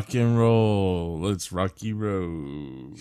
rock 0.00 0.14
and 0.14 0.38
roll. 0.38 1.20
Let's 1.20 1.52
rocky 1.52 1.92
road. 1.92 2.96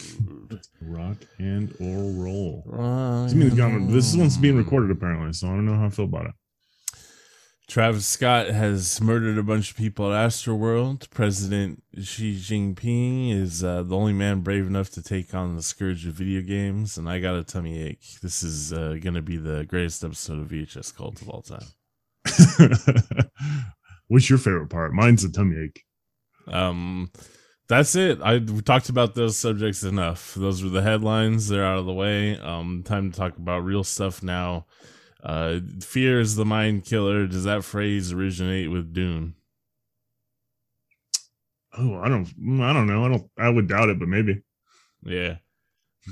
Rock 0.82 1.18
and 1.38 1.74
or 1.80 2.24
roll. 2.24 2.64
Rock 2.66 3.30
This, 3.30 3.34
and 3.34 3.90
this 3.90 4.16
one's 4.16 4.38
being 4.38 4.58
recorded 4.58 4.92
apparently, 4.92 5.32
so 5.32 5.48
I 5.48 5.52
don't 5.52 5.66
know 5.66 5.76
how 5.76 5.86
I 5.86 5.90
feel 5.90 6.06
about 6.06 6.26
it. 6.26 6.34
Travis 7.70 8.06
Scott 8.06 8.48
has 8.48 9.00
murdered 9.00 9.38
a 9.38 9.44
bunch 9.44 9.72
of 9.72 9.78
people 9.78 10.12
at 10.12 10.30
Astroworld. 10.30 11.10
President 11.12 11.84
Xi 12.02 12.36
Jinping 12.36 13.32
is 13.32 13.64
uh, 13.64 13.84
the 13.84 13.96
only 13.96 14.12
man 14.12 14.42
brave 14.42 14.68
enough 14.68 14.90
to 14.92 15.04
take 15.04 15.34
on 15.34 15.56
the 15.56 15.62
scourge 15.62 16.06
of 16.06 16.16
video 16.16 16.42
games, 16.42 16.98
and 16.98 17.08
I 17.08 17.20
got 17.20 17.36
a 17.36 17.44
tummy 17.44 17.82
ache. 17.82 18.20
This 18.22 18.44
is 18.44 18.74
uh, 18.74 18.98
going 19.00 19.14
to 19.14 19.22
be 19.22 19.38
the 19.38 19.64
greatest 19.66 20.04
episode 20.04 20.40
of 20.40 20.48
VHS 20.48 20.94
Cult 20.96 21.22
of 21.22 21.30
all 21.30 21.44
time. 21.44 21.62
What's 24.08 24.30
your 24.30 24.40
favorite 24.40 24.70
part? 24.70 24.92
Mine's 24.92 25.24
a 25.24 25.32
tummy 25.32 25.56
ache. 25.64 25.86
Um, 26.50 27.12
that's 27.68 27.96
it. 27.96 28.20
I 28.22 28.40
we 28.40 28.62
talked 28.62 28.90
about 28.90 29.14
those 29.14 29.38
subjects 29.38 29.84
enough. 29.84 30.34
Those 30.34 30.64
were 30.64 30.70
the 30.70 30.82
headlines. 30.82 31.48
They're 31.48 31.66
out 31.66 31.78
of 31.78 31.86
the 31.86 31.94
way. 31.94 32.38
Um, 32.38 32.84
time 32.84 33.12
to 33.12 33.18
talk 33.18 33.38
about 33.38 33.64
real 33.64 33.84
stuff 33.84 34.24
now. 34.24 34.66
Uh, 35.24 35.60
fear 35.82 36.20
is 36.20 36.36
the 36.36 36.46
mind 36.46 36.86
killer. 36.86 37.28
Does 37.28 37.44
that 37.44 37.64
phrase 37.64 38.12
originate 38.12 38.72
with 38.72 38.94
Dune? 38.94 39.36
Oh, 41.78 42.00
I 42.00 42.10
don't, 42.10 42.28
I 42.62 42.74
don't 42.74 42.88
know. 42.88 43.06
I 43.06 43.10
don't. 43.10 43.30
I 43.38 43.50
would 43.50 43.68
doubt 43.68 43.90
it, 43.90 44.00
but 44.00 44.08
maybe. 44.08 44.42
Yeah, 45.04 45.36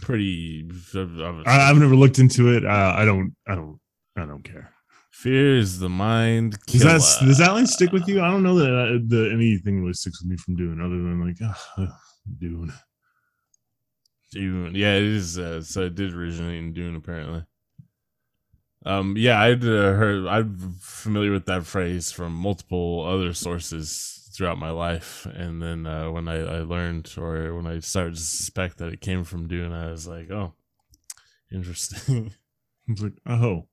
pretty. 0.02 0.70
I, 0.96 1.70
I've 1.70 1.78
never 1.78 1.96
looked 1.96 2.20
into 2.20 2.54
it. 2.56 2.66
Uh, 2.66 2.94
I 2.96 3.06
don't. 3.06 3.36
I 3.48 3.56
don't. 3.56 3.80
I 4.16 4.26
don't 4.26 4.44
care. 4.44 4.72
Fear 5.18 5.58
is 5.58 5.80
the 5.80 5.90
mind 5.90 6.60
Does 6.68 6.84
killer. 6.84 7.00
that 7.00 7.26
does 7.26 7.38
that 7.40 7.52
line 7.52 7.66
stick 7.66 7.92
with 7.92 8.08
you? 8.08 8.22
I 8.22 8.30
don't 8.30 8.44
know 8.44 8.54
that 8.60 8.72
uh, 8.72 9.00
the 9.08 9.32
anything 9.34 9.82
really 9.82 9.94
sticks 9.94 10.22
with 10.22 10.30
me 10.30 10.38
from 10.38 10.56
doing 10.56 10.80
other 10.80 10.90
than 10.90 11.26
like 11.26 11.42
uh, 11.42 11.88
Dune. 12.38 12.72
Dune. 14.32 14.76
Yeah, 14.76 14.94
it 14.94 15.04
is. 15.04 15.40
Uh, 15.40 15.64
so 15.64 15.86
it 15.86 15.96
did 15.96 16.14
originate 16.14 16.60
in 16.60 16.72
Dune, 16.72 16.96
apparently. 16.96 17.46
Um, 18.86 19.16
yeah, 19.18 19.42
I'd 19.42 19.64
uh, 19.64 19.94
heard. 19.94 20.28
I'm 20.28 20.78
familiar 20.82 21.32
with 21.32 21.48
that 21.48 21.66
phrase 21.66 22.12
from 22.12 22.34
multiple 22.34 23.04
other 23.04 23.34
sources 23.34 24.30
throughout 24.36 24.60
my 24.60 24.70
life, 24.70 25.26
and 25.34 25.64
then 25.64 25.88
uh, 25.88 26.12
when 26.12 26.28
I, 26.28 26.36
I 26.36 26.60
learned, 26.60 27.12
or 27.18 27.56
when 27.56 27.66
I 27.66 27.80
started 27.80 28.14
to 28.14 28.22
suspect 28.22 28.78
that 28.78 28.94
it 28.94 29.02
came 29.02 29.24
from 29.24 29.48
Dune, 29.48 29.74
I 29.74 29.90
was 29.90 30.08
like, 30.08 30.30
oh, 30.30 30.54
interesting. 31.52 32.34
It's 32.90 33.02
like 33.02 33.20
oh, 33.26 33.68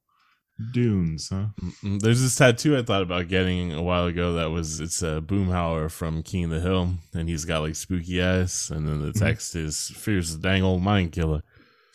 dunes, 0.72 1.28
huh? 1.30 1.46
Mm, 1.82 2.00
There's 2.00 2.22
this 2.22 2.36
tattoo 2.36 2.76
I 2.76 2.82
thought 2.82 3.02
about 3.02 3.28
getting 3.28 3.72
a 3.72 3.82
while 3.82 4.06
ago 4.06 4.34
that 4.34 4.50
was 4.50 4.80
it's 4.80 5.02
a 5.02 5.20
Boomhauer 5.24 5.90
from 5.90 6.22
King 6.22 6.44
of 6.44 6.50
the 6.50 6.60
Hill, 6.60 6.94
and 7.12 7.28
he's 7.28 7.44
got 7.44 7.60
like 7.62 7.74
spooky 7.76 8.22
eyes, 8.22 8.70
and 8.70 8.86
then 8.86 9.00
the 9.02 9.12
Mhm. 9.12 9.18
text 9.18 9.56
is 9.56 9.90
"Fears 9.90 10.36
the 10.36 10.42
dang 10.42 10.62
old 10.62 10.82
mind 10.82 11.12
killer." 11.12 11.42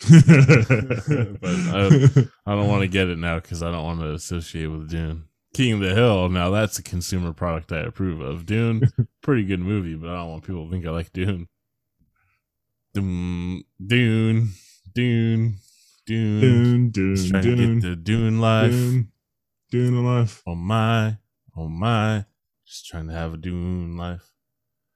but 0.08 1.44
I, 1.44 1.86
I 2.46 2.54
don't 2.54 2.68
want 2.68 2.82
to 2.82 2.88
get 2.88 3.08
it 3.08 3.18
now 3.18 3.38
because 3.40 3.62
I 3.62 3.70
don't 3.70 3.84
want 3.84 4.00
to 4.00 4.12
associate 4.12 4.66
with 4.66 4.88
Dune. 4.90 5.24
King 5.52 5.74
of 5.74 5.80
the 5.80 5.94
Hill, 5.94 6.28
now 6.28 6.50
that's 6.50 6.78
a 6.78 6.82
consumer 6.82 7.32
product 7.32 7.72
I 7.72 7.80
approve 7.80 8.20
of. 8.20 8.46
Dune, 8.46 8.82
pretty 9.22 9.44
good 9.44 9.60
movie, 9.60 9.94
but 9.96 10.08
I 10.10 10.16
don't 10.16 10.30
want 10.30 10.44
people 10.44 10.64
to 10.66 10.70
think 10.70 10.86
I 10.86 10.90
like 10.90 11.12
Dune. 11.12 11.48
Dune, 12.94 13.64
Dune, 13.84 14.50
Dune, 14.94 15.56
Dune. 16.10 16.40
Dune, 16.40 16.90
Dune, 16.90 17.28
trying 17.30 17.42
to 17.44 17.56
get 17.56 17.82
the 17.82 17.94
Dune 17.94 18.40
life. 18.40 18.72
Dune, 18.72 19.12
Dune 19.70 19.94
alive, 19.94 20.42
Oh 20.44 20.56
my, 20.56 21.16
oh 21.56 21.68
my. 21.68 22.24
Just 22.66 22.86
trying 22.86 23.06
to 23.06 23.12
have 23.12 23.34
a 23.34 23.36
Dune 23.36 23.96
life. 23.96 24.28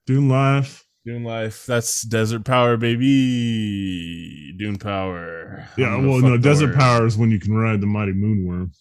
Dune 0.08 0.28
life. 0.28 0.84
Dune 1.06 1.22
life. 1.22 1.66
That's 1.66 2.02
desert 2.02 2.44
power, 2.44 2.76
baby. 2.76 4.56
Dune 4.58 4.76
power. 4.76 5.68
Yeah, 5.76 5.96
well, 5.98 6.18
no, 6.18 6.36
desert 6.36 6.70
word. 6.70 6.78
power 6.78 7.06
is 7.06 7.16
when 7.16 7.30
you 7.30 7.38
can 7.38 7.54
ride 7.54 7.80
the 7.80 7.86
mighty 7.86 8.12
moonworm. 8.12 8.74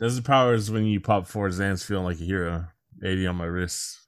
Desert 0.00 0.24
power 0.24 0.54
is 0.54 0.68
when 0.68 0.84
you 0.84 0.98
pop 1.00 1.28
four 1.28 1.48
Zans 1.50 1.84
feeling 1.84 2.06
like 2.06 2.20
a 2.20 2.24
hero. 2.24 2.66
80 3.04 3.26
on 3.28 3.36
my 3.36 3.44
wrist. 3.44 4.00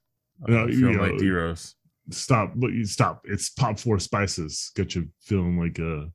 I'm 0.45 0.53
No, 0.53 0.67
feeling 0.67 0.93
you 0.95 0.99
like 1.01 1.11
know, 1.13 1.17
D 1.19 1.29
Rose. 1.29 1.75
Stop, 2.11 2.51
but 2.57 2.73
you 2.73 2.83
stop. 2.83 3.21
It's 3.23 3.49
pop 3.49 3.79
four 3.79 3.97
spices. 3.99 4.71
Get 4.75 4.93
you 4.95 5.07
feeling 5.21 5.57
like 5.57 5.79
a 5.79 6.09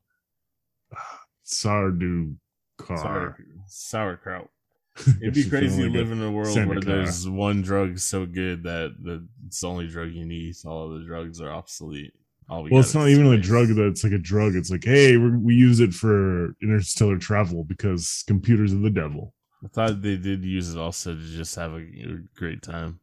Sardu 1.44 2.36
car. 2.78 2.96
Sour, 2.98 3.36
sauerkraut. 3.66 4.48
It'd 5.20 5.34
be 5.34 5.48
crazy 5.48 5.82
to 5.82 5.90
live 5.90 6.12
in 6.12 6.22
a 6.22 6.30
world 6.30 6.54
Santa 6.54 6.68
where 6.68 6.80
car. 6.80 6.94
there's 6.96 7.28
one 7.28 7.62
drug 7.62 7.98
so 7.98 8.26
good 8.26 8.62
that 8.62 8.94
the, 9.02 9.26
it's 9.46 9.60
the 9.60 9.66
only 9.68 9.88
drug 9.88 10.12
you 10.12 10.24
need. 10.24 10.54
All 10.64 10.92
of 10.92 11.00
the 11.00 11.04
drugs 11.06 11.40
are 11.40 11.50
obsolete. 11.50 12.12
All 12.48 12.62
we 12.62 12.70
Well, 12.70 12.80
it's 12.80 12.94
not 12.94 13.08
even 13.08 13.26
a 13.26 13.36
space. 13.36 13.46
drug 13.46 13.68
that's 13.68 14.04
like 14.04 14.12
a 14.12 14.18
drug. 14.18 14.54
It's 14.54 14.70
like, 14.70 14.84
hey, 14.84 15.16
we 15.16 15.30
we 15.36 15.54
use 15.54 15.80
it 15.80 15.92
for 15.94 16.54
interstellar 16.62 17.18
travel 17.18 17.64
because 17.64 18.22
computers 18.28 18.72
are 18.72 18.78
the 18.78 18.90
devil. 18.90 19.34
I 19.64 19.68
thought 19.68 20.02
they 20.02 20.16
did 20.16 20.44
use 20.44 20.74
it 20.74 20.78
also 20.78 21.14
to 21.14 21.20
just 21.20 21.56
have 21.56 21.72
a, 21.72 21.76
a 21.78 22.18
great 22.36 22.62
time. 22.62 23.00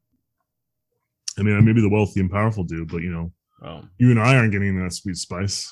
I 1.40 1.42
mean, 1.42 1.64
maybe 1.66 1.82
the 1.82 1.90
wealthy 1.90 2.20
and 2.20 2.30
powerful 2.30 2.64
do, 2.64 2.86
but 2.86 3.02
you 3.02 3.12
know, 3.12 3.32
Um, 3.64 3.90
you 3.98 4.12
and 4.12 4.20
I 4.22 4.36
aren't 4.36 4.52
getting 4.52 4.82
that 4.82 4.94
sweet 4.94 5.16
spice. 5.18 5.72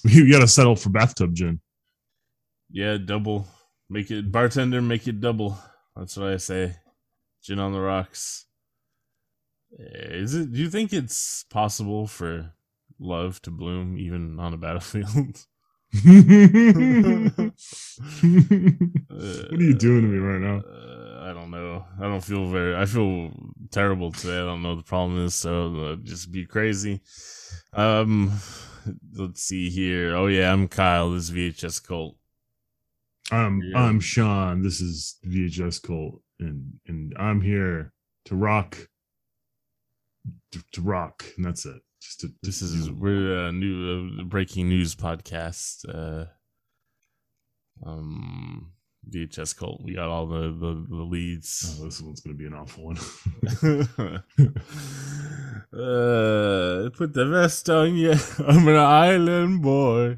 You 0.04 0.30
got 0.30 0.40
to 0.40 0.48
settle 0.48 0.76
for 0.76 0.90
bathtub 0.90 1.34
gin. 1.34 1.60
yeah, 2.70 2.98
double. 2.98 3.46
Make 3.90 4.10
it 4.10 4.30
bartender. 4.30 4.82
Make 4.82 5.08
it 5.08 5.20
double. 5.20 5.58
That's 5.96 6.16
what 6.16 6.28
I 6.28 6.36
say. 6.36 6.76
Gin 7.42 7.58
on 7.58 7.72
the 7.72 7.80
rocks. 7.80 8.46
Is 9.78 10.34
it? 10.34 10.52
Do 10.52 10.58
you 10.60 10.70
think 10.70 10.92
it's 10.92 11.44
possible 11.50 12.06
for 12.06 12.52
love 12.98 13.40
to 13.42 13.50
bloom 13.50 13.98
even 13.98 14.38
on 14.40 14.54
a 14.54 14.56
battlefield? 14.56 15.46
what 15.92 16.04
are 19.52 19.62
you 19.62 19.74
doing 19.74 20.02
to 20.02 20.08
me 20.08 20.18
right 20.18 20.40
now? 20.40 20.58
Uh, 20.60 21.20
I 21.30 21.32
don't 21.32 21.50
know. 21.50 21.84
I 21.98 22.02
don't 22.02 22.24
feel 22.24 22.46
very. 22.46 22.76
I 22.76 22.84
feel 22.86 23.30
terrible 23.70 24.12
today. 24.12 24.36
I 24.36 24.44
don't 24.44 24.62
know 24.62 24.70
what 24.70 24.84
the 24.84 24.88
problem 24.88 25.24
is. 25.24 25.34
So 25.34 25.76
uh, 25.76 25.96
just 25.96 26.30
be 26.30 26.44
crazy. 26.46 27.00
Um, 27.72 28.32
let's 29.14 29.42
see 29.42 29.70
here. 29.70 30.14
Oh 30.14 30.26
yeah, 30.26 30.52
I'm 30.52 30.68
Kyle. 30.68 31.10
This 31.10 31.24
is 31.24 31.30
VHS 31.30 31.86
cult. 31.86 32.16
I'm 33.30 33.60
Yeah. 33.62 33.78
I'm 33.78 34.00
Sean. 34.00 34.62
This 34.62 34.80
is 34.80 35.16
VHS 35.26 35.82
Cult, 35.82 36.22
and 36.40 36.80
and 36.86 37.14
I'm 37.18 37.40
here 37.40 37.92
to 38.24 38.34
rock, 38.34 38.88
to, 40.52 40.62
to 40.72 40.80
rock, 40.80 41.24
and 41.36 41.44
that's 41.44 41.66
it. 41.66 41.82
Just 42.00 42.20
to 42.20 42.32
This 42.42 42.62
is 42.62 42.90
we're 42.90 43.48
a 43.48 43.52
new 43.52 44.20
uh, 44.20 44.24
breaking 44.24 44.68
news 44.68 44.94
podcast. 44.94 45.84
Uh, 45.88 46.26
um, 47.84 48.72
VHS 49.10 49.56
cult. 49.56 49.82
We 49.82 49.94
got 49.94 50.08
all 50.08 50.26
the 50.26 50.48
the, 50.48 50.86
the 50.88 51.02
leads. 51.02 51.78
Oh, 51.80 51.84
this 51.84 52.00
one's 52.00 52.20
gonna 52.20 52.36
be 52.36 52.46
an 52.46 52.54
awful 52.54 52.84
one. 52.84 52.96
uh, 55.72 56.90
put 56.96 57.12
the 57.14 57.26
vest 57.26 57.68
on 57.70 57.96
you. 57.96 58.14
I'm 58.46 58.68
an 58.68 58.76
island 58.76 59.62
boy. 59.62 60.16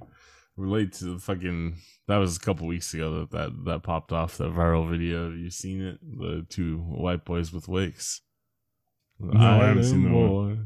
Relate 0.56 0.93
to 0.95 1.05
the 1.15 1.19
fucking. 1.19 1.77
That 2.09 2.17
was 2.17 2.37
a 2.37 2.41
couple 2.41 2.67
weeks 2.67 2.93
ago 2.93 3.21
that 3.21 3.31
that, 3.31 3.65
that 3.67 3.83
popped 3.83 4.12
off 4.12 4.37
that 4.39 4.53
viral 4.53 4.89
video. 4.91 5.31
Have 5.31 5.39
you 5.39 5.51
seen 5.51 5.81
it? 5.81 5.99
The 6.03 6.45
two 6.49 6.78
white 6.78 7.25
boys 7.25 7.53
with 7.53 7.69
wigs. 7.69 8.21
The 9.21 9.34
No, 9.34 9.41
I 9.61 9.67
haven't 9.67 9.84
seen 9.84 10.05
that 10.05 10.11
one. 10.11 10.28
boy. 10.28 10.59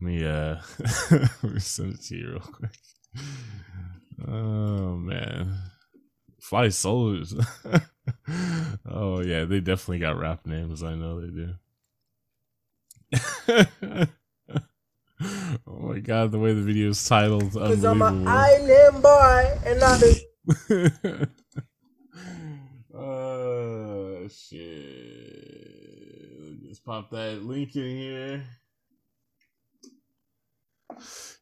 Let 0.00 0.06
me 0.08 0.24
uh, 0.26 0.56
let 1.42 1.52
me 1.54 1.60
send 1.60 1.94
it 1.94 2.02
to 2.02 2.16
you 2.16 2.30
real 2.30 2.40
quick. 2.40 2.70
Oh 4.26 4.96
man, 4.96 5.52
fly 6.42 6.68
solos. 6.68 7.34
oh 8.90 9.20
yeah, 9.20 9.44
they 9.44 9.60
definitely 9.60 10.00
got 10.00 10.18
rap 10.18 10.44
names. 10.44 10.82
I 10.82 10.96
know 10.96 11.20
they 11.20 11.28
do. 11.28 11.54
oh 15.66 15.78
my 15.78 15.98
god, 16.00 16.32
the 16.32 16.38
way 16.38 16.52
the 16.52 16.62
video 16.62 16.90
is 16.90 17.08
titled, 17.08 17.52
Cause 17.52 17.84
I'm 17.84 18.02
an 18.02 18.26
island 18.26 19.02
boy 19.02 19.60
and 19.64 19.82
I've 19.82 20.00
been 20.00 20.16
oh 22.94 24.28
shit! 24.28 25.58
Just 26.68 26.84
pop 26.84 27.08
that 27.10 27.44
link 27.44 27.76
in 27.76 27.82
here. 27.82 28.44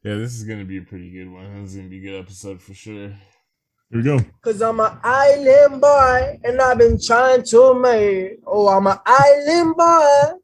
Yeah, 0.03 0.17
this 0.17 0.35
is 0.35 0.45
gonna 0.45 0.67
be 0.67 0.79
a 0.79 0.83
pretty 0.83 1.11
good 1.11 1.31
one. 1.31 1.63
This 1.63 1.71
is 1.71 1.77
gonna 1.77 1.89
be 1.89 1.99
a 1.99 2.03
good 2.11 2.21
episode 2.21 2.61
for 2.61 2.75
sure. 2.75 3.15
Here 3.91 3.99
we 3.99 4.05
go. 4.05 4.21
Cause 4.43 4.63
I'm 4.63 4.79
an 4.79 4.99
island 5.03 5.81
boy 5.81 6.39
and 6.45 6.61
I've 6.61 6.79
been 6.79 6.97
trying 7.01 7.43
to 7.43 7.75
make. 7.75 8.39
Oh, 8.47 8.69
I'm 8.69 8.87
an 8.87 8.99
island 9.05 9.77
boy 9.77 10.40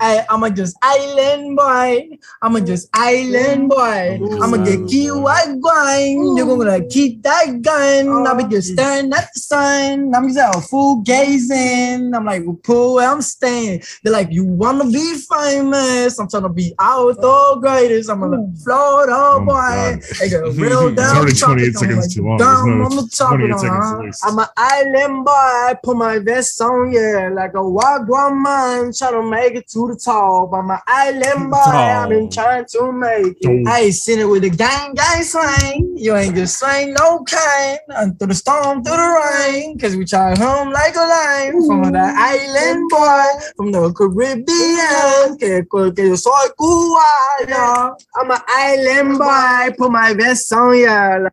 Hey, 0.00 0.24
I'm 0.28 0.44
a 0.44 0.50
just 0.50 0.76
island 0.82 1.56
boy. 1.56 2.18
I'm 2.42 2.54
a 2.56 2.60
just 2.60 2.88
island 2.94 3.68
boy. 3.70 4.18
Ooh, 4.20 4.42
I'm 4.42 4.50
gonna 4.50 4.64
get 4.64 4.74
island 4.74 4.88
key 4.90 5.08
boy. 5.08 5.20
white 5.22 5.60
grind. 5.60 6.38
You're 6.38 6.46
gonna 6.46 6.84
keep 6.86 7.22
that 7.22 7.62
gun. 7.62 8.26
I'll 8.26 8.36
be 8.36 8.44
just 8.44 8.72
staring 8.74 9.12
at 9.12 9.28
the 9.34 9.40
sun. 9.40 10.12
I'm 10.14 10.28
just 10.28 10.38
out 10.38 10.62
full 10.64 11.00
gazing. 11.02 12.12
I'm 12.14 12.24
like, 12.24 12.44
well, 12.46 12.58
pull 12.62 12.94
where 12.96 13.08
I'm 13.08 13.22
staying. 13.22 13.82
They're 14.02 14.12
like, 14.12 14.28
you 14.30 14.44
wanna 14.44 14.84
be 14.90 15.14
famous? 15.14 16.18
I'm 16.18 16.28
trying 16.28 16.42
to 16.44 16.48
be 16.48 16.74
out 16.78 17.20
the 17.20 17.56
greatest. 17.60 18.10
I'm 18.10 18.20
gonna 18.20 18.46
Florida 18.64 19.12
Oh 19.14 19.40
boy. 19.40 19.52
God. 19.52 20.02
They 20.20 20.28
got 20.30 20.42
real 20.54 20.88
It's 20.88 20.96
down. 20.96 21.16
already 21.16 21.34
28 21.34 21.66
on 21.68 21.72
seconds 21.74 21.98
like 22.06 22.10
too 22.14 22.22
long. 22.24 22.36
Down 22.38 22.66
There's 22.78 22.78
no 22.78 22.84
on 22.84 23.04
the 23.04 23.10
top 23.16 23.28
28 23.30 23.50
of 23.52 23.60
seconds 23.60 23.90
it, 23.90 23.94
at 23.94 24.00
least. 24.04 24.24
I'm 24.26 24.38
an 24.38 24.46
island 24.56 25.24
boy. 25.24 25.32
I 25.32 25.74
Put 25.82 25.96
my 25.96 26.18
vest 26.18 26.60
on, 26.60 26.92
yeah, 26.92 27.30
like 27.32 27.52
a 27.54 27.58
wagwan 27.58 28.42
man. 28.42 28.92
Trying 28.92 29.12
to 29.12 29.22
make 29.30 29.57
it 29.58 29.68
to 29.68 29.88
the 29.88 30.00
top. 30.02 30.52
I'm 30.52 30.70
an 30.70 30.78
island 30.86 31.50
boy. 31.50 31.56
I've 31.58 32.08
been 32.08 32.30
trying 32.30 32.64
to 32.72 32.92
make 32.92 33.36
it. 33.40 33.68
I 33.68 33.80
ain't 33.80 33.94
seen 33.94 34.20
it 34.20 34.24
with 34.24 34.42
the 34.42 34.50
gang, 34.50 34.94
gang 34.94 35.22
slang. 35.22 35.94
You 35.96 36.16
ain't 36.16 36.34
just 36.34 36.58
slang 36.58 36.94
no 36.94 37.24
kind. 37.24 37.78
And 37.88 38.18
through 38.18 38.28
the 38.28 38.34
storm, 38.34 38.82
through 38.82 38.96
the 38.96 39.10
rain. 39.46 39.78
Cause 39.78 39.96
we 39.96 40.04
try 40.04 40.36
home 40.38 40.70
like 40.70 40.94
a 40.94 41.06
line. 41.16 41.66
From 41.66 41.92
the 41.92 42.12
island 42.16 42.90
boy, 42.90 43.26
from 43.56 43.72
the 43.72 43.92
Caribbean. 43.92 45.36
Que, 45.38 45.64
que 45.94 46.08
yo 46.08 46.16
soy 46.16 46.48
cubano. 46.58 47.96
I'm 48.16 48.30
an 48.30 48.40
island 48.48 49.18
boy. 49.18 49.74
Put 49.76 49.90
my 49.90 50.14
vest 50.14 50.52
on, 50.52 50.78
yeah. 50.78 51.28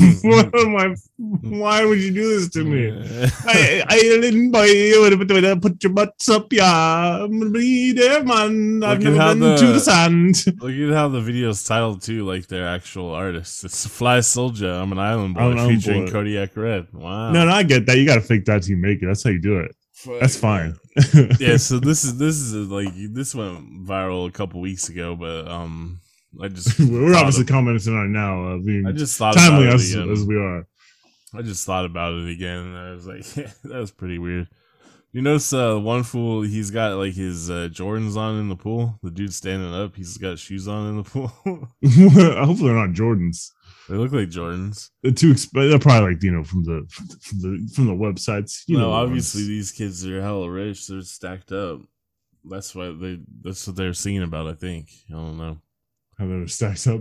What 0.22 0.52
why 1.16 1.84
would 1.84 2.00
you 2.00 2.12
do 2.12 2.38
this 2.38 2.48
to 2.50 2.64
me? 2.64 2.90
I, 3.46 3.84
I 3.88 3.98
didn't 3.98 4.54
island 4.54 5.22
boy, 5.22 5.56
put 5.60 5.82
your 5.82 5.92
butts 5.92 6.28
up, 6.28 6.52
yeah. 6.52 7.24
I'm 7.24 7.38
gonna 7.38 7.50
be 7.50 7.92
there, 7.92 8.22
man. 8.24 8.82
I've 8.82 8.98
Look 9.02 9.08
at 9.12 9.16
never 9.16 9.34
been 9.34 9.40
the- 9.40 9.56
to 9.56 9.66
the 9.72 9.80
sand. 9.80 10.44
Look 10.60 10.72
at 10.72 10.94
how 10.96 11.08
the 11.08 11.20
video's 11.20 11.62
titled 11.64 12.02
too, 12.02 12.24
like 12.24 12.46
their 12.48 12.66
actual 12.66 13.10
artists. 13.10 13.64
It's 13.64 13.86
Flyysoulja. 13.86 14.80
I'm 14.82 14.92
an 14.92 14.98
island 14.98 15.34
boy 15.34 15.40
I'm 15.40 15.52
an 15.52 15.58
island 15.58 15.82
featuring 15.82 16.06
boy. 16.06 16.12
Kodiyakredd. 16.12 16.92
Wow. 16.94 17.32
No, 17.32 17.44
no, 17.46 17.52
I 17.52 17.62
get 17.62 17.86
that. 17.86 17.98
You 17.98 18.06
gotta 18.06 18.20
fake 18.20 18.44
that 18.46 18.62
till 18.62 18.70
you 18.70 18.76
make 18.76 19.02
it. 19.02 19.06
That's 19.06 19.24
how 19.24 19.30
you 19.30 19.40
do 19.40 19.58
it. 19.60 19.74
That's 20.18 20.36
fine. 20.36 20.76
yeah. 21.38 21.56
So 21.58 21.78
this 21.80 22.04
is 22.04 22.16
this 22.16 22.36
is 22.36 22.54
like 22.54 22.88
this 23.12 23.34
went 23.34 23.86
viral 23.86 24.28
a 24.28 24.32
couple 24.32 24.60
weeks 24.60 24.88
ago, 24.88 25.14
but 25.16 25.46
um, 25.48 26.00
I 26.42 26.48
just 26.48 26.78
We're 26.78 27.14
obviously 27.14 27.42
of- 27.42 27.48
commenting 27.48 27.96
on 27.96 28.06
it 28.06 28.08
now. 28.10 28.54
Uh, 28.54 28.58
being 28.58 28.86
I 28.86 28.92
just 28.92 29.16
thought 29.18 29.34
timely 29.34 29.64
about 29.66 29.74
it 29.80 29.82
as, 29.82 29.94
again. 29.94 30.10
as 30.10 30.24
we 30.24 30.36
are. 30.36 30.66
I 31.34 31.42
just 31.42 31.64
thought 31.64 31.84
about 31.84 32.14
it 32.14 32.28
again, 32.30 32.58
and 32.58 32.76
I 32.76 32.90
was 32.92 33.06
like, 33.06 33.24
that 33.64 33.78
was 33.80 33.90
pretty 33.92 34.18
weird. 34.18 34.48
You 35.12 35.22
notice 35.22 35.52
uh, 35.52 35.76
one 35.76 36.04
fool, 36.04 36.42
he's 36.42 36.70
got 36.70 36.96
like 36.96 37.14
his 37.14 37.50
uh, 37.50 37.68
Jordans 37.72 38.16
on 38.16 38.38
in 38.38 38.48
the 38.48 38.54
pool. 38.56 38.98
The 39.02 39.10
dude 39.10 39.34
standing 39.34 39.74
up, 39.74 39.96
he's 39.96 40.16
got 40.18 40.38
shoes 40.38 40.68
on 40.68 40.88
in 40.90 40.96
the 40.98 41.02
pool. 41.02 41.26
Hopefully, 41.84 42.68
they're 42.72 42.86
not 42.86 42.94
Jordans. 42.94 43.50
they 43.88 43.96
look 43.96 44.12
like 44.12 44.28
Jordans. 44.28 44.90
They're 45.02 45.10
too 45.10 45.32
exp- 45.32 45.50
They're 45.52 45.80
probably 45.80 46.14
like 46.14 46.22
you 46.22 46.30
know 46.30 46.44
from 46.44 46.62
the 46.64 46.86
from 47.20 47.38
the 47.40 47.70
from 47.74 47.86
the 47.86 47.92
websites. 47.92 48.62
You 48.68 48.78
no, 48.78 48.82
know, 48.84 48.92
obviously 48.92 49.40
ones. 49.42 49.48
these 49.48 49.72
kids 49.72 50.06
are 50.06 50.22
hella 50.22 50.48
rich. 50.48 50.86
They're 50.86 51.02
stacked 51.02 51.50
up. 51.50 51.80
That's 52.44 52.72
why 52.74 52.94
they. 52.96 53.18
That's 53.42 53.66
what 53.66 53.74
they're 53.76 53.94
singing 53.94 54.22
about. 54.22 54.46
I 54.46 54.54
think. 54.54 54.90
I 55.10 55.14
don't 55.14 55.36
know. 55.38 55.58
How 56.20 56.26
they're 56.26 56.46
stacked 56.46 56.86
up. 56.86 57.00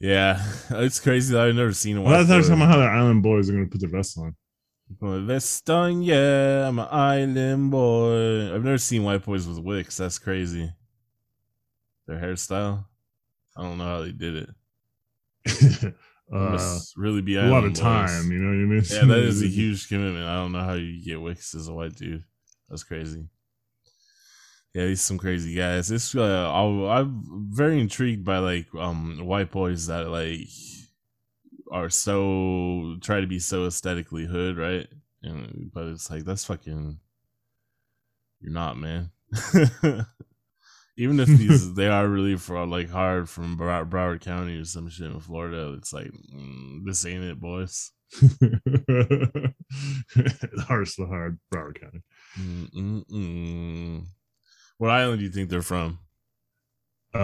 Yeah, 0.00 0.40
it's 0.70 1.00
crazy 1.00 1.34
that 1.34 1.42
I've 1.42 1.54
never 1.54 1.72
seen 1.72 1.96
a 1.96 2.00
Well, 2.00 2.14
I 2.14 2.18
white 2.18 2.26
thought 2.28 2.36
you 2.36 2.42
talking 2.42 2.62
about 2.62 2.70
how 2.70 2.78
the 2.78 2.84
island 2.84 3.22
boys 3.22 3.50
are 3.50 3.52
gonna 3.52 3.66
put 3.66 3.80
their 3.80 3.90
vests 3.90 4.16
on. 4.16 4.36
Well, 5.00 5.20
Vest 5.20 5.68
on, 5.68 6.02
yeah, 6.02 6.66
I'm 6.66 6.78
an 6.78 6.88
island 6.90 7.70
boy. 7.70 8.54
I've 8.54 8.64
never 8.64 8.78
seen 8.78 9.04
white 9.04 9.22
boys 9.24 9.46
with 9.46 9.58
wicks. 9.58 9.98
That's 9.98 10.18
crazy. 10.18 10.72
Their 12.06 12.18
hairstyle. 12.18 12.86
I 13.54 13.62
don't 13.62 13.76
know 13.76 13.84
how 13.84 14.00
they 14.02 14.12
did 14.12 14.48
it. 15.44 15.94
Uh, 16.30 16.50
must 16.50 16.94
really 16.98 17.22
be 17.22 17.36
a 17.36 17.42
lot 17.44 17.64
of 17.64 17.72
boys. 17.72 17.80
time, 17.80 18.30
you 18.30 18.36
know 18.38 18.48
what 18.48 18.52
I 18.52 18.66
mean? 18.66 18.82
Yeah, 18.90 19.06
that 19.06 19.24
is 19.24 19.42
a 19.42 19.46
huge 19.60 19.88
commitment. 19.88 20.26
I 20.26 20.34
don't 20.34 20.52
know 20.52 20.60
how 20.62 20.74
you 20.74 21.02
get 21.02 21.18
wicks 21.18 21.54
as 21.54 21.68
a 21.68 21.72
white 21.72 21.94
dude. 21.94 22.22
That's 22.68 22.84
crazy. 22.84 23.24
Yeah, 24.78 24.84
these 24.84 25.02
some 25.02 25.18
crazy 25.18 25.54
guys. 25.54 25.90
It's 25.90 26.14
uh, 26.14 26.52
I'll, 26.54 26.86
I'm 26.88 27.48
very 27.50 27.80
intrigued 27.80 28.24
by 28.24 28.38
like 28.38 28.72
um 28.78 29.26
white 29.26 29.50
boys 29.50 29.88
that 29.88 30.08
like 30.08 30.46
are 31.72 31.90
so 31.90 32.94
try 33.00 33.20
to 33.20 33.26
be 33.26 33.40
so 33.40 33.66
aesthetically 33.66 34.24
hood, 34.26 34.56
right? 34.56 34.86
And 35.20 35.72
but 35.74 35.86
it's 35.86 36.08
like 36.08 36.22
that's 36.24 36.44
fucking 36.44 37.00
you're 38.40 38.52
not, 38.52 38.76
man. 38.76 39.10
Even 40.96 41.18
if 41.18 41.26
these 41.26 41.74
they 41.74 41.88
are 41.88 42.06
really 42.06 42.36
for 42.36 42.64
like 42.64 42.88
hard 42.88 43.28
from 43.28 43.56
Brow- 43.56 43.84
Broward 43.84 44.20
County 44.20 44.60
or 44.60 44.64
some 44.64 44.88
shit 44.88 45.10
in 45.10 45.18
Florida, 45.18 45.74
it's 45.76 45.92
like 45.92 46.12
mm, 46.32 46.84
this 46.84 47.04
ain't 47.04 47.24
it, 47.24 47.40
boys. 47.40 47.90
hardest 50.68 50.98
the 50.98 51.06
hard 51.08 51.40
Broward 51.52 51.80
County. 51.80 52.04
Mm-mm-mm. 52.38 54.06
What 54.78 54.90
island 54.90 55.18
do 55.18 55.24
you 55.24 55.30
think 55.30 55.50
they're 55.50 55.62
from? 55.62 55.98
Uh, 57.14 57.18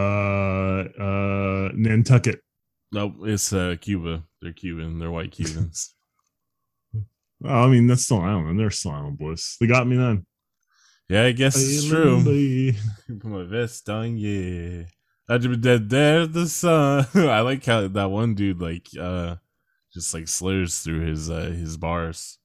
uh, 0.98 1.68
Nantucket. 1.74 2.40
Nope, 2.92 3.14
it's 3.22 3.52
uh, 3.52 3.76
Cuba. 3.80 4.24
They're 4.40 4.52
Cuban. 4.52 4.98
They're 4.98 5.10
white 5.10 5.32
Cubans. 5.36 5.94
I 7.44 7.66
mean, 7.66 7.86
that's 7.86 8.02
still 8.04 8.18
an 8.22 8.28
island. 8.28 8.58
They're 8.58 8.70
still 8.70 8.92
island 8.92 9.18
boys. 9.18 9.56
They 9.60 9.66
got 9.66 9.86
me 9.86 9.96
then. 9.96 10.26
yeah, 11.08 11.24
I 11.24 11.32
guess 11.32 11.56
it's 11.56 11.86
true. 11.86 12.22
Put 13.06 13.24
my 13.24 13.44
vest 13.44 13.88
on, 13.88 14.16
yeah. 14.16 14.84
I 15.28 15.38
just 15.38 15.60
dead 15.60 15.88
there 15.88 16.26
the 16.26 16.46
sun. 16.46 17.06
I 17.14 17.40
like 17.40 17.64
how 17.64 17.88
that 17.88 18.10
one 18.10 18.34
dude 18.34 18.60
like 18.60 18.88
uh 19.00 19.36
just 19.92 20.12
like 20.12 20.28
slurs 20.28 20.80
through 20.80 21.06
his 21.06 21.30
uh 21.30 21.50
his 21.50 21.76
bars. 21.76 22.38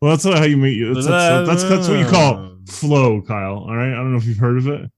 Well, 0.00 0.10
that's 0.10 0.24
not 0.24 0.38
how 0.38 0.44
you 0.44 0.56
make 0.56 0.76
you. 0.76 0.94
That's, 0.94 1.06
that's, 1.06 1.48
that's, 1.48 1.64
that's 1.64 1.88
what 1.88 1.98
you 1.98 2.06
call 2.06 2.56
flow, 2.68 3.22
Kyle. 3.22 3.58
All 3.58 3.74
right. 3.74 3.92
I 3.92 3.96
don't 3.96 4.12
know 4.12 4.18
if 4.18 4.26
you've 4.26 4.38
heard 4.38 4.58
of 4.58 4.68
it. 4.68 4.90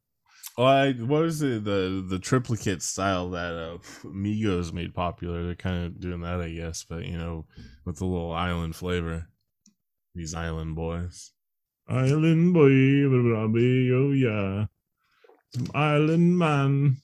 Well, 0.56 0.66
I, 0.68 0.92
what 0.92 1.22
was 1.22 1.42
it 1.42 1.64
the 1.64 2.04
the 2.08 2.18
triplicate 2.20 2.80
style 2.82 3.30
that 3.30 3.54
uh, 3.54 3.78
Migos 4.06 4.72
made 4.72 4.94
popular? 4.94 5.44
They're 5.44 5.56
kind 5.56 5.84
of 5.84 6.00
doing 6.00 6.20
that, 6.20 6.40
I 6.40 6.50
guess, 6.50 6.84
but 6.88 7.04
you 7.04 7.18
know, 7.18 7.46
with 7.84 8.00
a 8.00 8.04
little 8.04 8.32
island 8.32 8.76
flavor. 8.76 9.26
These 10.14 10.34
island 10.34 10.76
boys. 10.76 11.32
Island 11.88 12.54
boy, 12.54 12.68
oh 12.70 14.12
yeah. 14.12 14.66
Some 15.52 15.66
island 15.74 16.38
man. 16.38 16.98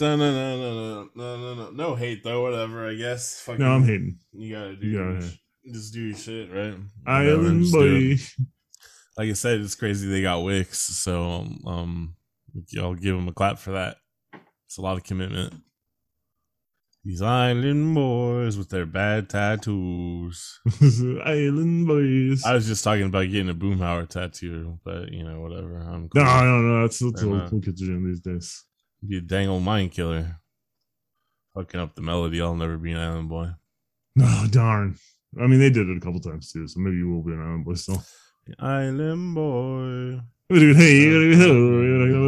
No, 0.00 0.16
no, 0.16 0.32
no, 0.32 0.56
no, 0.56 1.10
no, 1.14 1.36
no, 1.36 1.54
no, 1.54 1.70
no 1.70 1.94
hate 1.94 2.22
though. 2.24 2.42
Whatever, 2.42 2.88
I 2.88 2.94
guess. 2.94 3.40
Fucking, 3.40 3.64
No, 3.64 3.72
I'm 3.72 3.84
hating. 3.84 4.18
You 4.32 4.54
gotta 4.54 4.76
do, 4.76 4.86
You 4.86 4.98
gotta 4.98 5.26
your- 5.64 5.74
just 5.74 5.92
do 5.92 6.00
your 6.00 6.16
shit, 6.16 6.50
right? 6.50 6.74
Whatever, 7.04 7.40
Island 7.40 7.64
do 7.64 8.16
boy. 8.16 8.22
Like 9.16 9.30
I 9.30 9.32
said, 9.32 9.60
it's 9.60 9.74
crazy 9.74 10.08
they 10.08 10.22
got 10.22 10.44
Wix, 10.44 10.78
so 10.78 11.22
um, 11.24 11.58
um, 11.66 12.16
I'll 12.78 12.94
give 12.94 13.16
them 13.16 13.26
a 13.28 13.32
clap 13.32 13.58
for 13.58 13.72
that. 13.72 13.96
It's 14.66 14.76
a 14.78 14.80
lot 14.82 14.96
of 14.96 15.02
commitment. 15.02 15.54
These 17.04 17.22
island 17.22 17.94
boys 17.94 18.56
with 18.58 18.68
their 18.68 18.84
bad 18.86 19.30
tattoos. 19.30 20.60
island 21.24 21.86
boys. 21.86 22.44
I 22.44 22.54
was 22.54 22.66
just 22.66 22.84
talking 22.84 23.04
about 23.06 23.30
getting 23.30 23.48
a 23.48 23.54
Boomhauer 23.54 24.08
tattoo, 24.08 24.78
but 24.84 25.10
you 25.10 25.24
know, 25.24 25.40
whatever. 25.40 25.78
I'm 25.78 26.08
cool. 26.08 26.22
no, 26.22 26.44
no, 26.44 26.58
no. 26.60 26.82
That's, 26.82 26.98
that's 26.98 27.24
what 27.24 27.50
kids 27.64 27.82
are 27.82 27.86
doing 27.86 28.06
these 28.06 28.20
days. 28.20 28.64
Be 29.06 29.18
a 29.18 29.20
dang 29.20 29.48
old 29.48 29.62
mind 29.62 29.92
killer. 29.92 30.40
Fucking 31.54 31.80
up 31.80 31.94
the 31.94 32.02
melody. 32.02 32.40
I'll 32.40 32.54
never 32.54 32.76
be 32.76 32.92
an 32.92 32.98
island 32.98 33.28
boy. 33.28 33.50
No, 34.16 34.46
darn. 34.50 34.96
I 35.40 35.46
mean, 35.46 35.60
they 35.60 35.70
did 35.70 35.88
it 35.88 35.96
a 35.96 36.00
couple 36.00 36.20
times 36.20 36.50
too, 36.52 36.66
so 36.66 36.80
maybe 36.80 36.96
you 36.96 37.08
will 37.10 37.22
be 37.22 37.32
an 37.32 37.40
island 37.40 37.64
boy 37.64 37.74
still. 37.74 38.02
Island 38.58 39.34
boy. 39.34 40.20
Hey, 40.50 41.06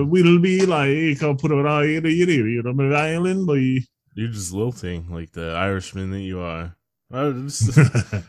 we'll 0.02 0.38
be 0.38 0.66
like 0.66 1.22
I'll 1.22 1.34
put 1.34 1.50
it 1.50 1.54
on 1.54 1.66
an 1.66 2.94
island 2.94 3.46
boy. 3.46 3.78
You're 4.14 4.28
just 4.28 4.52
lilting 4.52 5.08
like 5.10 5.32
the 5.32 5.52
Irishman 5.52 6.10
that 6.10 6.20
you 6.20 6.40
are. 6.40 6.76
I 7.12 7.18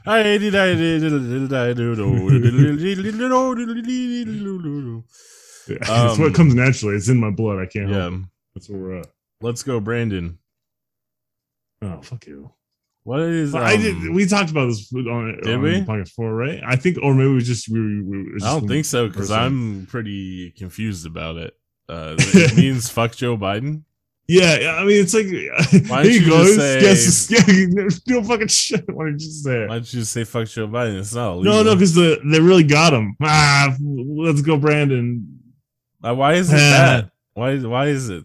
I 0.05 0.23
did 0.37 0.55
I 0.55 0.73
did 0.73 1.03
it's 5.67 5.89
Um, 5.89 6.19
what 6.19 6.33
comes 6.33 6.55
naturally. 6.55 6.95
It's 6.95 7.09
in 7.09 7.17
my 7.17 7.29
blood. 7.29 7.59
I 7.59 7.65
can't 7.65 7.89
Yeah. 7.89 8.01
help 8.01 8.13
it. 8.13 8.21
That's 8.55 8.69
where 8.69 8.79
we're 8.79 8.97
at. 8.99 9.07
Let's 9.41 9.63
go, 9.63 9.79
Brandon. 9.79 10.37
Oh, 11.81 12.01
fuck 12.01 12.25
you. 12.27 12.51
What 13.03 13.21
is 13.21 13.55
I 13.55 13.73
um, 13.75 13.81
did. 13.81 14.09
We 14.13 14.27
talked 14.27 14.51
about 14.51 14.67
this 14.67 14.93
on, 14.93 15.39
Did 15.43 15.55
on 15.55 15.61
we? 15.61 15.71
podcast 15.81 16.03
before, 16.05 16.35
right? 16.35 16.61
I 16.65 16.75
think, 16.75 16.97
or 17.01 17.15
maybe 17.15 17.33
we 17.33 17.41
just 17.41 17.67
we. 17.69 18.01
we, 18.03 18.17
it 18.35 18.43
I 18.43 18.53
don't 18.59 18.67
think 18.67 18.85
so 18.85 19.07
because. 19.07 19.31
I'm 19.31 19.87
pretty 19.87 20.51
confused 20.51 21.07
about 21.07 21.37
it. 21.37 21.55
Uh, 21.89 22.15
it 22.19 22.55
means 22.55 22.89
fuck 22.89 23.13
Joe 23.15 23.35
Biden. 23.37 23.83
Yeah, 24.27 24.75
I 24.79 24.85
mean, 24.85 25.01
it's 25.01 25.13
like 25.15 25.25
Why 25.89 26.03
here 26.03 26.03
don't 26.03 26.05
you 26.05 26.19
you 26.19 26.29
go. 26.29 26.79
just 26.79 27.27
say- 27.27 28.21
fucking 28.23 28.47
shit. 28.47 28.87
Why 28.93 29.05
did 29.05 29.13
you 29.13 29.17
just 29.27 29.43
say 29.43 29.63
it? 29.63 29.67
Why 29.69 29.75
don't 29.75 29.93
you 29.93 29.99
just 30.01 30.13
say 30.13 30.23
fuck 30.23 30.47
Joe 30.47 30.67
Biden? 30.67 30.99
It's 30.99 31.13
not 31.15 31.37
No, 31.41 31.53
illegal. 31.53 31.63
no, 31.63 31.75
because 31.75 31.95
the 31.95 32.19
they 32.23 32.39
really 32.39 32.63
got 32.63 32.93
him. 32.93 33.15
Ah, 33.23 33.75
let's 33.81 34.41
go, 34.43 34.57
Brandon. 34.57 35.39
Uh, 36.03 36.13
why 36.13 36.33
is 36.33 36.51
it 36.53 36.55
Uh, 36.55 36.59
that? 36.59 37.11
Why? 37.33 37.57
Why 37.57 37.87
is 37.87 38.09
it? 38.09 38.23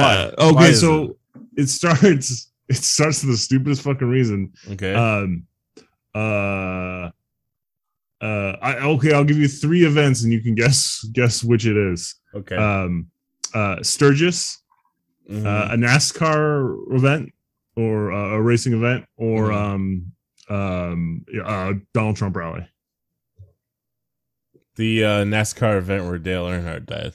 Why? 0.00 0.32
Uh, 0.38 0.52
okay, 0.52 0.70
is 0.70 0.80
so 0.80 1.16
it? 1.56 1.68
starts. 1.68 2.50
It 2.68 2.76
starts 2.76 3.20
for 3.22 3.26
the 3.26 3.36
stupidest 3.36 3.82
fucking 3.82 4.08
reason. 4.08 4.52
Okay. 4.72 4.94
Um, 4.94 5.46
uh, 6.14 7.10
uh, 8.20 8.56
I 8.62 8.76
okay. 8.94 9.12
I'll 9.12 9.24
give 9.24 9.36
you 9.38 9.48
three 9.48 9.84
events, 9.84 10.22
and 10.24 10.32
you 10.32 10.40
can 10.40 10.54
guess 10.54 11.04
guess 11.12 11.44
which 11.44 11.66
it 11.66 11.76
is. 11.76 12.14
okay. 12.34 12.56
Um, 12.56 13.10
uh, 13.54 13.82
Sturgis, 13.82 14.58
Mhm. 15.30 15.46
uh, 15.46 15.72
a 15.74 15.76
NASCAR 15.76 16.92
event, 16.94 17.32
or 17.76 18.12
uh, 18.12 18.30
a 18.36 18.42
racing 18.42 18.72
event, 18.74 19.06
or 19.16 19.52
um, 19.52 20.12
um, 20.48 21.24
uh, 21.44 21.74
Donald 21.94 22.16
Trump 22.16 22.36
rally. 22.36 22.66
the 24.76 25.04
uh, 25.04 25.24
NASCAR 25.24 25.78
event 25.78 26.04
where 26.04 26.18
Dale 26.18 26.46
Earnhardt 26.46 26.86
died. 26.86 27.14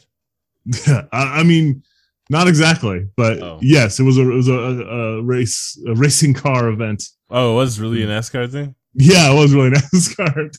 I, 1.12 1.40
I 1.40 1.44
mean, 1.44 1.84
not 2.32 2.48
exactly, 2.48 3.06
but 3.18 3.44
Oh. 3.44 3.60
yes, 3.62 4.00
it 4.00 4.04
was 4.04 4.18
a 4.18 4.22
it 4.22 4.34
was 4.36 4.48
a, 4.48 4.54
a, 4.54 5.22
race 5.22 5.78
a 5.88 5.94
racing 5.94 6.34
car 6.34 6.70
event. 6.70 7.04
Oh, 7.30 7.52
it 7.54 7.56
was 7.58 7.80
really 7.80 8.02
a 8.04 8.08
NASCAR 8.08 8.52
thing. 8.52 8.74
Yeah, 8.94 9.32
it 9.32 9.36
was 9.36 9.54
really 9.54 9.68
an 9.68 9.74
NASCAR. 9.94 10.50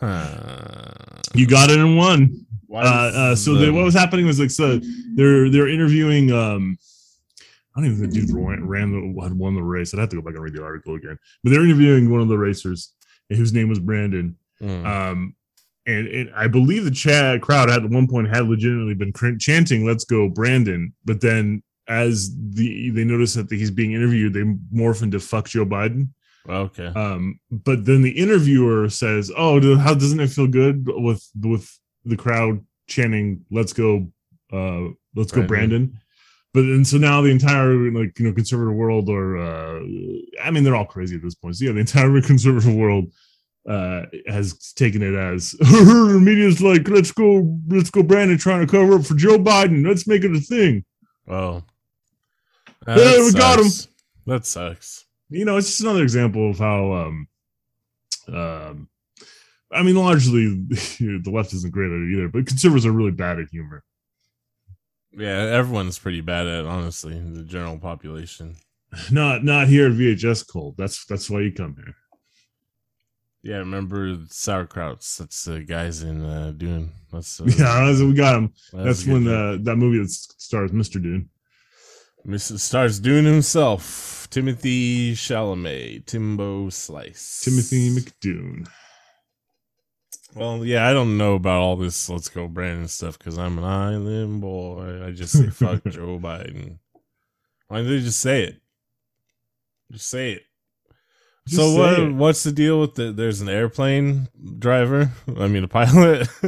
Huh. 0.00 0.92
You 1.34 1.46
got 1.46 1.70
it 1.70 1.78
in 1.78 1.96
one. 1.96 2.46
Uh, 2.72 2.76
uh, 2.78 3.36
so 3.36 3.54
the- 3.54 3.66
they, 3.66 3.70
what 3.70 3.84
was 3.84 3.94
happening 3.94 4.26
was 4.26 4.40
like 4.40 4.50
so 4.50 4.80
they're 5.14 5.48
they're 5.50 5.68
interviewing. 5.68 6.32
Um, 6.32 6.76
I 7.74 7.80
don't 7.80 7.86
even 7.90 8.00
think 8.00 8.12
the 8.12 8.20
dude 8.26 8.36
ran, 8.36 8.66
ran 8.68 8.90
the, 8.92 9.22
had 9.22 9.32
won 9.32 9.54
the 9.54 9.62
race. 9.62 9.94
I'd 9.94 10.00
have 10.00 10.10
to 10.10 10.16
go 10.16 10.22
back 10.22 10.34
and 10.34 10.42
read 10.42 10.52
the 10.54 10.62
article 10.62 10.94
again. 10.94 11.18
But 11.42 11.50
they're 11.50 11.64
interviewing 11.64 12.10
one 12.10 12.20
of 12.20 12.28
the 12.28 12.36
racers 12.36 12.92
whose 13.30 13.54
name 13.54 13.68
was 13.70 13.78
Brandon. 13.78 14.36
Mm. 14.60 14.84
Um, 14.86 15.34
and, 15.86 16.06
and 16.08 16.30
I 16.34 16.46
believe 16.46 16.84
the 16.84 16.90
chat 16.90 17.40
crowd 17.42 17.70
at 17.70 17.88
one 17.88 18.06
point 18.06 18.28
had 18.28 18.46
legitimately 18.46 18.94
been 18.94 19.12
cr- 19.12 19.36
chanting 19.38 19.84
"Let's 19.86 20.04
go, 20.04 20.28
Brandon!" 20.28 20.94
But 21.04 21.20
then, 21.20 21.62
as 21.88 22.30
the 22.36 22.90
they 22.90 23.04
notice 23.04 23.34
that 23.34 23.50
he's 23.50 23.70
being 23.70 23.92
interviewed, 23.92 24.32
they 24.32 24.42
morph 24.76 25.02
into 25.02 25.20
"Fuck 25.20 25.48
Joe 25.48 25.66
Biden." 25.66 26.08
okay. 26.48 26.86
Um, 26.86 27.40
but 27.50 27.84
then 27.84 28.02
the 28.02 28.10
interviewer 28.10 28.88
says, 28.88 29.30
"Oh, 29.36 29.76
how 29.76 29.94
doesn't 29.94 30.20
it 30.20 30.30
feel 30.30 30.46
good 30.46 30.86
with 30.86 31.28
with 31.40 31.78
the 32.04 32.16
crowd 32.16 32.64
chanting 32.86 33.44
"Let's 33.50 33.72
go, 33.72 34.08
uh, 34.52 34.88
let's 35.14 35.32
go, 35.32 35.42
Brandon. 35.42 35.46
Brandon"?" 35.46 35.98
But 36.54 36.64
and 36.64 36.86
so 36.86 36.98
now 36.98 37.22
the 37.22 37.30
entire 37.30 37.74
like 37.90 38.18
you 38.18 38.26
know 38.26 38.32
conservative 38.32 38.74
world, 38.74 39.08
or 39.08 39.38
uh, 39.38 39.80
I 40.42 40.50
mean, 40.50 40.64
they're 40.64 40.76
all 40.76 40.84
crazy 40.84 41.16
at 41.16 41.22
this 41.22 41.34
point. 41.34 41.56
So 41.56 41.64
yeah, 41.64 41.72
the 41.72 41.80
entire 41.80 42.20
conservative 42.22 42.74
world 42.74 43.10
uh 43.68 44.02
has 44.26 44.72
taken 44.72 45.02
it 45.02 45.14
as 45.14 45.50
the 45.60 46.18
media's 46.20 46.60
like 46.60 46.88
let's 46.88 47.12
go 47.12 47.58
let's 47.68 47.90
go 47.90 48.02
brandon 48.02 48.36
trying 48.36 48.66
to 48.66 48.70
cover 48.70 48.94
up 48.94 49.04
for 49.06 49.14
joe 49.14 49.38
biden 49.38 49.86
let's 49.86 50.06
make 50.06 50.24
it 50.24 50.34
a 50.34 50.40
thing 50.40 50.84
Oh. 51.28 51.62
Hey, 52.84 53.20
we 53.20 53.32
got 53.32 53.60
him. 53.60 53.70
That 54.26 54.44
sucks. 54.44 55.04
you 55.30 55.44
know 55.44 55.56
it's 55.56 55.68
just 55.68 55.80
another 55.82 56.02
example 56.02 56.50
of 56.50 56.58
how 56.58 56.92
um 56.92 57.28
um 58.28 58.88
i 59.70 59.82
mean 59.82 59.94
largely 59.94 60.46
the 60.68 61.30
left 61.32 61.52
isn't 61.54 61.72
great 61.72 61.92
at 61.92 61.98
it 62.00 62.12
either 62.12 62.28
but 62.28 62.46
conservatives 62.46 62.84
are 62.86 62.90
really 62.92 63.12
bad 63.12 63.38
at 63.38 63.48
humor 63.50 63.84
Yeah, 65.16 65.38
everyone's 65.44 65.98
pretty 65.98 66.20
bad 66.22 66.46
at 66.46 66.60
it, 66.60 66.66
honestly, 66.66 67.18
the 67.18 67.44
general 67.44 67.78
population. 67.78 68.56
not 69.10 69.44
not 69.44 69.68
here 69.68 69.86
at 69.86 69.92
vhs 69.92 70.46
cult 70.46 70.76
that's 70.76 71.04
that's 71.06 71.30
why 71.30 71.40
you 71.40 71.52
come 71.52 71.76
here 71.76 71.94
Yeah, 73.42 73.56
remember 73.56 74.16
sauerkrauts? 74.28 75.18
That's 75.18 75.44
the 75.44 75.60
guys 75.64 76.02
in 76.02 76.24
uh, 76.24 76.52
Dune. 76.56 76.92
That's 77.12 77.40
uh, 77.40 77.44
yeah 77.48 77.56
that's- 77.80 78.00
we 78.00 78.14
got 78.14 78.36
him 78.36 78.52
that's 78.72 78.84
that's 78.84 79.06
when 79.06 79.24
joke. 79.24 79.60
uh, 79.60 79.64
that 79.64 79.76
movie 79.76 79.98
that 79.98 80.10
stars 80.10 80.70
mr 80.72 81.02
dune 81.02 81.28
Mrs. 82.24 82.60
Stars 82.60 83.00
Dune 83.00 83.24
himself, 83.24 84.28
Timothée 84.30 85.10
Chalamet, 85.10 86.06
Timbo 86.06 86.68
Slice, 86.70 87.40
timothy 87.44 87.90
mcdune 87.90 88.68
Well, 90.36 90.64
yeah, 90.64 90.88
I 90.88 90.92
don't 90.92 91.18
know 91.18 91.34
about 91.34 91.60
all 91.60 91.74
this 91.76 92.08
"Let's 92.08 92.28
Go 92.28 92.46
Brandon" 92.46 92.86
stuff 92.86 93.18
because 93.18 93.38
I'm 93.38 93.58
an 93.58 93.64
island 93.64 94.40
boy. 94.40 95.04
I 95.04 95.10
just 95.10 95.32
say 95.36 95.48
fuck 95.50 95.82
Joe 95.88 96.20
Biden. 96.20 96.78
Why 97.66 97.78
don't 97.78 97.88
they 97.88 97.98
just 97.98 98.20
say 98.20 98.44
it? 98.44 98.60
Just 99.90 100.08
say 100.08 100.32
it. 100.34 100.42
Just 101.48 101.60
so 101.60 101.76
what? 101.76 101.98
it. 101.98 102.12
What's 102.14 102.42
the 102.44 102.52
deal 102.52 102.80
with 102.80 102.94
the? 102.94 103.12
There's 103.12 103.40
an 103.40 103.48
airplane 103.48 104.28
driver. 104.58 105.10
I 105.38 105.48
mean, 105.48 105.64
a 105.64 105.68
pilot 105.68 106.28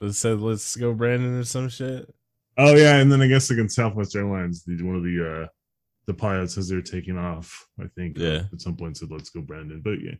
that 0.00 0.12
said 0.14 0.40
"Let's 0.40 0.74
go, 0.76 0.92
Brandon" 0.94 1.34
or 1.38 1.44
some 1.44 1.68
shit. 1.68 2.12
Oh 2.58 2.74
yeah, 2.74 2.96
and 2.96 3.12
then 3.12 3.22
I 3.22 3.28
guess 3.28 3.50
against 3.50 3.76
Southwest 3.76 4.16
Airlines, 4.16 4.64
the, 4.64 4.82
one 4.82 4.96
of 4.96 5.02
the 5.04 5.42
uh 5.44 5.46
the 6.06 6.14
pilots 6.14 6.56
as 6.58 6.68
they're 6.68 6.82
taking 6.82 7.18
off, 7.18 7.66
I 7.80 7.84
think. 7.96 8.18
uh, 8.18 8.22
Yeah. 8.22 8.42
At 8.52 8.60
some 8.60 8.76
point 8.76 8.96
said, 8.96 9.10
"Let's 9.10 9.30
go, 9.30 9.40
Brandon." 9.42 9.80
But 9.84 10.00
yeah, 10.02 10.14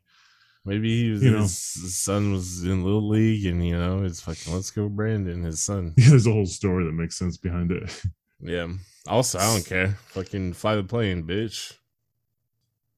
Maybe 0.64 1.04
he 1.04 1.10
was, 1.10 1.22
You 1.22 1.30
know. 1.30 1.42
his, 1.42 1.75
his 1.75 1.96
son 1.96 2.32
was 2.32 2.64
in 2.64 2.84
little 2.84 3.08
league, 3.08 3.46
and 3.46 3.64
you 3.66 3.76
know, 3.76 4.04
it's 4.04 4.20
fucking 4.20 4.52
"Let's 4.54 4.70
go, 4.70 4.88
Brandon." 4.88 5.42
His 5.42 5.60
son. 5.60 5.94
yeah, 5.96 6.10
there's 6.10 6.26
a 6.26 6.32
whole 6.32 6.46
story 6.46 6.84
that 6.84 6.92
makes 6.92 7.16
sense 7.18 7.36
behind 7.36 7.72
it. 7.72 8.02
Yeah. 8.38 8.68
Also, 9.08 9.38
I 9.38 9.54
don't 9.54 9.64
care. 9.64 9.96
Fucking 10.08 10.52
fly 10.52 10.76
the 10.76 10.84
plane, 10.84 11.22
bitch. 11.25 11.72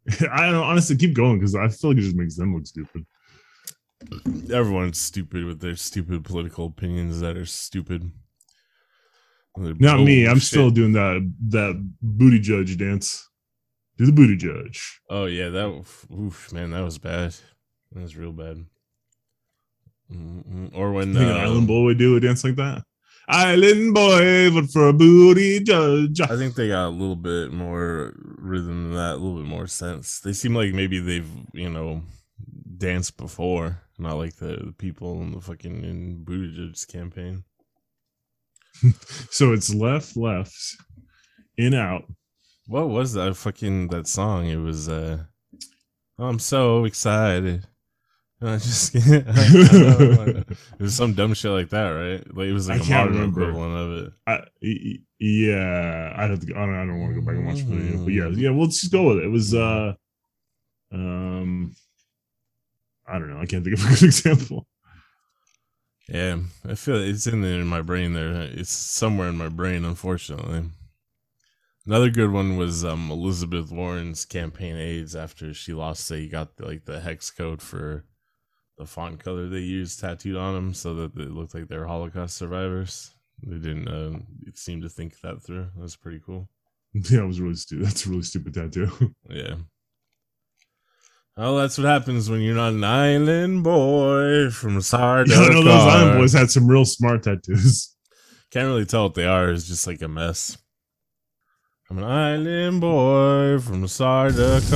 I 0.31 0.51
don't 0.51 0.65
honestly 0.65 0.97
keep 0.97 1.15
going 1.15 1.39
because 1.39 1.55
I 1.55 1.69
feel 1.69 1.91
like 1.91 1.99
it 1.99 2.03
just 2.03 2.17
makes 2.17 2.37
them 2.37 2.55
look 2.55 2.67
stupid. 2.67 3.07
everyone's 4.53 5.01
stupid 5.01 5.45
with 5.45 5.61
their 5.61 5.77
stupid 5.77 6.25
political 6.25 6.67
opinions 6.67 7.21
that 7.21 7.37
are 7.37 7.47
stupid. 7.47 8.11
They're 9.57 9.75
Not 9.75 10.01
me. 10.01 10.25
I'm 10.25 10.35
bullshit. 10.35 10.43
still 10.45 10.71
doing 10.71 10.93
that 10.93 11.33
that 11.49 11.95
booty 12.01 12.39
judge 12.39 12.77
dance. 12.77 13.29
Do 13.97 14.07
the 14.07 14.13
booty 14.13 14.37
judge. 14.37 15.01
Oh 15.11 15.25
yeah, 15.27 15.49
that 15.49 15.85
oof, 16.17 16.53
man, 16.53 16.71
that 16.71 16.85
was 16.85 16.99
bad. 16.99 17.35
That 17.93 18.03
was 18.03 18.17
real 18.17 18.33
bad. 18.33 18.65
Mm-mm. 20.13 20.71
Or 20.75 20.93
when 20.93 21.17
an 21.17 21.29
uh, 21.29 21.35
island 21.35 21.67
boy 21.67 21.83
would 21.85 21.99
do 21.99 22.17
a 22.17 22.21
dance 22.21 22.45
like 22.45 22.57
that. 22.57 22.85
Island 23.29 23.93
boy, 23.93 24.51
but 24.51 24.71
for 24.71 24.89
a 24.89 24.93
booty 24.93 25.61
judge. 25.61 26.21
I 26.21 26.37
think 26.37 26.55
they 26.55 26.69
got 26.69 26.89
a 26.89 26.91
little 26.91 27.17
bit 27.17 27.53
more 27.53 28.15
rhythm 28.17 28.85
than 28.85 28.95
that, 28.95 29.15
a 29.15 29.17
little 29.17 29.37
bit 29.37 29.49
more 29.49 29.67
sense. 29.67 30.21
They 30.21 30.33
seem 30.33 30.55
like 30.55 30.73
maybe 30.73 30.99
they've 30.99 31.31
you 31.53 31.69
know 31.69 32.03
danced 32.79 33.19
before, 33.19 33.83
not 33.99 34.17
like 34.17 34.37
the, 34.37 34.57
the 34.67 34.73
people 34.73 35.21
in 35.21 35.33
the 35.33 35.41
fucking 35.41 35.85
in 35.85 36.25
Buttigieg's 36.25 36.85
campaign. 36.85 37.45
So 39.31 39.53
it's 39.53 39.75
left, 39.75 40.17
left, 40.17 40.55
in, 41.57 41.75
out. 41.75 42.05
What 42.69 42.89
was 42.89 43.13
that 43.15 43.37
fucking 43.37 43.89
that 43.89 44.07
song? 44.07 44.47
It 44.47 44.57
was 44.57 44.89
uh 44.89 45.25
I'm 46.19 46.39
so 46.39 46.85
excited. 46.85 47.67
I 48.43 48.57
just 48.59 48.95
it 48.95 50.47
was 50.79 50.95
some 50.95 51.15
dumb 51.15 51.35
shit 51.35 51.51
like 51.51 51.71
that, 51.71 51.89
right? 51.89 52.37
Like 52.37 52.47
it 52.47 52.53
was 52.53 52.69
like 52.69 52.83
I 52.83 52.85
a 52.85 52.89
modern 52.89 53.15
remember. 53.15 53.51
equivalent 53.51 53.77
of 53.77 54.07
it. 54.07 54.13
I, 54.29 54.99
yeah, 55.19 56.15
I'd 56.17 56.31
have 56.31 56.41
to. 56.47 56.55
I 56.55 56.59
don't, 56.61 56.75
I 56.75 56.87
don't 56.87 57.01
want 57.01 57.15
to 57.15 57.21
go 57.21 57.27
back 57.27 57.35
and 57.35 57.47
watch 57.47 57.59
the 57.59 57.65
video, 57.65 58.05
but 58.05 58.13
yeah, 58.13 58.29
yeah. 58.29 58.51
Well, 58.51 58.67
let's 58.67 58.81
just 58.81 58.93
go 58.93 59.09
with 59.09 59.19
it. 59.19 59.25
It 59.25 59.31
was, 59.31 59.55
uh, 59.55 59.95
um, 60.93 61.75
I 63.09 63.19
don't 63.19 63.29
know. 63.31 63.41
I 63.41 63.47
can't 63.47 63.65
think 63.65 63.77
of 63.77 63.85
a 63.85 63.89
good 63.89 64.03
example. 64.05 64.69
Yeah, 66.09 66.39
I 66.65 66.77
feel 66.77 66.97
it's 66.97 67.27
in 67.27 67.43
there 67.43 67.61
in 67.61 67.67
my 67.67 67.83
brain. 67.83 68.13
There, 68.13 68.41
it's 68.43 68.71
somewhere 68.71 69.29
in 69.29 69.37
my 69.37 69.49
brain. 69.49 69.85
Unfortunately, 69.85 70.63
another 71.87 72.11
good 72.11 72.31
one 72.31 72.57
was 72.57 72.85
um, 72.85 73.11
Elizabeth 73.11 73.73
Warren's 73.73 74.25
campaign 74.25 74.77
aids 74.77 75.17
after 75.17 75.53
she 75.53 75.75
lost. 75.75 76.09
They 76.09 76.29
got 76.29 76.51
like 76.61 76.85
the 76.85 77.01
hex 77.01 77.33
code 77.33 77.61
for 77.61 78.05
the 78.79 78.87
font 78.87 79.19
color 79.23 79.49
they 79.49 79.59
used 79.59 80.01
tattooed 80.01 80.37
on 80.37 80.55
them, 80.55 80.75
so 80.75 80.95
that 80.95 81.17
it 81.17 81.31
looked 81.33 81.55
like 81.55 81.69
they're 81.69 81.87
Holocaust 81.87 82.37
survivors. 82.37 83.15
They 83.43 83.59
didn't 83.59 83.89
uh, 83.89 84.19
seem 84.55 84.81
to 84.83 84.89
think 84.89 85.21
that 85.21 85.43
through. 85.43 85.69
That's 85.77 85.97
pretty 85.97 86.21
cool. 86.25 86.49
Yeah, 86.95 87.21
it 87.21 87.27
was 87.27 87.41
really 87.41 87.55
stupid. 87.55 87.85
That's 87.87 88.07
a 88.07 88.09
really 88.09 88.23
stupid 88.23 88.55
tattoo. 88.55 88.91
Yeah. 89.29 89.57
Well, 91.37 91.57
that's 91.57 91.79
what 91.79 91.87
happens 91.87 92.29
when 92.29 92.41
you're 92.41 92.57
not 92.57 92.73
an 92.73 92.83
island 92.83 93.63
boy 93.63 94.51
from 94.51 94.81
Sardar. 94.81 95.33
yeah, 95.33 95.49
no, 95.51 95.63
those 95.63 95.83
Island 95.83 96.19
Boys 96.19 96.33
had 96.33 96.51
some 96.51 96.67
real 96.67 96.85
smart 96.85 97.23
tattoos. 97.23 97.95
Can't 98.51 98.67
really 98.67 98.87
tell 98.87 99.05
what 99.05 99.15
they 99.15 99.27
are. 99.27 99.51
It's 99.51 99.69
just 99.69 99.87
like 99.87 100.03
a 100.03 100.09
mess. 100.09 100.59
I'm 101.89 101.99
an 101.99 102.05
island 102.05 102.81
boy 102.81 103.61
from 103.61 103.85
Sardaukar. 103.85 104.69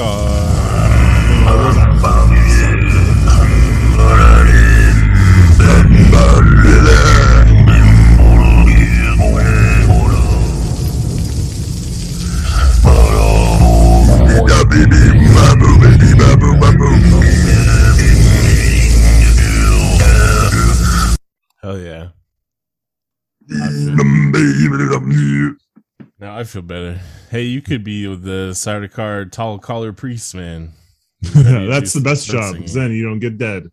I 26.21 26.45
feel 26.45 26.63
better. 26.63 27.01
Hey, 27.31 27.45
you 27.45 27.63
could 27.63 27.85
be 27.85 28.05
the 28.07 28.51
Sardaukar 28.53 29.31
tall 29.31 29.59
collar 29.59 29.93
priest 29.93 30.35
man. 30.35 30.73
That's 31.21 31.93
the 31.93 32.01
best 32.01 32.29
job 32.29 32.55
because 32.55 32.75
then 32.75 32.93
you 32.93 33.05
don't 33.05 33.19
get 33.19 33.39
dead. 33.39 33.71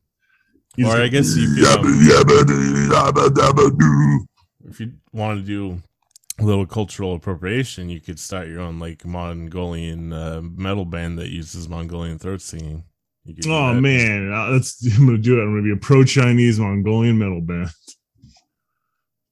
You 0.76 0.88
Or 0.88 0.98
I 0.98 1.08
guess 1.08 1.36
you 1.36 1.56
could, 1.56 1.66
um, 1.66 1.86
if 4.70 4.80
you 4.80 4.94
want 5.12 5.40
to 5.40 5.46
do 5.46 5.82
a 6.40 6.44
little 6.44 6.66
cultural 6.66 7.16
appropriation, 7.16 7.90
you 7.90 8.00
could 8.00 8.20
start 8.20 8.48
your 8.48 8.62
own 8.62 8.80
like 8.80 9.06
Mongolian 9.06 10.14
uh, 10.14 10.42
metal 10.42 10.86
band 10.86 11.18
that 11.20 11.30
uses 11.30 11.68
Mongolian 11.68 12.20
throat 12.20 12.42
singing. 12.42 12.84
You 13.26 13.36
could 13.36 13.44
do 13.44 13.54
Oh 13.54 13.74
that. 13.74 13.82
man, 13.82 14.32
uh, 14.32 14.52
that's 14.52 14.86
I'm 14.98 15.06
gonna 15.06 15.18
do 15.18 15.40
it. 15.40 15.44
I'm 15.44 15.52
gonna 15.52 15.64
be 15.64 15.74
a 15.74 15.78
pro 15.78 16.04
Chinese 16.04 16.60
Mongolian 16.60 17.18
metal 17.18 17.42
band. 17.42 17.70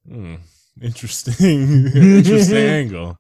Hmm. 0.10 0.36
Interesting, 0.82 1.88
interesting 1.96 2.58
angle. 2.58 3.18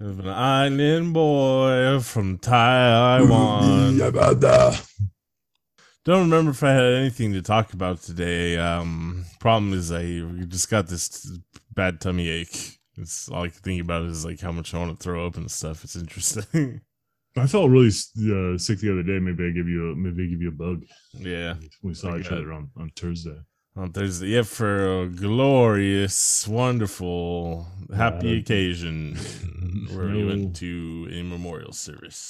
Of 0.00 0.18
an 0.18 0.28
island 0.28 1.14
boy 1.14 2.00
from 2.00 2.38
Taiwan. 2.38 3.98
Don't 6.04 6.22
remember 6.30 6.50
if 6.50 6.64
I 6.64 6.72
had 6.72 6.84
anything 6.84 7.32
to 7.34 7.42
talk 7.42 7.72
about 7.72 8.02
today. 8.02 8.56
Um, 8.56 9.24
problem 9.38 9.72
is 9.72 9.92
I 9.92 10.20
just 10.48 10.68
got 10.68 10.88
this 10.88 11.30
bad 11.72 12.00
tummy 12.00 12.28
ache. 12.28 12.78
It's 12.96 13.28
all 13.28 13.44
I 13.44 13.48
can 13.48 13.60
think 13.60 13.80
about 13.80 14.02
is 14.06 14.24
like 14.24 14.40
how 14.40 14.50
much 14.50 14.74
I 14.74 14.78
want 14.78 14.98
to 14.98 15.02
throw 15.02 15.24
up 15.24 15.36
and 15.36 15.48
stuff. 15.48 15.84
It's 15.84 15.94
interesting. 15.94 16.80
I 17.36 17.46
felt 17.46 17.70
really 17.70 17.88
uh, 17.88 18.58
sick 18.58 18.80
the 18.80 18.92
other 18.92 19.04
day. 19.04 19.20
Maybe 19.20 19.46
I 19.46 19.50
give 19.50 19.68
you 19.68 19.92
a, 19.92 19.96
maybe 19.96 20.24
I 20.24 20.26
give 20.26 20.42
you 20.42 20.48
a 20.48 20.52
bug. 20.52 20.82
yeah. 21.14 21.54
We 21.82 21.94
saw 21.94 22.16
each 22.16 22.30
other 22.32 22.52
on, 22.52 22.70
on 22.76 22.90
Thursday. 22.96 23.38
On 23.74 23.90
Thursday, 23.90 24.26
yeah, 24.28 24.42
for 24.42 25.02
a 25.04 25.08
glorious, 25.08 26.46
wonderful, 26.46 27.66
happy 27.94 28.36
Uh, 28.36 28.40
occasion 28.40 29.14
where 29.94 30.08
we 30.08 30.20
no. 30.22 30.26
went 30.26 30.56
to 30.56 31.08
a 31.10 31.22
memorial 31.22 31.72
service. 31.72 32.20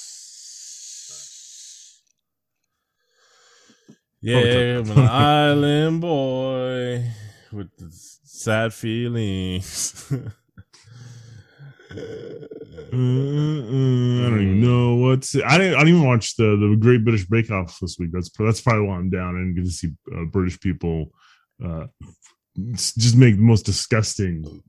Yeah, 4.21 4.79
I'm 4.79 4.89
an 4.91 4.97
island 5.09 5.99
boy 5.99 7.11
with 7.51 7.71
sad 8.23 8.73
feelings. 8.73 10.09
I 11.91 11.95
don't 12.95 14.41
even 14.41 14.61
know 14.61 14.95
what's. 14.95 15.35
I 15.35 15.57
didn't. 15.57 15.75
I 15.75 15.79
didn't 15.79 15.95
even 15.97 16.07
watch 16.07 16.37
the 16.37 16.55
the 16.55 16.77
Great 16.79 17.03
British 17.03 17.25
Bake 17.25 17.51
Off 17.51 17.79
this 17.81 17.97
week. 17.99 18.11
That's 18.13 18.29
that's 18.39 18.61
probably 18.61 18.87
why 18.87 18.95
I'm 18.95 19.09
down. 19.09 19.35
I 19.35 19.39
didn't 19.39 19.55
get 19.55 19.65
to 19.65 19.71
see 19.71 19.91
uh, 20.15 20.23
British 20.31 20.57
people 20.59 21.11
uh, 21.63 21.87
just 22.75 23.17
make 23.17 23.35
the 23.35 23.41
most 23.41 23.65
disgusting 23.65 24.61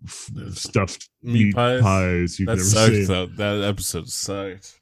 stuffed 0.52 1.08
Meat 1.22 1.46
meat, 1.46 1.54
pies? 1.54 1.82
pies. 1.82 2.40
you 2.40 2.46
that 2.46 2.52
ever 2.52 2.62
sucked 2.62 2.94
see. 2.94 3.04
though. 3.04 3.26
That 3.26 3.62
episode 3.62 4.08
sucked. 4.08 4.80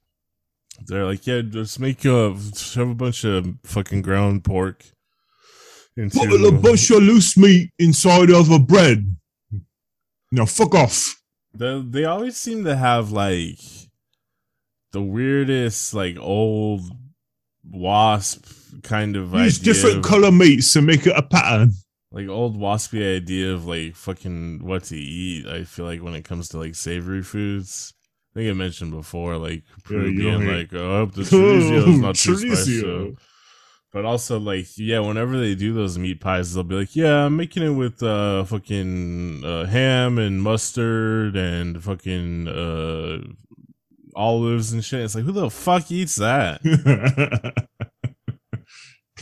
They're 0.86 1.04
like, 1.04 1.26
yeah, 1.26 1.42
just 1.42 1.80
make 1.80 2.04
a 2.04 2.36
shove 2.56 2.90
a 2.90 2.94
bunch 2.94 3.24
of 3.24 3.46
fucking 3.64 4.02
ground 4.02 4.44
pork 4.44 4.84
into 5.96 6.18
Put 6.18 6.48
a 6.48 6.52
bunch 6.52 6.90
of 6.90 7.02
loose 7.02 7.36
meat 7.36 7.70
inside 7.78 8.30
of 8.30 8.50
a 8.50 8.58
bread. 8.58 9.16
Now 10.30 10.46
fuck 10.46 10.74
off. 10.74 11.20
The, 11.54 11.86
they 11.86 12.04
always 12.04 12.36
seem 12.36 12.64
to 12.64 12.74
have 12.74 13.10
like 13.12 13.58
the 14.92 15.02
weirdest, 15.02 15.92
like 15.92 16.16
old 16.18 16.82
wasp 17.68 18.46
kind 18.82 19.16
of 19.16 19.34
Use 19.34 19.60
idea 19.60 19.74
different 19.74 20.04
color 20.04 20.32
meats 20.32 20.74
and 20.76 20.86
make 20.86 21.06
it 21.06 21.16
a 21.16 21.22
pattern. 21.22 21.72
Like 22.12 22.28
old 22.28 22.56
waspy 22.56 23.16
idea 23.16 23.52
of 23.52 23.66
like 23.66 23.96
fucking 23.96 24.64
what 24.64 24.84
to 24.84 24.96
eat. 24.96 25.46
I 25.46 25.64
feel 25.64 25.86
like 25.86 26.02
when 26.02 26.14
it 26.14 26.24
comes 26.24 26.48
to 26.50 26.58
like 26.58 26.74
savory 26.74 27.22
foods, 27.22 27.94
I 28.34 28.38
think 28.38 28.50
I 28.50 28.54
mentioned 28.54 28.92
before, 28.92 29.36
like 29.38 29.64
being 29.88 30.18
don't 30.18 30.46
like, 30.46 30.72
oh, 30.74 30.94
I 30.94 30.98
hope 30.98 31.14
the 31.14 31.22
chorizo 31.22 31.88
is 31.88 31.98
not 31.98 32.14
too 32.14 32.36
spicy. 32.54 33.16
But 33.92 34.06
also, 34.06 34.40
like, 34.40 34.68
yeah, 34.78 35.00
whenever 35.00 35.38
they 35.38 35.54
do 35.54 35.74
those 35.74 35.98
meat 35.98 36.18
pies, 36.18 36.54
they'll 36.54 36.64
be 36.64 36.76
like, 36.76 36.96
yeah, 36.96 37.26
I'm 37.26 37.36
making 37.36 37.62
it 37.62 37.70
with 37.70 38.02
uh, 38.02 38.44
fucking 38.44 39.44
uh, 39.44 39.66
ham 39.66 40.16
and 40.16 40.42
mustard 40.42 41.36
and 41.36 41.82
fucking 41.84 42.48
uh, 42.48 43.18
olives 44.16 44.72
and 44.72 44.82
shit. 44.82 45.00
It's 45.00 45.14
like, 45.14 45.24
who 45.24 45.32
the 45.32 45.50
fuck 45.50 45.90
eats 45.90 46.16
that? 46.16 46.62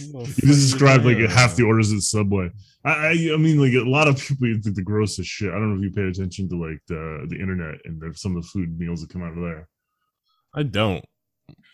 you 0.03 0.13
Who 0.25 0.47
just 0.47 0.71
described 0.73 1.05
like 1.05 1.19
eats 1.19 1.33
half 1.35 1.57
the 1.57 1.63
that? 1.63 1.69
orders 1.69 1.93
at 1.93 2.01
Subway. 2.01 2.51
I, 2.85 2.91
I, 2.91 3.11
I 3.35 3.37
mean, 3.37 3.59
like 3.61 3.75
a 3.75 3.89
lot 3.89 4.09
of 4.09 4.19
people 4.19 4.47
eat 4.47 4.63
the, 4.63 4.71
the 4.71 4.83
grossest 4.83 5.29
shit. 5.29 5.51
I 5.51 5.53
don't 5.53 5.71
know 5.75 5.77
if 5.77 5.83
you 5.83 5.91
pay 5.91 6.09
attention 6.09 6.49
to 6.49 6.57
like 6.57 6.81
the 6.89 7.27
the 7.29 7.37
internet 7.41 7.77
and 7.85 8.01
the, 8.01 8.15
some 8.15 8.37
of 8.37 8.43
the 8.43 8.49
food 8.49 8.79
meals 8.79 9.01
that 9.01 9.11
come 9.11 9.23
out 9.23 9.37
of 9.37 9.43
there, 9.43 9.69
I 10.55 10.63
don't. 10.63 11.05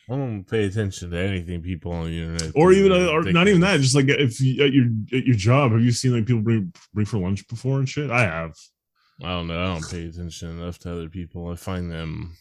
I 0.08 0.16
don't 0.16 0.44
pay 0.44 0.64
attention 0.66 1.10
to 1.10 1.18
anything 1.18 1.62
people 1.62 1.92
on 1.92 2.06
the 2.06 2.22
internet. 2.22 2.52
or 2.54 2.72
even 2.72 2.92
uh, 2.92 3.08
or 3.08 3.22
not 3.24 3.48
even 3.48 3.60
that. 3.62 3.80
Just 3.80 3.94
like 3.94 4.08
if 4.08 4.40
you, 4.40 4.64
at 4.64 4.72
your 4.72 4.86
at 5.12 5.26
your 5.26 5.36
job, 5.36 5.72
have 5.72 5.82
you 5.82 5.92
seen 5.92 6.12
like 6.12 6.26
people 6.26 6.42
bring 6.42 6.72
bring 6.94 7.06
for 7.06 7.18
lunch 7.18 7.46
before 7.48 7.78
and 7.78 7.88
shit? 7.88 8.10
I 8.10 8.22
have. 8.22 8.52
I 9.22 9.28
don't 9.28 9.48
know. 9.48 9.60
I 9.60 9.66
don't 9.66 9.90
pay 9.90 10.06
attention 10.06 10.50
enough 10.60 10.78
to 10.80 10.92
other 10.92 11.08
people. 11.08 11.48
I 11.50 11.56
find 11.56 11.90
them 11.90 12.36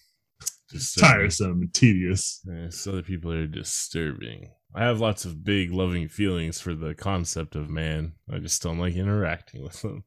just 0.70 1.00
Tiresome 1.00 1.62
and 1.62 1.74
tedious. 1.74 2.42
Yes, 2.46 2.86
other 2.88 3.02
people 3.04 3.32
are 3.32 3.48
disturbing. 3.48 4.50
I 4.78 4.84
have 4.84 5.00
lots 5.00 5.24
of 5.24 5.46
big 5.46 5.72
loving 5.72 6.10
feelings 6.10 6.60
for 6.60 6.76
the 6.76 6.94
concept 6.94 7.56
of 7.56 7.70
man. 7.70 8.16
I 8.30 8.40
just 8.40 8.62
don't 8.62 8.78
like 8.78 8.96
interacting 8.96 9.64
with 9.64 9.82
them. 9.82 10.04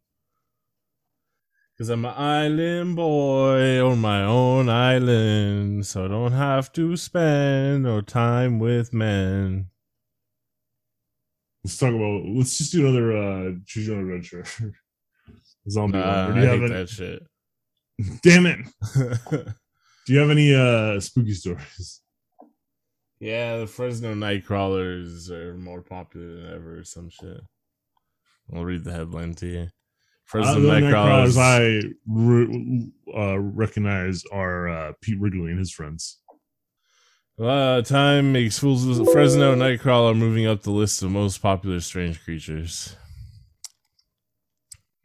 Cause 1.79 1.89
I'm 1.89 2.05
an 2.05 2.13
island 2.15 2.97
boy 2.97 3.83
on 3.83 4.01
my 4.01 4.23
own 4.25 4.69
island, 4.69 5.87
so 5.87 6.05
I 6.05 6.09
don't 6.09 6.33
have 6.33 6.71
to 6.73 6.97
spend 6.99 7.85
no 7.85 8.03
time 8.03 8.59
with 8.59 8.93
men. 8.93 9.69
Let's 11.65 11.79
talk 11.79 11.95
about. 11.95 12.25
Let's 12.27 12.59
just 12.59 12.73
do 12.73 12.87
another 12.87 13.17
uh 13.17 13.53
choose 13.65 13.87
your 13.87 13.97
own 13.97 14.11
adventure. 14.11 14.45
Zombie 15.71 15.99
Nah, 15.99 16.27
do 16.27 16.33
I 16.33 16.35
you 16.35 16.41
hate 16.41 16.49
have 16.49 16.63
any, 16.63 16.69
that 16.75 16.89
shit. 16.91 17.23
Damn 18.23 18.47
it! 18.47 18.59
Do 20.07 20.13
you 20.13 20.19
have 20.21 20.31
any 20.31 20.55
uh 20.55 21.01
spooky 21.01 21.35
stories? 21.35 22.01
Yeah, 23.21 23.59
the 23.59 23.67
Fresno 23.67 24.15
Nightcrawlers 24.15 25.31
are 25.31 25.55
more 25.55 25.83
popular 25.83 26.37
than 26.37 26.53
ever 26.55 26.79
or 26.79 26.85
some 26.85 27.09
shit. 27.11 27.41
I'll 28.55 28.65
read 28.65 28.85
the 28.85 28.93
headline 28.93 29.35
to 29.35 29.47
you. 29.47 29.63
Uh, 29.63 29.69
Fresno 30.25 30.61
the 30.61 30.69
only 30.69 30.83
Nightcrawlers. 30.83 31.37
Nightcrawlers 31.37 31.85
I 31.87 31.95
re- 32.07 32.93
uh, 33.17 33.39
recognize 33.39 34.25
are 34.33 34.69
uh, 34.69 34.93
Pete 35.01 35.21
Wrigley 35.21 35.51
and 35.51 35.59
his 35.59 35.73
friends. 35.73 36.19
Uh, 37.39 37.83
time 37.83 38.33
makes 38.33 38.59
fools 38.59 38.99
of 38.99 39.09
Fresno 39.11 39.55
Nightcrawler 39.55 40.17
moving 40.17 40.47
up 40.47 40.63
the 40.63 40.73
list 40.73 41.03
of 41.03 41.11
most 41.11 41.41
popular 41.41 41.81
strange 41.81 42.23
creatures. 42.25 42.97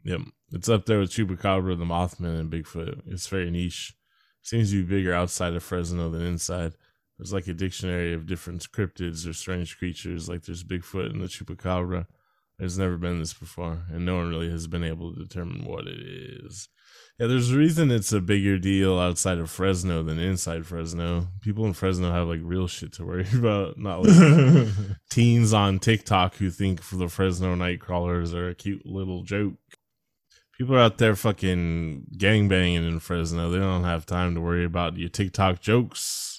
Yep, 0.02 0.20
it's 0.52 0.68
up 0.68 0.84
there 0.84 0.98
with 0.98 1.10
Chupacabra, 1.10 1.78
the 1.78 1.84
Mothman, 1.84 2.40
and 2.40 2.50
Bigfoot. 2.50 3.02
It's 3.06 3.26
very 3.28 3.50
niche. 3.50 3.94
Seems 4.42 4.70
to 4.72 4.84
be 4.84 4.96
bigger 4.96 5.14
outside 5.14 5.54
of 5.54 5.62
Fresno 5.62 6.10
than 6.10 6.22
inside. 6.22 6.74
There's 7.18 7.32
like 7.32 7.46
a 7.46 7.54
dictionary 7.54 8.12
of 8.12 8.26
different 8.26 8.70
cryptids 8.72 9.28
or 9.28 9.32
strange 9.32 9.78
creatures. 9.78 10.28
Like 10.28 10.42
there's 10.42 10.64
Bigfoot 10.64 11.10
and 11.10 11.20
the 11.20 11.26
Chupacabra. 11.26 12.06
There's 12.58 12.78
never 12.78 12.96
been 12.96 13.18
this 13.18 13.34
before, 13.34 13.82
and 13.90 14.04
no 14.04 14.16
one 14.16 14.28
really 14.28 14.50
has 14.50 14.68
been 14.68 14.84
able 14.84 15.12
to 15.12 15.24
determine 15.24 15.64
what 15.64 15.86
it 15.86 15.98
is. 16.00 16.68
Yeah, 17.18 17.26
there's 17.26 17.50
a 17.50 17.58
reason 17.58 17.90
it's 17.90 18.12
a 18.12 18.20
bigger 18.20 18.58
deal 18.58 18.98
outside 18.98 19.38
of 19.38 19.50
Fresno 19.50 20.02
than 20.02 20.18
inside 20.18 20.66
Fresno. 20.66 21.28
People 21.40 21.64
in 21.64 21.72
Fresno 21.72 22.10
have 22.12 22.28
like 22.28 22.40
real 22.42 22.66
shit 22.66 22.92
to 22.94 23.04
worry 23.04 23.26
about, 23.34 23.78
not 23.78 24.04
like 24.04 24.68
teens 25.10 25.52
on 25.52 25.78
TikTok 25.78 26.36
who 26.36 26.50
think 26.50 26.80
for 26.80 26.96
the 26.96 27.08
Fresno 27.08 27.54
Nightcrawlers 27.54 28.34
are 28.34 28.48
a 28.48 28.54
cute 28.54 28.84
little 28.84 29.22
joke. 29.22 29.54
People 30.56 30.76
are 30.76 30.80
out 30.80 30.98
there 30.98 31.16
fucking 31.16 32.06
gangbanging 32.16 32.86
in 32.86 33.00
Fresno. 33.00 33.50
They 33.50 33.58
don't 33.58 33.84
have 33.84 34.06
time 34.06 34.34
to 34.34 34.40
worry 34.40 34.64
about 34.64 34.96
your 34.96 35.08
TikTok 35.08 35.60
jokes. 35.60 36.33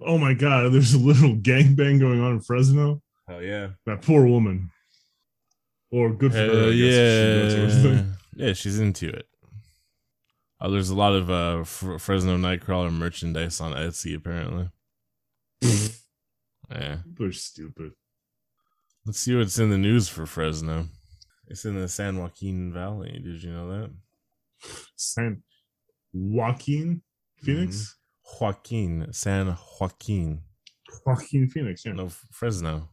Oh 0.00 0.18
my 0.18 0.34
god, 0.34 0.72
there's 0.72 0.94
a 0.94 0.98
little 0.98 1.36
gangbang 1.36 2.00
going 2.00 2.20
on 2.20 2.32
in 2.32 2.40
Fresno. 2.40 3.02
Hell 3.28 3.42
yeah. 3.42 3.68
That 3.86 4.02
poor 4.02 4.26
woman. 4.26 4.70
Or 5.90 6.10
good 6.10 6.32
for 6.32 6.38
her. 6.38 6.44
Hell 6.44 6.70
I 6.70 6.74
guess, 6.74 7.54
if 7.54 7.82
she 7.82 7.88
yeah. 7.88 8.04
Yeah, 8.34 8.52
she's 8.54 8.78
into 8.78 9.08
it. 9.08 9.26
Uh, 10.60 10.68
there's 10.68 10.90
a 10.90 10.94
lot 10.94 11.12
of 11.12 11.30
uh, 11.30 11.60
F- 11.60 12.00
Fresno 12.00 12.36
Nightcrawler 12.36 12.92
merchandise 12.92 13.60
on 13.60 13.72
Etsy, 13.72 14.14
apparently. 14.14 14.70
yeah. 16.70 16.98
They're 17.04 17.32
stupid. 17.32 17.92
Let's 19.04 19.18
see 19.18 19.34
what's 19.34 19.58
in 19.58 19.70
the 19.70 19.78
news 19.78 20.08
for 20.08 20.24
Fresno. 20.24 20.86
It's 21.48 21.64
in 21.64 21.78
the 21.78 21.88
San 21.88 22.18
Joaquin 22.18 22.72
Valley. 22.72 23.20
Did 23.22 23.42
you 23.42 23.52
know 23.52 23.68
that? 23.68 23.90
San 24.94 25.42
Joaquin 26.12 27.02
Phoenix? 27.42 27.96
Joaquin. 28.40 29.08
San 29.12 29.56
Joaquin. 29.80 30.42
Joaquin 31.06 31.48
Phoenix, 31.48 31.84
yeah. 31.84 31.92
No, 31.92 32.08
Fresno. 32.30 32.88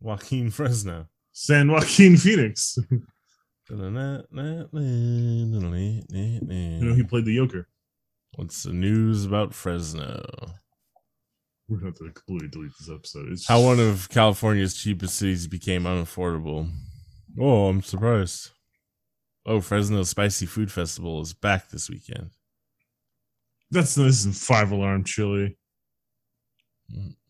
Joaquin 0.00 0.50
Fresno. 0.50 1.06
San 1.32 1.70
Joaquin 1.70 2.16
Phoenix. 2.16 2.78
You 3.68 3.78
know, 3.78 4.24
he 6.94 7.02
played 7.04 7.24
the 7.24 7.36
Joker. 7.36 7.68
What's 8.34 8.62
the 8.64 8.72
news 8.72 9.24
about 9.24 9.54
Fresno? 9.54 10.24
We're 11.68 11.78
gonna 11.78 11.90
have 11.90 11.98
to 11.98 12.10
completely 12.10 12.48
delete 12.48 12.72
this 12.78 12.90
episode. 12.90 13.28
It's 13.30 13.46
How 13.46 13.60
one 13.60 13.78
of 13.78 14.08
California's 14.08 14.74
cheapest 14.74 15.16
cities 15.16 15.46
became 15.46 15.84
unaffordable. 15.84 16.68
Oh, 17.38 17.68
I'm 17.68 17.82
surprised. 17.82 18.50
Oh, 19.46 19.60
Fresno 19.60 20.02
Spicy 20.02 20.46
Food 20.46 20.72
Festival 20.72 21.20
is 21.20 21.32
back 21.32 21.70
this 21.70 21.88
weekend. 21.88 22.30
That's 23.70 23.94
this 23.94 24.24
is 24.26 24.42
five 24.42 24.72
alarm 24.72 25.04
chili. 25.04 25.56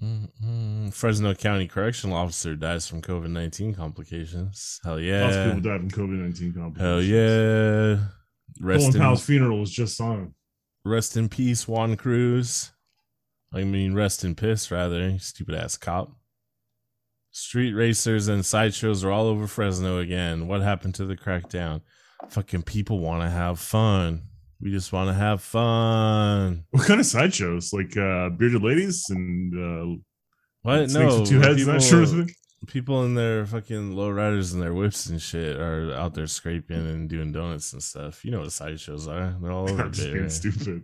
Mm-mm-mm. 0.02 0.92
Fresno 0.92 1.34
County 1.34 1.68
Correctional 1.68 2.16
Officer 2.16 2.56
dies 2.56 2.88
from 2.88 3.02
COVID 3.02 3.30
19 3.30 3.74
complications. 3.74 4.80
Hell 4.82 4.98
yeah. 4.98 5.24
Lots 5.24 5.36
of 5.36 5.44
people 5.46 5.60
died 5.70 5.80
from 5.80 5.90
COVID 5.90 6.18
nineteen 6.18 6.52
complications. 6.54 6.80
Hell 6.80 7.02
yeah. 7.02 7.98
Rest 8.60 8.80
Colin 8.84 8.96
in, 8.96 9.02
Powell's 9.02 9.24
funeral 9.24 9.60
was 9.60 9.70
just 9.70 10.00
on. 10.00 10.34
rest 10.84 11.16
in 11.16 11.28
peace, 11.28 11.68
Juan 11.68 11.96
Cruz. 11.96 12.72
I 13.52 13.64
mean, 13.64 13.94
rest 13.94 14.24
in 14.24 14.34
piss, 14.34 14.70
rather. 14.70 15.18
Stupid 15.18 15.54
ass 15.54 15.76
cop. 15.76 16.12
Street 17.32 17.74
racers 17.74 18.28
and 18.28 18.44
sideshows 18.44 19.04
are 19.04 19.10
all 19.10 19.26
over 19.26 19.46
Fresno 19.46 19.98
again. 19.98 20.48
What 20.48 20.62
happened 20.62 20.94
to 20.96 21.04
the 21.04 21.16
crackdown? 21.16 21.82
Fucking 22.28 22.62
people 22.62 22.98
want 22.98 23.22
to 23.22 23.30
have 23.30 23.58
fun. 23.60 24.22
We 24.62 24.70
just 24.70 24.92
want 24.92 25.08
to 25.08 25.14
have 25.14 25.40
fun. 25.42 26.64
What 26.70 26.86
kind 26.86 27.00
of 27.00 27.06
sideshows? 27.06 27.72
Like 27.72 27.96
uh 27.96 28.28
bearded 28.30 28.62
ladies 28.62 29.06
and 29.10 29.54
uh 29.54 30.00
What? 30.62 30.90
No. 30.90 31.24
two 31.24 31.40
heads, 31.40 31.56
people, 31.56 31.72
that 31.72 31.80
sort 31.82 32.02
of 32.02 32.10
thing. 32.10 32.30
people 32.66 33.04
in 33.04 33.14
their 33.14 33.46
fucking 33.46 33.96
low 33.96 34.10
riders 34.10 34.52
and 34.52 34.62
their 34.62 34.74
whips 34.74 35.06
and 35.06 35.20
shit 35.20 35.56
are 35.56 35.92
out 35.94 36.12
there 36.14 36.26
scraping 36.26 36.76
and 36.76 37.08
doing 37.08 37.32
donuts 37.32 37.72
and 37.72 37.82
stuff. 37.82 38.22
You 38.24 38.32
know 38.32 38.40
what 38.40 38.52
sideshows 38.52 39.08
are. 39.08 39.34
They're 39.40 39.50
all 39.52 39.70
over 39.70 39.82
I'm 39.84 39.92
just 39.92 40.12
there. 40.12 40.28
stupid. 40.28 40.82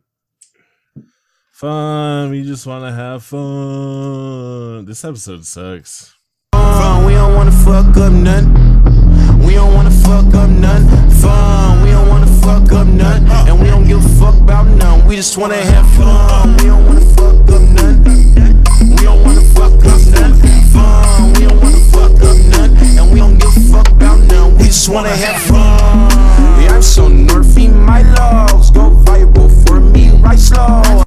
Fun. 1.52 2.30
We 2.30 2.42
just 2.44 2.66
want 2.66 2.84
to 2.84 2.92
have 2.92 3.24
fun. 3.24 4.84
This 4.86 5.04
episode 5.04 5.44
sucks. 5.44 6.14
Fun, 6.52 7.04
we 7.06 7.12
don't 7.12 7.34
wanna 7.34 7.50
fuck 7.52 7.96
up 7.96 8.12
none. 8.12 8.52
We 9.46 9.54
don't 9.54 9.74
wanna 9.74 9.90
fuck 9.90 10.32
up 10.34 10.48
none. 10.50 10.85
Fuck 12.46 12.70
up 12.72 12.86
none. 12.86 13.26
And 13.48 13.60
we 13.60 13.66
don't 13.66 13.86
give 13.88 14.04
a 14.04 14.08
fuck 14.20 14.36
about 14.40 14.66
none. 14.68 15.04
We 15.06 15.16
just 15.16 15.36
wanna 15.36 15.56
have 15.56 15.88
fun. 15.96 16.56
We 16.58 16.64
don't 16.70 16.86
wanna 16.86 17.00
fuck 17.18 17.50
up 17.50 17.62
none. 17.74 18.04
We 18.96 19.02
don't 19.02 19.22
wanna 19.24 19.40
fuck 19.56 19.74
up 19.92 20.00
none. 20.14 20.34
Fun, 20.72 21.32
we 21.34 21.40
don't 21.48 21.60
wanna 21.60 21.84
fuck 21.90 22.14
up 22.22 22.38
none. 22.54 22.70
And 22.98 23.12
we 23.12 23.18
don't 23.18 23.36
give 23.38 23.56
a 23.56 23.60
fuck 23.72 23.88
about 23.90 24.20
none. 24.30 24.56
We 24.58 24.64
just 24.66 24.88
wanna 24.88 25.08
have 25.24 25.42
fun. 25.42 26.62
Yeah, 26.62 26.76
I'm 26.76 26.82
so 26.82 27.08
nerfy, 27.10 27.66
my 27.74 28.02
logs 28.14 28.70
go 28.70 28.90
viral 29.04 29.50
for 29.66 29.80
me, 29.80 30.10
right 30.22 30.38
slow. 30.38 31.02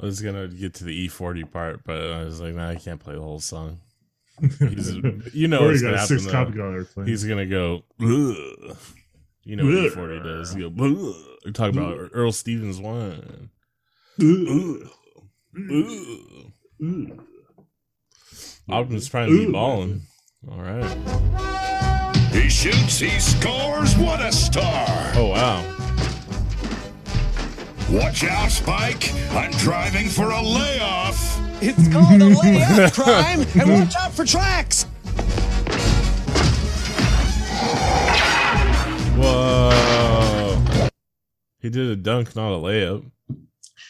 I 0.00 0.06
was 0.06 0.20
gonna 0.20 0.46
get 0.46 0.74
to 0.74 0.84
the 0.84 1.08
E40 1.08 1.50
part, 1.50 1.80
but 1.84 1.98
I 2.12 2.22
was 2.22 2.40
like, 2.40 2.54
nah, 2.54 2.68
I 2.68 2.76
can't 2.76 3.00
play 3.00 3.14
the 3.14 3.20
whole 3.22 3.40
song. 3.40 3.80
He's, 4.60 4.94
you 5.34 5.48
know 5.48 5.62
what's 5.66 5.82
Already 5.82 5.82
gonna 5.82 5.96
got 5.96 6.08
six 6.08 6.24
happen. 6.26 6.52
copy 6.54 6.84
Though. 6.94 7.02
He's 7.04 7.24
gonna 7.24 7.46
go. 7.46 7.82
"Ugh." 8.00 8.76
You 9.44 9.56
know 9.56 9.64
what 9.64 9.74
Ugh. 9.74 9.92
E40 9.92 10.24
does. 10.24 10.54
You 10.56 10.70
go. 10.70 10.84
"Ugh." 10.84 11.14
We're 11.44 11.52
talking 11.52 11.78
about 11.78 12.10
Earl 12.12 12.32
Stevens 12.32 12.80
one. 12.80 13.50
Ugh. 14.20 14.88
Ugh. 15.56 16.52
Ugh. 16.82 17.20
Optimus 18.68 19.08
Prime 19.08 19.28
be 19.28 19.50
balling. 19.50 20.02
All 20.50 20.60
right. 20.62 20.90
He 22.32 22.48
shoots, 22.48 22.98
he 22.98 23.10
scores, 23.20 23.96
what 23.96 24.20
a 24.20 24.32
star! 24.32 25.12
Oh 25.14 25.28
wow. 25.28 25.62
Watch 27.90 28.24
out, 28.24 28.50
Spike! 28.50 29.12
I'm 29.32 29.52
driving 29.52 30.08
for 30.08 30.30
a 30.30 30.42
layoff! 30.42 31.38
It's 31.62 31.88
called 31.92 32.20
a 32.20 32.30
layup, 32.34 32.94
Prime, 33.04 33.40
and 33.60 33.80
watch 33.80 33.94
out 33.96 34.12
for 34.12 34.24
tracks. 34.24 34.86
Whoa. 39.16 40.88
He 41.60 41.70
did 41.70 41.90
a 41.90 41.96
dunk, 41.96 42.36
not 42.36 42.52
a 42.52 42.58
layup. 42.58 43.10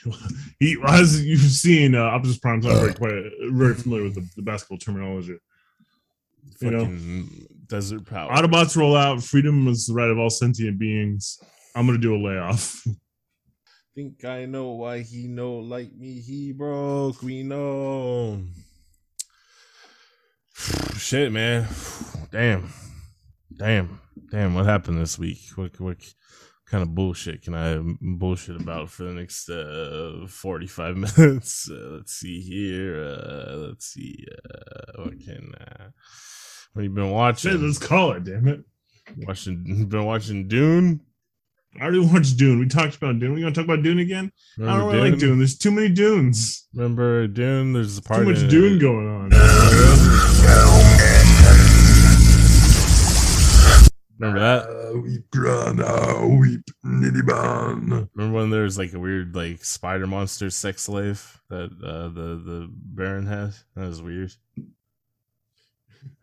He, 0.61 0.77
as 0.87 1.25
you've 1.25 1.41
seen, 1.41 1.95
uh, 1.95 2.03
Optimus 2.03 2.39
Prime's 2.39 2.65
not 2.65 2.79
very 2.79 2.95
quite 2.95 3.15
very 3.51 3.75
familiar 3.75 4.05
with 4.05 4.15
the, 4.15 4.29
the 4.37 4.43
basketball 4.43 4.79
terminology. 4.79 5.37
You 6.61 6.71
know? 6.71 6.81
Fucking 6.81 7.49
desert 7.67 8.07
power. 8.07 8.31
Autobots 8.31 8.77
roll 8.77 8.97
out. 8.97 9.23
Freedom 9.23 9.67
is 9.69 9.87
the 9.87 9.95
right 9.95 10.09
of 10.09 10.19
all 10.19 10.31
sentient 10.31 10.79
beings. 10.79 11.41
I'm 11.75 11.87
gonna 11.87 11.99
do 11.99 12.15
a 12.15 12.19
layoff. 12.19 12.87
think 13.95 14.25
I 14.25 14.45
know 14.47 14.71
why 14.73 15.01
he 15.01 15.29
know 15.29 15.55
like 15.55 15.95
me. 15.95 16.21
He 16.21 16.53
broke. 16.53 17.23
We 17.23 17.43
know. 17.43 18.43
Shit, 20.97 21.31
man. 21.33 21.69
Damn. 22.33 22.73
Damn. 23.57 24.01
Damn. 24.31 24.55
What 24.55 24.67
happened 24.67 25.01
this 25.01 25.19
week? 25.19 25.39
What, 25.57 25.79
what 25.81 25.97
kind 26.67 26.83
of 26.83 26.95
bullshit 26.95 27.43
can 27.43 27.55
I 27.55 27.79
bullshit 28.01 28.61
about 28.61 28.89
for 28.91 29.05
the 29.05 29.13
next 29.13 29.49
uh, 29.49 30.27
45 30.27 30.97
minutes? 31.19 31.71
Uh, 31.71 31.89
let's 31.97 32.13
see 32.15 32.41
here. 32.41 33.05
Uh, 33.05 33.55
let's 33.69 33.87
see. 33.87 34.27
Uh, 34.53 35.03
what 35.05 35.19
can. 35.21 35.53
Uh, 35.61 35.91
what 36.73 36.83
have 36.83 36.91
you 36.91 36.91
been 36.91 37.11
watching? 37.11 37.53
Shit, 37.53 37.61
let's 37.61 37.79
call 37.79 38.13
it. 38.13 38.25
Damn 38.25 38.49
it! 38.49 38.61
watching 39.19 39.87
been 39.89 40.05
watching 40.05 40.49
Dune. 40.49 41.01
I 41.79 41.83
already 41.83 41.99
watched 42.01 42.37
Dune. 42.37 42.59
We 42.61 42.67
talked 42.69 42.97
about 42.97 43.19
Dune. 43.19 43.35
We 43.35 43.41
gonna 43.41 43.53
talk 43.55 43.65
about 43.65 43.83
Dune 43.83 43.99
again? 43.99 44.31
I 44.59 44.61
don't 44.61 44.69
Remember 44.79 44.93
really 44.97 45.11
like 45.11 45.19
Dune. 45.21 45.39
There's 45.39 45.59
too 45.59 45.71
many 45.73 45.89
Dunes. 45.89 46.67
Remember 46.75 47.27
Dune? 47.27 47.73
There's 47.73 47.99
a 47.99 48.03
part 48.03 48.21
Too 48.21 48.31
much 48.31 48.39
in 48.41 48.47
it- 48.47 48.51
Dune 48.51 48.79
going 48.79 49.09
on. 49.09 49.31
Remember 54.19 54.41
that? 54.41 54.69
Remember 58.15 58.37
when 58.39 58.51
there 58.51 58.63
was 58.63 58.79
like 58.79 58.93
a 58.93 58.99
weird 58.99 59.35
like 59.35 59.65
spider 59.65 60.07
monster 60.07 60.51
sex 60.51 60.83
slave 60.83 61.41
that 61.51 61.71
uh, 61.85 62.09
the 62.09 62.37
the 62.45 62.71
Baron 62.73 63.27
had? 63.27 63.55
That 63.75 63.89
was 63.89 64.01
weird. 64.03 64.33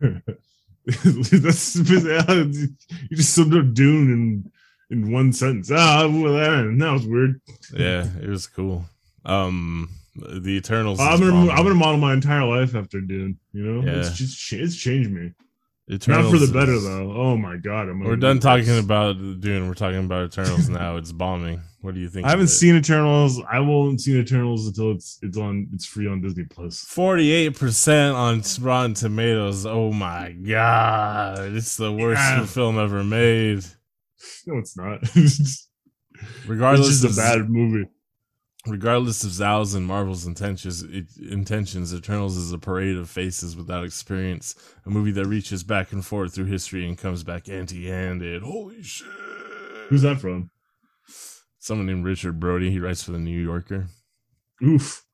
That's 0.00 1.76
you 1.76 2.68
just 3.12 3.34
summed 3.34 3.54
up 3.54 3.72
Dune 3.74 4.10
in 4.10 4.50
in 4.90 5.12
one 5.12 5.32
sentence. 5.32 5.70
Ah, 5.70 6.06
well, 6.06 6.34
that 6.34 6.92
was 6.92 7.06
weird. 7.06 7.40
Yeah, 7.72 8.06
it 8.20 8.28
was 8.28 8.46
cool. 8.46 8.84
Um, 9.24 9.88
the 10.16 10.50
Eternals. 10.56 10.98
I'm 11.00 11.20
gonna. 11.20 11.50
I'm 11.50 11.62
gonna 11.62 11.74
model 11.74 11.98
my 11.98 12.12
entire 12.12 12.44
life 12.44 12.74
after 12.74 13.00
Dune. 13.00 13.38
You 13.52 13.64
know, 13.64 13.84
Yeah. 13.84 14.00
it's 14.00 14.16
just 14.16 14.52
it's 14.52 14.76
changed 14.76 15.10
me. 15.10 15.32
Eternals 15.90 16.30
Not 16.32 16.40
for 16.40 16.46
the 16.46 16.52
better 16.52 16.78
though. 16.78 17.12
Oh 17.12 17.36
my 17.36 17.56
god, 17.56 17.88
I'm 17.88 18.00
We're 18.00 18.16
done 18.16 18.38
talking 18.38 18.66
this. 18.66 18.84
about 18.84 19.16
Dune. 19.40 19.66
We're 19.66 19.74
talking 19.74 20.04
about 20.04 20.26
Eternals 20.26 20.68
now. 20.68 20.96
It's 20.96 21.10
bombing. 21.12 21.60
What 21.80 21.94
do 21.94 22.00
you 22.00 22.08
think? 22.08 22.24
I 22.24 22.30
haven't 22.30 22.48
seen 22.48 22.76
Eternals. 22.76 23.42
I 23.50 23.58
won't 23.58 24.00
see 24.00 24.16
Eternals 24.16 24.68
until 24.68 24.92
it's 24.92 25.18
it's 25.22 25.36
on 25.36 25.66
it's 25.72 25.84
free 25.84 26.06
on 26.06 26.20
Disney 26.20 26.44
Plus. 26.44 26.80
Forty-eight 26.84 27.58
percent 27.58 28.14
on 28.14 28.42
Rotten 28.60 28.94
Tomatoes. 28.94 29.66
Oh 29.66 29.90
my 29.92 30.30
god! 30.32 31.38
It's 31.54 31.76
the 31.76 31.92
worst 31.92 32.20
Yeah. 32.20 32.46
film 32.46 32.78
ever 32.78 33.02
made. 33.02 33.64
No, 34.46 34.58
it's 34.58 34.76
not. 34.76 35.00
it's 35.16 35.68
Regardless 36.46 37.00
just 37.00 37.18
a 37.18 37.20
bad 37.20 37.50
movie. 37.50 37.88
Regardless 38.66 39.24
of 39.24 39.30
Zhao's 39.30 39.74
and 39.74 39.84
Marvel's 39.84 40.24
intentions, 40.24 40.84
it, 40.84 41.06
intentions, 41.18 41.92
Eternals 41.92 42.36
is 42.36 42.52
a 42.52 42.58
parade 42.58 42.96
of 42.96 43.10
faces 43.10 43.56
without 43.56 43.84
experience. 43.84 44.54
A 44.86 44.90
movie 44.90 45.10
that 45.12 45.26
reaches 45.26 45.64
back 45.64 45.90
and 45.90 46.04
forth 46.04 46.34
through 46.34 46.44
history 46.44 46.86
and 46.86 46.96
comes 46.96 47.24
back 47.24 47.48
empty-handed. 47.48 48.42
Holy 48.42 48.82
shit! 48.84 49.08
Who's 49.88 50.02
that 50.02 50.20
from? 50.20 50.50
Someone 51.58 51.86
named 51.86 52.04
Richard 52.04 52.38
Brody. 52.38 52.70
He 52.70 52.78
writes 52.78 53.02
for 53.02 53.10
the 53.10 53.18
New 53.18 53.36
Yorker. 53.36 53.88
Oof. 54.62 55.04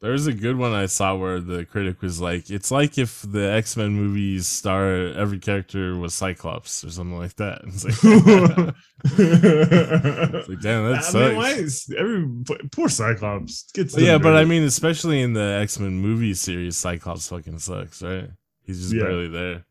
There's 0.00 0.28
a 0.28 0.32
good 0.32 0.56
one 0.56 0.72
I 0.72 0.86
saw 0.86 1.16
where 1.16 1.40
the 1.40 1.64
critic 1.64 2.02
was 2.02 2.20
like, 2.20 2.50
"It's 2.50 2.70
like 2.70 2.98
if 2.98 3.22
the 3.22 3.50
X 3.50 3.76
Men 3.76 3.94
movies 3.94 4.46
star 4.46 4.94
every 5.08 5.40
character 5.40 5.96
was 5.96 6.14
Cyclops 6.14 6.84
or 6.84 6.90
something 6.90 7.18
like 7.18 7.34
that." 7.36 7.62
It's 7.66 7.84
like, 7.84 8.74
it's 9.18 10.48
like 10.48 10.60
damn, 10.60 10.84
that 10.86 10.98
I 10.98 11.00
sucks. 11.00 11.14
mean, 11.14 11.36
why 11.36 11.50
is 11.50 11.92
every 11.98 12.28
poor 12.72 12.88
Cyclops 12.88 13.70
gets 13.72 13.94
But 13.94 14.04
yeah, 14.04 14.18
but 14.18 14.36
I 14.36 14.44
mean, 14.44 14.62
especially 14.64 15.20
in 15.20 15.32
the 15.32 15.58
X 15.62 15.78
Men 15.80 15.98
movie 15.98 16.34
series, 16.34 16.76
Cyclops 16.76 17.28
fucking 17.28 17.58
sucks, 17.58 18.02
right? 18.02 18.28
He's 18.64 18.80
just 18.80 18.92
Yeah. 18.94 19.02
barely 19.02 19.28
there. 19.28 19.64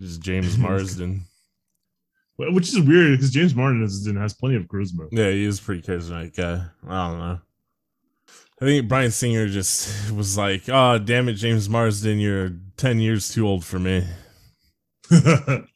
Just 0.00 0.20
James 0.22 0.58
Marsden. 0.66 1.24
Which 2.36 2.68
is 2.68 2.80
weird 2.80 3.12
because 3.18 3.30
James 3.30 3.54
Marsden 3.54 3.82
has, 3.82 4.04
has 4.20 4.34
plenty 4.34 4.56
of 4.56 4.64
charisma. 4.64 5.08
Yeah, 5.12 5.30
he 5.30 5.44
is 5.44 5.60
a 5.60 5.62
pretty 5.62 5.82
charismatic 5.82 6.36
guy. 6.36 6.64
I 6.88 7.08
don't 7.08 7.18
know. 7.20 7.38
I 8.60 8.66
think 8.66 8.88
Bryan 8.88 9.10
Singer 9.10 9.48
just 9.48 10.10
was 10.12 10.38
like, 10.38 10.68
"Oh, 10.68 10.98
damn 10.98 11.28
it, 11.28 11.34
James 11.34 11.68
Marsden, 11.68 12.18
you're 12.18 12.50
ten 12.76 12.98
years 13.00 13.28
too 13.28 13.46
old 13.46 13.64
for 13.64 13.78
me." 13.78 14.06
but 15.10 15.66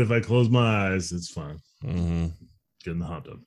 if 0.00 0.10
I 0.10 0.20
close 0.20 0.48
my 0.48 0.92
eyes, 0.92 1.12
it's 1.12 1.30
fine. 1.30 1.58
hmm 1.82 2.26
Getting 2.84 3.00
the 3.00 3.06
hot 3.06 3.24
dog. 3.24 3.40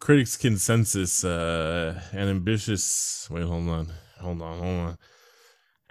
critics' 0.00 0.36
consensus, 0.36 1.24
uh, 1.24 2.00
an 2.12 2.28
ambitious. 2.28 3.28
Wait, 3.30 3.44
hold 3.44 3.68
on, 3.68 3.86
hold 4.18 4.42
on, 4.42 4.58
hold 4.58 4.80
on. 4.88 4.98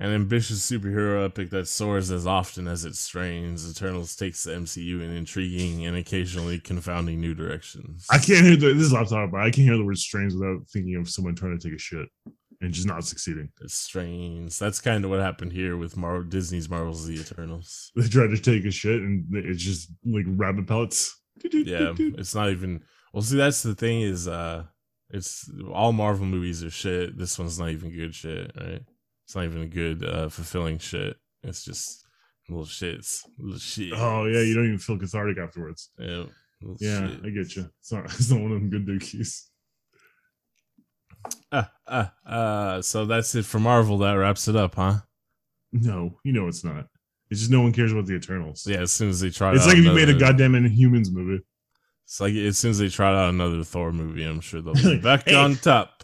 An 0.02 0.12
ambitious 0.12 0.66
superhero 0.70 1.26
epic 1.26 1.50
that 1.50 1.68
soars 1.68 2.10
as 2.10 2.26
often 2.26 2.70
as 2.70 2.86
it 2.86 2.96
strains. 2.96 3.70
Eternals 3.70 4.16
takes 4.16 4.46
the 4.46 4.52
MCU 4.52 5.02
in 5.02 5.12
intriguing 5.12 5.86
and 5.86 5.98
occasionally 5.98 6.58
confounding 6.58 7.20
new 7.20 7.36
directions. 7.36 8.08
I 8.10 8.18
can't 8.18 8.46
hear 8.46 8.56
the 8.56 8.74
this 8.74 8.88
is 8.88 8.94
laptop, 8.94 9.32
but 9.32 9.42
I 9.42 9.52
can't 9.52 9.68
hear 9.68 9.76
the 9.76 9.84
word 9.84 9.98
strains 9.98 10.36
without 10.36 10.62
thinking 10.72 10.96
of 10.96 11.10
someone 11.10 11.36
trying 11.36 11.60
to 11.60 11.68
take 11.68 11.76
a 11.76 11.80
shit 11.80 12.08
and 12.62 12.74
just 12.74 12.88
not 12.88 13.04
succeeding. 13.04 13.50
It 13.62 13.72
strains. 13.72 14.58
That's 14.58 14.80
kind 14.80 15.04
of 15.04 15.10
what 15.10 15.20
happened 15.20 15.52
here 15.52 15.76
with 15.76 15.98
Mar- 15.98 16.24
Disney's 16.24 16.70
Marvel's 16.70 17.06
The 17.06 17.20
Eternals. 17.20 17.92
They 17.96 18.08
tried 18.08 18.28
to 18.28 18.38
take 18.38 18.64
a 18.64 18.72
shit 18.72 19.02
and 19.02 19.26
it's 19.34 19.62
just 19.62 19.92
like 20.06 20.26
rabbit 20.28 20.68
pellets. 20.68 21.14
Yeah, 21.52 21.94
it's 21.98 22.36
not 22.36 22.50
even. 22.50 22.84
Well, 23.14 23.22
see, 23.22 23.38
that's 23.38 23.64
the 23.64 23.76
thing 23.76 24.02
is, 24.02 24.28
uh, 24.28 24.64
it's 25.10 25.50
all 25.74 25.92
Marvel 25.92 26.26
movies 26.26 26.64
are 26.64 26.70
shit. 26.70 27.18
This 27.18 27.40
one's 27.40 27.60
not 27.60 27.70
even 27.70 27.96
good 27.96 28.14
shit, 28.14 28.52
right? 28.58 28.82
It's 29.30 29.36
not 29.36 29.46
even 29.46 29.70
good, 29.70 30.04
uh, 30.04 30.28
fulfilling 30.30 30.80
shit. 30.80 31.15
It's 31.44 31.63
just 31.63 32.04
little 32.50 32.65
shits, 32.65 33.24
little 33.38 33.60
shit. 33.60 33.94
Oh 33.96 34.26
yeah, 34.26 34.42
you 34.42 34.56
don't 34.56 34.65
even 34.65 34.80
feel 34.80 34.98
cathartic 34.98 35.38
afterwards. 35.38 35.92
yeah, 36.00 36.24
Yeah, 36.80 37.08
shit. 37.10 37.20
I 37.24 37.30
get 37.30 37.56
you. 37.56 37.70
It's 37.80 37.92
not, 37.92 38.06
it's 38.06 38.32
not 38.32 38.42
one 38.42 38.52
of 38.54 38.60
them 38.60 38.72
good 38.72 38.88
dookies. 38.88 39.44
Ah, 41.52 41.72
ah, 41.88 42.13
ah. 42.26 42.82
So 42.82 43.06
that's 43.06 43.36
it 43.36 43.46
for 43.46 43.60
Marvel. 43.60 44.00
That 44.00 44.13
wraps 44.13 44.48
it 44.48 44.56
up, 44.56 44.74
huh? 44.74 44.96
No, 45.72 46.18
you 46.24 46.34
know 46.34 46.48
it's 46.48 46.63
not. 46.63 46.88
It's 47.30 47.42
just 47.42 47.52
no 47.52 47.62
one 47.62 47.72
cares 47.72 47.92
about 47.92 48.08
the 48.08 48.15
Eternals. 48.15 48.65
Yeah. 48.65 48.78
As 48.82 48.92
soon 48.92 49.10
as 49.10 49.20
they 49.22 49.30
try, 49.30 49.54
it's 49.54 49.62
out 49.65 49.68
like 49.68 49.78
if 49.78 49.84
you 49.86 49.94
made 49.94 50.10
a 50.10 50.18
goddamn 50.18 50.54
Inhumans 50.54 51.12
movie. 51.12 51.44
It's 52.06 52.20
like 52.20 52.34
as 52.34 52.58
soon 52.58 52.72
as 52.72 52.80
they 52.80 52.89
try 52.89 53.10
out 53.13 53.30
another 53.30 53.63
Thor 53.63 53.92
movie, 53.92 54.24
I'm 54.24 54.39
sure 54.42 54.60
they'll 54.63 54.74
be 54.96 54.98
back 54.98 55.30
Hey. 55.30 55.36
on 55.36 55.56
top. 55.58 56.04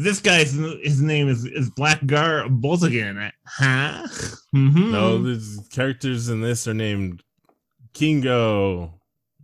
This 0.00 0.20
guy's 0.20 0.52
his 0.52 1.02
name 1.02 1.28
is 1.28 1.44
is 1.44 1.70
Blackagar 1.70 2.46
Boltagon, 2.60 3.32
huh? 3.44 4.06
Mm-hmm. 4.54 4.92
No, 4.92 5.18
the 5.20 5.64
characters 5.72 6.28
in 6.28 6.40
this 6.40 6.68
are 6.68 6.74
named 6.74 7.24
Kingo, 7.94 8.94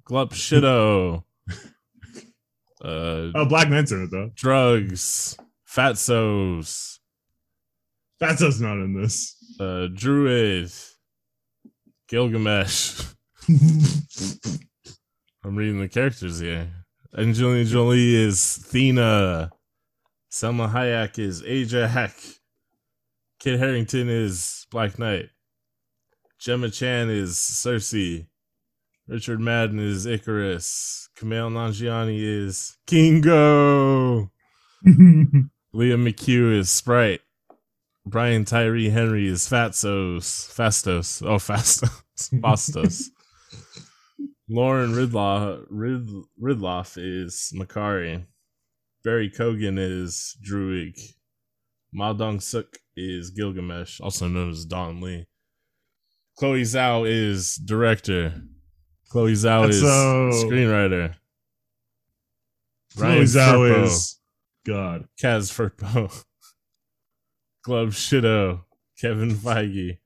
Glup 0.04 0.30
Shido, 0.30 1.24
uh, 1.50 1.56
oh, 2.84 3.46
Black 3.48 3.68
Knight's 3.68 3.90
in 3.90 4.04
it 4.04 4.12
though. 4.12 4.30
Drugs, 4.36 5.36
Fatsos, 5.68 7.00
Fatso's 8.22 8.60
not 8.60 8.74
in 8.74 8.94
this. 8.94 9.34
uh, 9.58 9.88
Druid, 9.92 10.70
Gilgamesh. 12.06 13.02
I'm 15.44 15.56
reading 15.56 15.80
the 15.80 15.88
characters 15.88 16.38
here. 16.38 16.68
Angelina 17.18 17.64
Jolie 17.64 18.14
is 18.14 18.38
Thena. 18.70 19.50
Salma 20.34 20.68
Hayek 20.68 21.16
is 21.20 21.42
Ajak. 21.42 22.40
Kit 23.38 23.60
Harington 23.60 24.08
is 24.08 24.66
Black 24.68 24.98
Knight. 24.98 25.28
Gemma 26.40 26.70
Chan 26.70 27.08
is 27.08 27.36
Sersi. 27.36 28.26
Richard 29.06 29.38
Madden 29.38 29.78
is 29.78 30.06
Ikaris. 30.06 31.06
Kumail 31.16 31.52
Nanjiani 31.52 32.18
is 32.18 32.76
Kingo. 32.84 34.32
Lia 34.84 35.96
McHugh 35.96 36.58
is 36.58 36.68
Sprite. 36.68 37.20
Brian 38.04 38.44
Tyree 38.44 38.90
Henry 38.90 39.28
is 39.28 39.48
Fatsos. 39.48 40.52
Fastos. 40.52 41.24
Oh, 41.24 41.38
Fastos. 41.38 41.92
Fastos. 42.42 43.04
Lauren 44.48 44.94
Ridloff, 44.94 45.64
Rid, 45.70 46.08
Ridloff 46.42 46.98
is 46.98 47.52
Makkari. 47.54 48.26
Barry 49.04 49.28
Keoghan 49.28 49.78
is 49.78 50.34
Druig. 50.42 50.98
Ma 51.92 52.14
Dong 52.14 52.40
Suk 52.40 52.78
is 52.96 53.30
Gilgamesh, 53.30 54.00
also 54.00 54.26
known 54.26 54.50
as 54.50 54.64
Don 54.64 55.02
Lee. 55.02 55.26
Chloe 56.38 56.62
Zhao 56.62 57.06
is 57.06 57.56
director. 57.56 58.42
Chloe 59.10 59.34
Zhao 59.34 59.68
is 59.68 59.82
That's, 59.82 59.92
uh, 59.92 60.46
screenwriter. 60.46 61.14
Chloe 62.96 63.24
Zhao 63.24 63.58
Firpo. 63.58 63.84
is 63.84 64.18
God. 64.64 65.06
Kaz 65.22 65.52
Firpo. 65.52 66.24
Glove 67.62 67.90
Shido. 67.90 68.62
Kevin 68.98 69.32
Feige. 69.32 69.98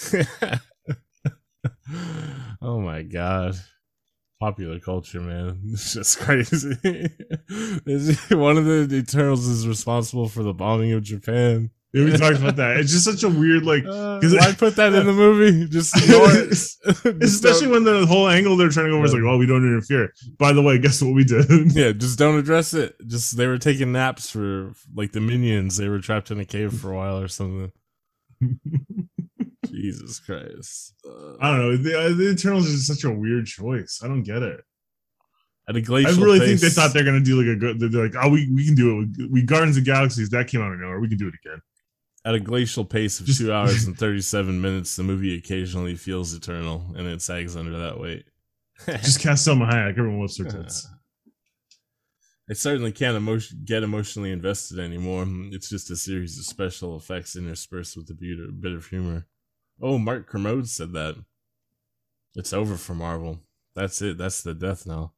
oh 2.62 2.80
my 2.80 3.02
god. 3.02 3.54
Popular 4.40 4.78
culture, 4.78 5.20
man. 5.20 5.60
It's 5.72 5.94
just 5.94 6.18
crazy. 6.20 6.76
One 8.30 8.56
of 8.56 8.64
the 8.64 8.88
Eternals 8.92 9.46
is 9.46 9.66
responsible 9.66 10.28
for 10.28 10.42
the 10.42 10.54
bombing 10.54 10.92
of 10.92 11.02
Japan. 11.02 11.70
Yeah, 11.92 12.04
we 12.04 12.12
talked 12.16 12.36
about 12.36 12.56
that. 12.56 12.76
It's 12.76 12.92
just 12.92 13.04
such 13.04 13.22
a 13.22 13.28
weird 13.30 13.64
like, 13.64 13.82
Uh, 13.84 14.20
why 14.20 14.52
put 14.52 14.76
that 14.76 14.92
in 14.92 15.06
the 15.06 15.12
movie? 15.12 15.66
Just. 15.70 15.96
Especially 17.22 17.66
when 17.66 17.84
the 17.84 18.04
whole 18.06 18.28
angle 18.28 18.58
they're 18.58 18.68
trying 18.68 18.86
to 18.86 18.90
go 18.90 18.96
over 18.98 19.06
is 19.06 19.14
like, 19.14 19.22
"Well, 19.22 19.38
we 19.38 19.46
don't 19.46 19.66
interfere. 19.66 20.12
By 20.38 20.52
the 20.52 20.60
way, 20.60 20.78
guess 20.78 21.00
what 21.00 21.14
we 21.14 21.24
did? 21.24 21.46
yeah, 21.74 21.92
just 21.92 22.18
don't 22.18 22.38
address 22.38 22.74
it. 22.74 22.94
Just 23.06 23.38
they 23.38 23.46
were 23.46 23.56
taking 23.58 23.90
naps 23.92 24.30
for 24.30 24.74
like 24.94 25.12
the 25.12 25.20
minions. 25.20 25.78
They 25.78 25.88
were 25.88 25.98
trapped 26.00 26.30
in 26.30 26.38
a 26.38 26.44
cave 26.44 26.74
for 26.74 26.92
a 26.92 26.96
while 26.96 27.18
or 27.18 27.28
something. 27.28 27.72
Jesus 29.82 30.18
Christ! 30.20 30.94
Uh, 31.06 31.36
I 31.40 31.50
don't 31.50 31.58
know. 31.60 31.76
The, 31.76 32.14
the 32.14 32.30
Eternals 32.30 32.66
is 32.66 32.86
such 32.86 33.04
a 33.04 33.10
weird 33.10 33.46
choice. 33.46 34.00
I 34.02 34.08
don't 34.08 34.22
get 34.22 34.42
it. 34.42 34.60
at 35.68 35.76
a 35.76 35.80
glacial 35.80 36.20
I 36.20 36.24
really 36.24 36.38
think 36.40 36.60
they 36.60 36.68
thought 36.70 36.92
they're 36.92 37.04
gonna 37.04 37.20
do 37.20 37.40
like 37.40 37.56
a 37.56 37.58
good. 37.58 37.78
They're 37.80 38.04
like, 38.04 38.14
oh, 38.22 38.28
we, 38.30 38.50
we 38.54 38.64
can 38.66 38.74
do 38.74 39.00
it. 39.02 39.30
We, 39.30 39.42
Gardens 39.42 39.76
of 39.76 39.84
Galaxies 39.84 40.30
that 40.30 40.48
came 40.48 40.60
out 40.62 40.72
of 40.72 40.80
nowhere. 40.80 41.00
We 41.00 41.08
can 41.08 41.18
do 41.18 41.28
it 41.28 41.34
again. 41.44 41.60
at 42.24 42.34
a 42.34 42.40
glacial 42.40 42.84
pace 42.84 43.20
of 43.20 43.26
Just- 43.26 43.40
two 43.40 43.52
hours 43.52 43.84
and 43.84 43.96
thirty-seven 44.04 44.60
minutes. 44.60 44.96
The 44.96 45.02
movie 45.02 45.36
occasionally 45.36 45.94
feels 45.94 46.34
eternal, 46.34 46.84
and 46.96 47.06
it 47.06 47.22
sags 47.22 47.56
under 47.56 47.78
that 47.78 48.00
weight. 48.00 48.24
Just 48.86 49.20
cast 49.20 49.46
Salma 49.46 49.70
Hayek. 49.70 49.90
Everyone 49.98 50.20
loves 50.20 50.38
her 50.38 50.44
tits. 50.44 50.86
I 52.50 52.54
certainly 52.54 52.92
can't 52.92 53.14
emotion- 53.16 53.60
get 53.66 53.82
emotionally 53.82 54.32
invested 54.32 54.78
anymore. 54.78 55.26
It's 55.52 55.68
just 55.68 55.90
a 55.90 55.96
series 55.96 56.38
of 56.38 56.46
special 56.46 56.96
effects 56.96 57.36
interspersed 57.36 57.94
with 57.94 58.08
a 58.08 58.14
bit 58.14 58.72
of 58.72 58.86
humor. 58.86 59.26
Oh, 59.80 59.98
Mark 59.98 60.28
Kermode 60.28 60.68
said 60.68 60.92
that. 60.92 61.14
It's 62.34 62.52
over 62.52 62.76
for 62.76 62.94
Marvel. 62.94 63.40
That's 63.74 64.00
it. 64.02 64.18
That's 64.18 64.42
the 64.42 64.54
death 64.54 64.86
now. 64.86 65.12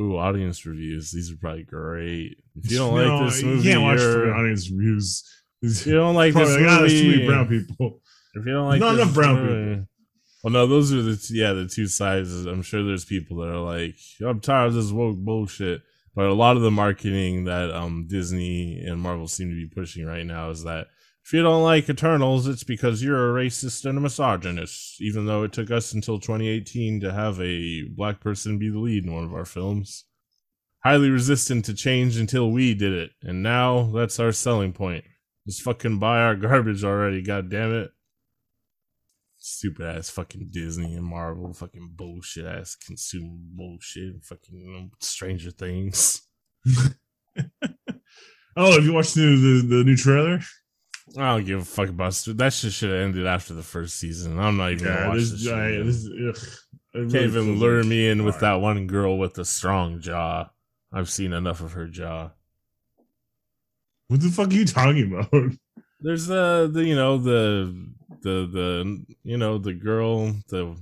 Ooh, 0.00 0.16
audience 0.16 0.64
reviews. 0.64 1.12
These 1.12 1.30
are 1.32 1.36
probably 1.36 1.64
great. 1.64 2.36
If 2.56 2.70
you 2.70 2.78
don't 2.78 2.94
No, 2.96 3.18
like 3.18 3.26
this 3.30 3.42
movie, 3.42 3.68
you 3.68 3.74
can't 3.74 3.82
watch 3.82 4.00
you're- 4.00 4.30
audience 4.30 4.70
reviews. 4.70 5.22
if 5.60 5.86
you 5.86 5.94
don't 5.94 6.14
like 6.14 6.32
this 6.34 6.48
Probably 6.48 6.66
like, 6.66 6.72
ah, 6.74 6.78
there's 6.80 6.92
too 7.00 7.10
many 7.10 7.26
brown 7.26 7.48
people. 7.48 8.00
if 8.34 8.46
you 8.46 8.52
don't 8.52 8.68
like 8.68 8.80
Not 8.80 8.92
this 8.94 9.02
enough 9.02 9.14
brown 9.14 9.46
movie- 9.46 9.86
Well, 10.42 10.52
no, 10.52 10.66
those 10.66 10.92
are 10.94 11.02
the 11.02 11.16
t- 11.16 11.34
yeah 11.38 11.52
the 11.52 11.68
two 11.68 11.86
sides. 11.86 12.46
I'm 12.46 12.62
sure 12.62 12.82
there's 12.82 13.04
people 13.04 13.36
that 13.38 13.48
are 13.48 13.58
like, 13.60 13.96
I'm 14.26 14.40
tired 14.40 14.68
of 14.68 14.74
this 14.74 14.90
woke 14.90 15.18
bullshit. 15.18 15.82
But 16.14 16.26
a 16.26 16.34
lot 16.34 16.56
of 16.56 16.62
the 16.62 16.70
marketing 16.70 17.44
that 17.44 17.70
um 17.70 18.06
Disney 18.08 18.82
and 18.84 19.00
Marvel 19.00 19.28
seem 19.28 19.48
to 19.50 19.54
be 19.54 19.68
pushing 19.74 20.04
right 20.06 20.26
now 20.26 20.50
is 20.50 20.64
that 20.64 20.88
if 21.24 21.32
you 21.32 21.42
don't 21.42 21.62
like 21.62 21.88
Eternals, 21.88 22.48
it's 22.48 22.64
because 22.64 23.02
you're 23.02 23.30
a 23.30 23.44
racist 23.44 23.84
and 23.84 23.96
a 23.96 24.00
misogynist. 24.00 25.00
Even 25.00 25.26
though 25.26 25.44
it 25.44 25.52
took 25.52 25.70
us 25.70 25.92
until 25.92 26.18
2018 26.18 27.00
to 27.00 27.12
have 27.12 27.40
a 27.40 27.84
black 27.88 28.20
person 28.20 28.58
be 28.58 28.68
the 28.70 28.78
lead 28.78 29.04
in 29.04 29.14
one 29.14 29.24
of 29.24 29.34
our 29.34 29.44
films, 29.44 30.04
highly 30.84 31.10
resistant 31.10 31.64
to 31.66 31.74
change 31.74 32.16
until 32.16 32.50
we 32.50 32.74
did 32.74 32.92
it, 32.92 33.10
and 33.22 33.42
now 33.42 33.90
that's 33.92 34.18
our 34.18 34.32
selling 34.32 34.72
point. 34.72 35.04
Just 35.46 35.62
fucking 35.62 35.98
buy 35.98 36.20
our 36.20 36.36
garbage 36.36 36.84
already, 36.84 37.22
god 37.22 37.48
damn 37.50 37.72
it. 37.72 37.90
Stupid 39.38 39.86
ass 39.86 40.10
fucking 40.10 40.48
Disney 40.50 40.94
and 40.94 41.04
Marvel, 41.04 41.52
fucking 41.52 41.92
bullshit 41.94 42.46
ass 42.46 42.76
consumer 42.76 43.36
bullshit, 43.36 44.22
fucking 44.24 44.92
Stranger 45.00 45.50
Things. 45.50 46.22
Oh, 48.54 48.72
have 48.72 48.84
you 48.84 48.92
watched 48.92 49.14
the, 49.14 49.22
the, 49.22 49.76
the 49.76 49.84
new 49.84 49.96
trailer? 49.96 50.40
I 51.18 51.34
don't 51.36 51.44
give 51.44 51.60
a 51.60 51.64
fuck 51.64 51.88
about 51.88 52.14
st- 52.14 52.38
that 52.38 52.52
shit. 52.52 52.72
Should 52.72 52.90
have 52.90 53.00
ended 53.00 53.26
after 53.26 53.52
the 53.54 53.62
first 53.62 53.98
season. 53.98 54.38
I'm 54.38 54.56
not 54.56 54.72
even 54.72 54.84
gonna 54.84 55.00
Yeah, 55.00 55.08
watch 55.08 55.18
this, 55.18 55.30
this. 55.30 55.42
shit 55.42 55.52
I, 55.54 55.82
this 55.82 56.06
ugh, 56.06 56.48
Can't 56.94 57.12
really 57.12 57.24
even 57.26 57.58
lure 57.58 57.84
me 57.84 58.08
in 58.08 58.24
with 58.24 58.40
that 58.40 58.54
one 58.60 58.86
girl 58.86 59.18
with 59.18 59.34
the 59.34 59.44
strong 59.44 60.00
jaw. 60.00 60.48
I've 60.92 61.10
seen 61.10 61.32
enough 61.32 61.60
of 61.60 61.72
her 61.72 61.86
jaw. 61.86 62.30
What 64.08 64.20
the 64.20 64.28
fuck 64.30 64.48
are 64.50 64.52
you 64.54 64.64
talking 64.66 65.12
about? 65.12 65.30
There's 66.00 66.26
the, 66.26 66.68
the 66.72 66.84
you 66.84 66.94
know 66.96 67.18
the 67.18 67.74
the 68.22 68.46
the 68.52 69.04
you 69.22 69.36
know 69.36 69.58
the 69.58 69.72
girl 69.74 70.32
the 70.48 70.76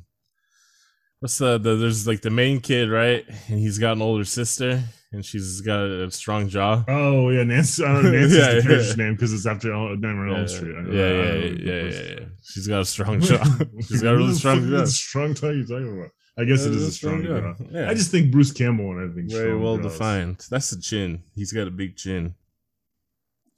what's 1.21 1.39
the, 1.39 1.59
the 1.59 1.77
there's 1.77 2.07
like 2.07 2.23
the 2.23 2.31
main 2.31 2.61
kid 2.61 2.91
right 2.91 3.25
and 3.49 3.59
he's 3.59 3.79
got 3.79 3.93
an 3.93 4.03
older 4.03 4.25
sister 4.25 4.83
and 5.13 5.25
she's 5.25 5.61
got 5.61 5.81
a 5.87 6.11
strong 6.11 6.49
jaw. 6.49 6.85
Oh 6.89 7.31
yeah, 7.31 7.43
Nancy. 7.43 7.85
I 7.85 7.93
don't 7.95 8.05
know 8.05 8.11
Nancy's 8.13 8.37
Yeah, 8.39 8.53
the 8.61 8.85
yeah. 8.89 8.95
name 9.05 9.15
because 9.15 9.33
it's 9.33 9.47
after 9.47 9.69
Nightmare 9.73 10.29
on 10.29 10.31
Yeah, 10.31 10.37
Elm 10.39 10.49
Street. 10.49 10.77
I- 10.77 10.81
yeah, 10.81 10.93
yeah, 10.93 11.35
yeah, 11.35 11.35
yeah, 11.35 11.83
yeah, 11.91 12.15
yeah. 12.21 12.27
She's 12.43 12.67
got 12.69 12.81
a 12.81 12.85
strong 12.85 13.21
jaw. 13.29 13.45
She's 13.89 14.03
got 14.03 14.15
a 14.15 14.17
really 14.17 14.35
strong 14.35 14.69
jaw. 14.71 14.85
Strong 14.85 15.35
jaw 15.35 15.51
you 15.51 15.67
talking 15.67 15.99
about? 15.99 16.11
I 16.39 16.45
guess 16.45 16.65
it 16.65 16.71
Yeah, 16.71 16.77
is 16.77 16.83
a 16.85 16.93
strong 16.93 17.25
jaw. 17.25 17.55
Yeah. 17.71 17.91
I 17.91 17.95
just 17.95 18.11
think 18.13 18.31
Bruce 18.31 18.53
Campbell 18.53 18.93
and 18.93 19.11
I 19.11 19.15
think 19.15 19.31
very 19.31 19.57
well 19.59 19.77
jaws. 19.79 19.93
defined. 19.93 20.47
That's 20.51 20.71
the 20.71 20.81
chin. 20.81 21.23
He's 21.35 21.53
got 21.53 21.67
a 21.67 21.71
big 21.73 21.97
chin. 21.97 22.35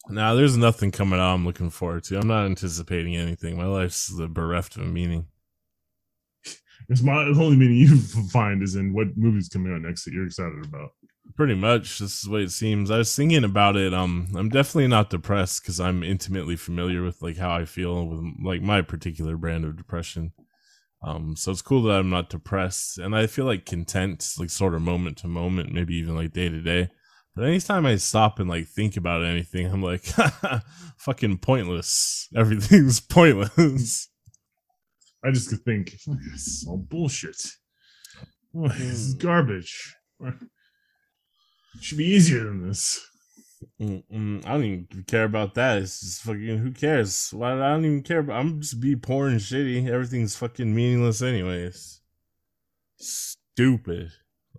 Now, 0.09 0.35
there's 0.35 0.57
nothing 0.57 0.91
coming 0.91 1.21
out 1.21 1.35
I'm 1.35 1.45
looking 1.45 1.71
forward 1.71 2.03
to. 2.05 2.19
I'm 2.19 2.27
not 2.27 2.47
anticipating 2.47 3.15
anything. 3.15 3.57
My 3.57 3.67
life's 3.67 4.11
bereft 4.31 4.77
of 4.77 4.87
meaning. 4.87 5.27
It's 6.89 7.03
my 7.03 7.25
the 7.25 7.31
only 7.31 7.57
meaning 7.57 7.77
you 7.77 8.01
find 8.31 8.63
is 8.63 8.77
in 8.77 8.93
what 8.93 9.17
movie's 9.17 9.49
coming 9.49 9.73
out 9.73 9.83
next 9.83 10.05
that 10.05 10.13
you're 10.13 10.27
excited 10.27 10.65
about. 10.65 10.91
Pretty 11.35 11.55
much, 11.55 11.99
this 11.99 12.23
is 12.23 12.29
what 12.29 12.43
it 12.43 12.51
seems. 12.51 12.91
I 12.91 12.99
was 12.99 13.15
thinking 13.15 13.45
about 13.45 13.77
it. 13.77 13.95
Um, 13.95 14.29
I'm 14.37 14.51
definitely 14.51 14.89
not 14.89 15.09
depressed 15.09 15.63
because 15.63 15.81
I'm 15.81 16.03
intimately 16.03 16.57
familiar 16.57 17.03
with 17.03 17.23
like 17.23 17.39
how 17.39 17.53
I 17.53 17.65
feel 17.65 18.07
with 18.07 18.21
like 18.45 18.61
my 18.61 18.83
particular 18.83 19.37
brand 19.37 19.65
of 19.65 19.77
depression. 19.77 20.33
Um, 21.03 21.35
so 21.37 21.51
it's 21.51 21.63
cool 21.63 21.83
that 21.85 21.99
I'm 21.99 22.11
not 22.11 22.31
depressed, 22.31 22.99
and 22.99 23.17
I 23.17 23.27
feel 23.27 23.45
like 23.45 23.67
content, 23.67 24.35
like 24.39 24.51
sort 24.51 24.75
of 24.75 24.83
moment 24.83 25.19
to 25.19 25.27
moment, 25.27 25.73
maybe 25.73 25.97
even 25.97 26.15
like 26.15 26.33
day 26.33 26.49
to 26.49 26.61
day. 26.61 26.91
But 27.35 27.47
anytime 27.47 27.87
I 27.87 27.97
stop 27.97 28.39
and 28.39 28.49
like 28.49 28.69
think 28.69 28.97
about 28.97 29.25
anything, 29.25 29.67
I'm 29.67 29.83
like, 29.83 30.05
fucking 30.99 31.39
pointless. 31.39 32.29
Everything's 32.37 33.01
pointless. 33.01 34.09
I 35.25 35.31
just 35.31 35.49
could 35.51 35.65
think 35.65 35.93
this 36.07 36.47
is 36.49 36.67
all 36.69 36.79
bullshit. 36.79 37.37
Oh, 38.55 38.69
this 38.69 38.77
Hmm. 38.79 38.83
is 38.91 39.15
garbage. 39.15 39.95
It 40.21 40.35
should 41.81 41.99
be 41.99 42.05
easier 42.07 42.45
than 42.45 42.69
this. 42.69 43.01
Mm-mm, 43.81 44.45
I 44.45 44.53
don't 44.53 44.65
even 44.65 45.05
care 45.07 45.25
about 45.25 45.55
that. 45.55 45.79
It's 45.79 46.01
just 46.01 46.23
fucking 46.23 46.59
who 46.59 46.73
cares? 46.73 47.31
Why 47.33 47.53
I 47.53 47.71
don't 47.71 47.85
even 47.85 48.03
care 48.03 48.19
about. 48.19 48.41
I'm 48.41 48.61
just 48.61 48.81
be 48.81 48.97
poor 48.97 49.29
and 49.29 49.39
shitty. 49.41 49.89
Everything's 49.89 50.35
fucking 50.37 50.75
meaningless, 50.75 51.23
anyways. 51.23 52.01
Stupid. 52.97 54.11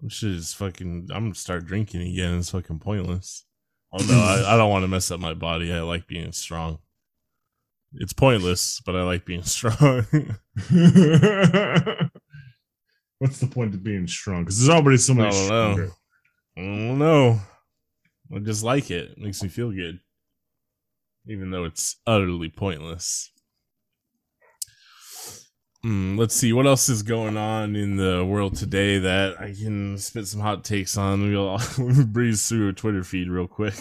Shit 0.08 0.32
is 0.32 0.54
fucking. 0.54 1.10
I'm 1.14 1.26
gonna 1.26 1.36
start 1.36 1.66
drinking 1.66 2.02
again. 2.02 2.40
It's 2.40 2.50
fucking 2.52 2.80
pointless. 2.80 3.46
Although 3.92 4.20
I, 4.22 4.54
I 4.54 4.58
don't 4.58 4.72
want 4.72 4.84
to 4.84 4.88
mess 4.88 5.12
up 5.12 5.20
my 5.20 5.34
body. 5.34 5.72
I 5.72 5.82
like 5.82 6.08
being 6.08 6.32
strong. 6.32 6.80
It's 7.96 8.14
pointless, 8.14 8.82
but 8.86 8.96
I 8.96 9.04
like 9.04 9.26
being 9.26 9.44
strong. 9.44 10.06
What's 13.20 13.40
the 13.40 13.48
point 13.50 13.74
of 13.74 13.84
being 13.84 14.08
strong? 14.08 14.44
Because 14.44 14.60
there's 14.60 14.70
already 14.70 14.98
so 14.98 15.14
I 15.14 15.18
many 15.18 15.30
don't 15.30 15.46
stronger. 15.46 15.86
know. 15.86 15.92
I 16.58 16.62
don't 16.62 17.00
know. 17.00 17.40
I 18.36 18.40
just 18.40 18.64
like 18.64 18.92
it. 18.92 19.12
It 19.12 19.18
makes 19.18 19.42
me 19.42 19.50
feel 19.50 19.72
good. 19.72 20.00
Even 21.28 21.52
though 21.52 21.64
it's 21.64 21.98
utterly 22.06 22.50
pointless. 22.50 23.32
Hmm, 25.84 26.18
let's 26.18 26.34
see 26.36 26.54
what 26.54 26.66
else 26.66 26.88
is 26.90 27.04
going 27.04 27.36
on 27.38 27.76
in 27.76 27.98
the 27.98 28.26
world 28.26 28.56
today 28.56 29.00
that 29.00 29.40
I 29.40 29.54
can 29.54 29.98
spit 29.98 30.28
some 30.28 30.40
hot 30.42 30.64
takes 30.64 30.98
on. 30.98 31.30
We'll 31.30 31.60
breeze 32.06 32.48
through 32.48 32.70
a 32.70 32.74
Twitter 32.74 33.04
feed 33.04 33.30
real 33.30 33.48
quick. 33.48 33.76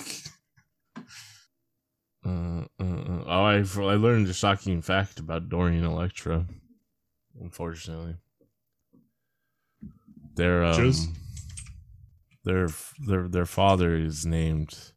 Uh, 2.24 2.62
uh, 2.80 3.22
I 3.42 3.56
I 3.58 3.96
learned 3.96 4.28
a 4.28 4.34
shocking 4.34 4.82
fact 4.82 5.18
about 5.18 5.48
Dorian 5.48 5.84
Electra. 5.84 6.46
Unfortunately, 7.40 8.16
their 10.34 10.64
um, 10.64 10.92
their 12.44 12.68
their 13.06 13.28
their 13.28 13.46
father 13.46 13.96
is 13.96 14.26
named 14.26 14.92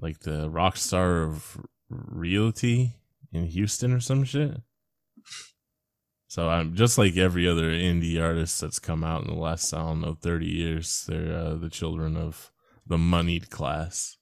like 0.00 0.20
the 0.20 0.48
rock 0.50 0.76
star 0.76 1.22
of 1.22 1.58
realty 1.88 2.96
in 3.32 3.46
Houston 3.46 3.92
or 3.92 4.00
some 4.00 4.24
shit. 4.24 4.60
So 6.28 6.50
I'm 6.50 6.74
just 6.74 6.98
like 6.98 7.16
every 7.16 7.48
other 7.48 7.70
indie 7.70 8.22
artist 8.22 8.60
that's 8.60 8.78
come 8.78 9.02
out 9.02 9.22
in 9.22 9.28
the 9.28 9.40
last 9.40 9.72
I 9.72 9.78
don't 9.78 10.02
know 10.02 10.14
thirty 10.14 10.46
years. 10.46 11.04
They're 11.08 11.34
uh, 11.34 11.54
the 11.54 11.70
children 11.70 12.16
of 12.16 12.52
the 12.86 12.98
moneyed 12.98 13.50
class. 13.50 14.17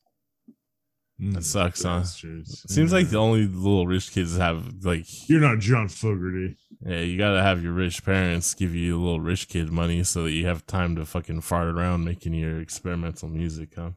That 1.19 1.45
sucks, 1.45 1.83
huh? 1.83 2.01
Bastards. 2.01 2.65
Seems 2.69 2.93
like 2.93 3.09
the 3.09 3.17
only 3.17 3.47
little 3.47 3.87
rich 3.87 4.13
kids 4.13 4.37
have 4.37 4.85
like 4.85 5.07
you're 5.29 5.41
not 5.41 5.61
John 5.61 5.89
Fogerty. 5.89 6.57
yeah, 6.85 7.01
you 7.01 7.17
gotta 7.17 7.43
have 7.43 7.63
your 7.63 7.73
rich 7.73 8.05
parents 8.05 8.53
give 8.53 8.75
you 8.75 8.99
a 8.99 9.03
little 9.03 9.21
rich 9.21 9.49
kid 9.49 9.71
money 9.73 10.05
so 10.05 10.25
that 10.25 10.33
you 10.33 10.47
have 10.47 10.67
time 10.67 10.95
to 10.97 11.07
fucking 11.07 11.41
fart 11.41 11.69
around 11.69 12.05
making 12.05 12.35
your 12.35 12.61
experimental 12.61 13.29
music, 13.29 13.71
huh? 13.77 13.93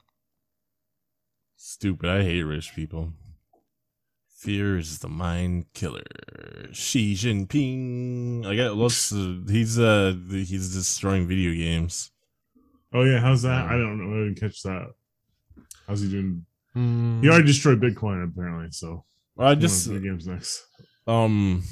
Stupid. 1.58 2.10
I 2.10 2.24
hate 2.24 2.44
rich 2.44 2.74
people. 2.74 3.12
Fear 4.38 4.78
is 4.78 5.00
the 5.00 5.10
mind 5.10 5.66
killer. 5.74 6.04
Xi 6.72 7.16
Jinping. 7.16 8.46
I 8.46 8.56
got 8.56 8.76
the, 8.78 9.46
he's 9.52 9.78
uh 9.78 10.16
he's 10.30 10.74
destroying 10.74 11.28
video 11.28 11.52
games. 11.52 12.12
Oh 12.94 13.04
yeah, 13.04 13.20
how's 13.20 13.42
that? 13.42 13.66
Um, 13.66 13.68
I 13.68 13.72
don't 13.74 13.98
know. 13.98 14.22
I 14.22 14.24
didn't 14.24 14.40
catch 14.40 14.64
that. 14.64 14.94
How's 15.86 16.00
he 16.00 16.10
doing? 16.10 16.46
Mm, 16.80 17.22
He 17.22 17.30
already 17.30 17.48
destroyed 17.48 17.82
Bitcoin 17.82 18.24
apparently. 18.24 18.72
So 18.72 19.04
well, 19.36 19.50
I 19.50 19.56
just 19.56 19.90
games 19.90 20.28
next. 20.28 20.66
Um, 21.08 21.64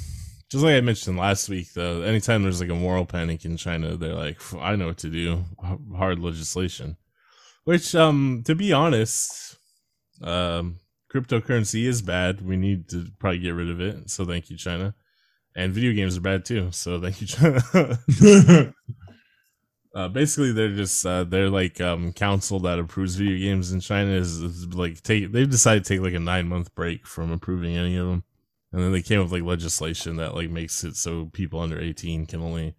just 0.49 0.63
like 0.63 0.75
I 0.75 0.81
mentioned 0.81 1.17
last 1.17 1.49
week, 1.49 1.73
though, 1.73 2.01
anytime 2.01 2.43
there's 2.43 2.59
like 2.59 2.69
a 2.69 2.75
moral 2.75 3.05
panic 3.05 3.45
in 3.45 3.57
China, 3.57 3.95
they're 3.95 4.13
like, 4.13 4.39
"I 4.55 4.75
know 4.75 4.87
what 4.87 4.97
to 4.99 5.09
do." 5.09 5.45
Hard 5.95 6.19
legislation, 6.19 6.97
which, 7.63 7.95
um, 7.95 8.43
to 8.45 8.55
be 8.55 8.73
honest, 8.73 9.57
um, 10.21 10.79
cryptocurrency 11.13 11.85
is 11.85 12.01
bad. 12.01 12.41
We 12.41 12.57
need 12.57 12.89
to 12.89 13.07
probably 13.19 13.39
get 13.39 13.51
rid 13.51 13.69
of 13.69 13.79
it. 13.79 14.09
So 14.09 14.25
thank 14.25 14.49
you, 14.49 14.57
China. 14.57 14.93
And 15.55 15.73
video 15.73 15.93
games 15.93 16.17
are 16.17 16.21
bad 16.21 16.45
too. 16.45 16.71
So 16.71 16.99
thank 16.99 17.21
you, 17.21 17.27
China. 17.27 17.61
uh, 19.97 20.07
basically, 20.07 20.51
they're 20.51 20.75
just 20.75 21.03
uh, 21.07 21.23
they're 21.23 21.49
like 21.49 21.81
um 21.81 22.13
council 22.13 22.59
that 22.59 22.77
approves 22.77 23.15
video 23.15 23.35
games 23.35 23.71
in 23.71 23.79
China 23.79 24.11
is, 24.11 24.37
is 24.37 24.67
like 24.75 25.01
take 25.01 25.31
they've 25.31 25.49
decided 25.49 25.83
to 25.83 25.91
take 25.91 26.01
like 26.01 26.13
a 26.13 26.19
nine 26.19 26.47
month 26.47 26.73
break 26.75 27.07
from 27.07 27.31
approving 27.31 27.75
any 27.75 27.97
of 27.97 28.05
them. 28.05 28.23
And 28.71 28.83
then 28.83 28.91
they 28.91 29.01
came 29.01 29.19
up 29.19 29.31
with 29.31 29.41
like 29.41 29.49
legislation 29.49 30.17
that 30.17 30.35
like 30.35 30.51
makes 30.51 30.83
it 30.83 30.95
so 30.97 31.31
people 31.33 31.59
under 31.61 31.79
18 31.79 32.27
can 32.27 32.43
only 32.43 32.75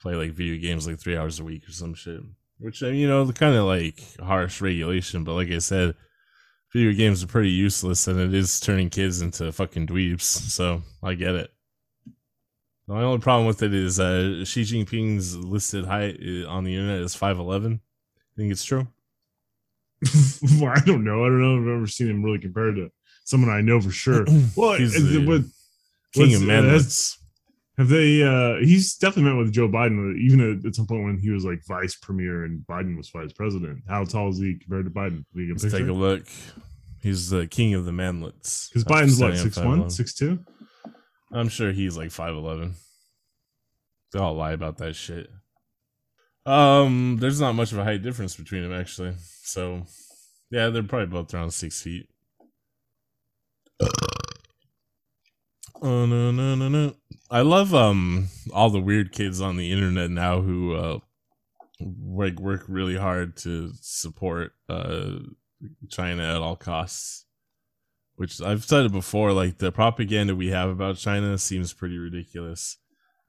play 0.00 0.14
like 0.14 0.32
video 0.32 0.58
games 0.58 0.86
like 0.86 0.98
three 0.98 1.18
hours 1.18 1.38
a 1.38 1.44
week 1.44 1.68
or 1.68 1.72
some 1.72 1.92
shit. 1.92 2.20
Which, 2.58 2.82
uh, 2.82 2.86
you 2.86 3.06
know, 3.06 3.24
the 3.24 3.34
kind 3.34 3.54
of 3.54 3.66
like 3.66 4.02
harsh 4.20 4.62
regulation. 4.62 5.22
But 5.22 5.34
like 5.34 5.50
I 5.50 5.58
said, 5.58 5.96
video 6.72 6.92
games 6.92 7.22
are 7.22 7.26
pretty 7.26 7.50
useless 7.50 8.08
and 8.08 8.18
it 8.18 8.32
is 8.32 8.58
turning 8.58 8.88
kids 8.88 9.20
into 9.20 9.52
fucking 9.52 9.88
dweebs. 9.88 10.22
So 10.22 10.82
I 11.02 11.12
get 11.12 11.34
it. 11.34 11.53
The 12.86 12.94
only 12.94 13.18
problem 13.18 13.46
with 13.46 13.62
it 13.62 13.72
is 13.72 13.98
uh, 13.98 14.44
Xi 14.44 14.62
Jinping's 14.62 15.36
listed 15.36 15.86
height 15.86 16.18
uh, 16.20 16.46
on 16.48 16.64
the 16.64 16.74
internet 16.74 17.00
is 17.00 17.16
5'11. 17.16 17.80
Think 18.36 18.52
it's 18.52 18.64
true? 18.64 18.86
well, 20.60 20.72
I 20.76 20.80
don't 20.80 21.02
know. 21.04 21.24
I 21.24 21.28
don't 21.28 21.40
know 21.40 21.56
if 21.56 21.62
I've 21.62 21.76
ever 21.76 21.86
seen 21.86 22.10
him 22.10 22.22
really 22.22 22.38
compared 22.40 22.76
to 22.76 22.90
someone 23.24 23.50
I 23.50 23.62
know 23.62 23.80
for 23.80 23.90
sure. 23.90 24.26
Well, 24.56 24.74
He's 24.74 24.94
is 24.94 25.14
it 25.16 25.26
what- 25.26 25.42
King 26.12 26.34
of 26.34 26.42
uh, 26.42 26.44
manlets. 26.44 27.18
have 27.76 27.88
they? 27.88 28.22
uh 28.22 28.58
He's 28.64 28.94
definitely 28.96 29.32
met 29.32 29.38
with 29.38 29.52
Joe 29.52 29.68
Biden, 29.68 30.12
uh, 30.12 30.16
even 30.16 30.60
at, 30.60 30.64
at 30.64 30.74
some 30.76 30.86
point 30.86 31.02
when 31.04 31.18
he 31.18 31.30
was 31.30 31.44
like 31.44 31.58
vice 31.66 31.96
premier 31.96 32.44
and 32.44 32.64
Biden 32.68 32.96
was 32.96 33.08
vice 33.10 33.32
president. 33.32 33.82
How 33.88 34.04
tall 34.04 34.28
is 34.28 34.38
he 34.38 34.56
compared 34.56 34.84
to 34.84 34.92
Biden? 34.92 35.24
Can 35.24 35.26
we 35.34 35.46
get 35.46 35.60
a 35.60 35.64
Let's 35.64 35.74
take 35.74 35.88
a 35.88 35.92
look. 35.92 36.22
He's 37.02 37.30
the 37.30 37.48
king 37.48 37.74
of 37.74 37.84
the 37.84 37.90
manlets. 37.90 38.68
Because 38.68 38.84
Biden's 38.84 39.20
at 39.20 39.38
six 39.38 39.56
one, 39.56 39.82
5'11". 39.84 39.92
six 39.92 40.14
two. 40.14 40.38
I'm 41.34 41.48
sure 41.48 41.72
he's 41.72 41.96
like 41.96 42.12
five 42.12 42.34
eleven. 42.34 42.74
They 44.12 44.20
all 44.20 44.34
lie 44.34 44.52
about 44.52 44.78
that 44.78 44.94
shit. 44.94 45.28
Um, 46.46 47.16
there's 47.20 47.40
not 47.40 47.54
much 47.54 47.72
of 47.72 47.78
a 47.78 47.84
height 47.84 48.02
difference 48.02 48.36
between 48.36 48.62
them 48.62 48.72
actually. 48.72 49.14
So, 49.42 49.84
yeah, 50.50 50.68
they're 50.68 50.82
probably 50.84 51.06
both 51.06 51.34
around 51.34 51.50
six 51.50 51.82
feet. 51.82 52.08
Oh 55.82 56.06
no 56.06 56.30
no 56.30 56.54
no 56.54 56.68
no! 56.68 56.94
I 57.30 57.40
love 57.40 57.74
um 57.74 58.28
all 58.52 58.70
the 58.70 58.80
weird 58.80 59.12
kids 59.12 59.40
on 59.40 59.56
the 59.56 59.72
internet 59.72 60.10
now 60.10 60.40
who 60.40 60.74
uh 60.74 60.98
like 61.80 62.38
work 62.38 62.64
really 62.68 62.96
hard 62.96 63.36
to 63.38 63.72
support 63.80 64.52
uh 64.68 65.18
China 65.90 66.22
at 66.22 66.40
all 66.40 66.56
costs. 66.56 67.26
Which 68.16 68.40
I've 68.40 68.64
said 68.64 68.86
it 68.86 68.92
before, 68.92 69.32
like 69.32 69.58
the 69.58 69.72
propaganda 69.72 70.36
we 70.36 70.48
have 70.48 70.70
about 70.70 70.96
China 70.96 71.36
seems 71.36 71.72
pretty 71.72 71.98
ridiculous. 71.98 72.78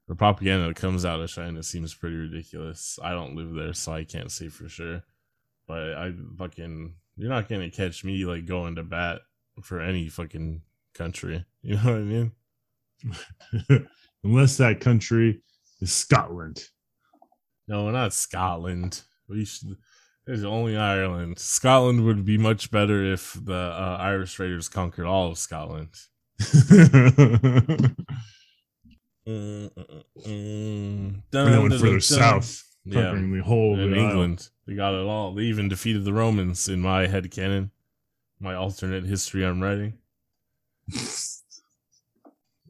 The 0.08 0.16
propaganda 0.16 0.68
that 0.68 0.76
comes 0.76 1.06
out 1.06 1.20
of 1.20 1.30
China 1.30 1.64
seems 1.64 1.96
pretty 1.96 2.16
ridiculous. 2.16 3.00
I 3.04 3.12
don't 3.12 3.36
live 3.36 3.54
there, 3.56 3.74
so 3.74 3.94
I 3.94 4.04
can't 4.04 4.32
say 4.32 4.50
for 4.50 4.70
sure. 4.70 5.02
But 5.68 5.96
I 5.96 6.14
fucking 6.38 6.94
you're 7.18 7.30
not 7.30 7.50
gonna 7.50 7.72
catch 7.72 8.04
me 8.04 8.26
like 8.26 8.46
going 8.46 8.76
to 8.76 8.84
bat 8.84 9.22
for 9.64 9.82
any 9.82 10.08
fucking 10.10 10.62
country. 10.94 11.46
You 11.64 11.78
know 11.78 11.84
what 11.84 11.96
I 11.96 12.00
mean? 12.02 12.32
Unless 14.24 14.58
that 14.58 14.82
country 14.82 15.42
is 15.82 15.92
Scotland. 15.92 16.64
No, 17.68 17.90
not 17.90 18.14
Scotland. 18.14 19.02
We 19.28 19.46
should. 19.46 19.78
There's 20.26 20.44
only 20.44 20.76
Ireland. 20.76 21.38
Scotland 21.40 22.04
would 22.06 22.26
be 22.26 22.38
much 22.38 22.72
better 22.72 23.04
if 23.14 23.34
the 23.44 23.54
uh, 23.54 23.98
Irish 24.00 24.40
Raiders 24.40 24.68
conquered 24.70 25.06
all 25.06 25.30
of 25.32 25.38
Scotland. 25.38 25.90
Mm, 29.28 29.72
mm, 29.72 29.72
mm, 30.20 30.26
And 30.26 31.24
they 31.32 31.58
went 31.60 31.74
further 31.74 31.92
dun, 31.94 32.02
south, 32.02 32.64
Yeah. 32.86 33.02
conquering 33.02 33.36
the 33.36 33.44
whole 33.44 33.80
in 33.80 33.92
of. 33.92 33.98
England. 33.98 34.50
They 34.68 34.76
got 34.76 34.94
it 34.94 35.06
all. 35.06 35.34
They 35.34 35.44
even 35.44 35.68
defeated 35.68 36.06
the 36.06 36.14
Romans 36.14 36.68
in 36.70 36.80
my 36.82 37.08
head 37.08 37.32
canon, 37.32 37.72
my 38.40 38.54
alternate 38.56 39.06
history 39.06 39.46
I'm 39.46 39.62
writing. 39.62 39.94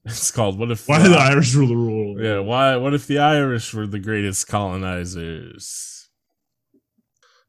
It's 0.07 0.29
called 0.29 0.59
"What 0.59 0.69
if 0.69 0.87
Why 0.87 0.99
the, 1.01 1.09
the 1.09 1.17
Irish 1.17 1.55
rule 1.55 1.67
the 1.67 1.75
rule? 1.75 2.21
yeah 2.21 2.37
why 2.37 2.75
what 2.75 2.93
if 2.93 3.07
the 3.07 3.17
Irish 3.17 3.73
were 3.73 3.87
the 3.87 3.97
greatest 3.97 4.47
colonizers? 4.47 5.94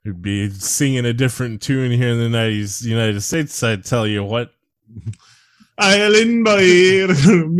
We'd 0.07 0.23
be 0.23 0.49
singing 0.51 1.05
a 1.05 1.13
different 1.13 1.61
tune 1.61 1.91
here 1.91 2.11
in 2.11 2.19
the 2.19 2.25
United 2.25 2.81
United 2.83 3.21
States. 3.23 3.61
I 3.65 3.75
tell 3.75 4.07
you 4.07 4.23
what. 4.23 4.53
Island 5.79 6.45
by 6.45 6.61
me. 6.61 7.07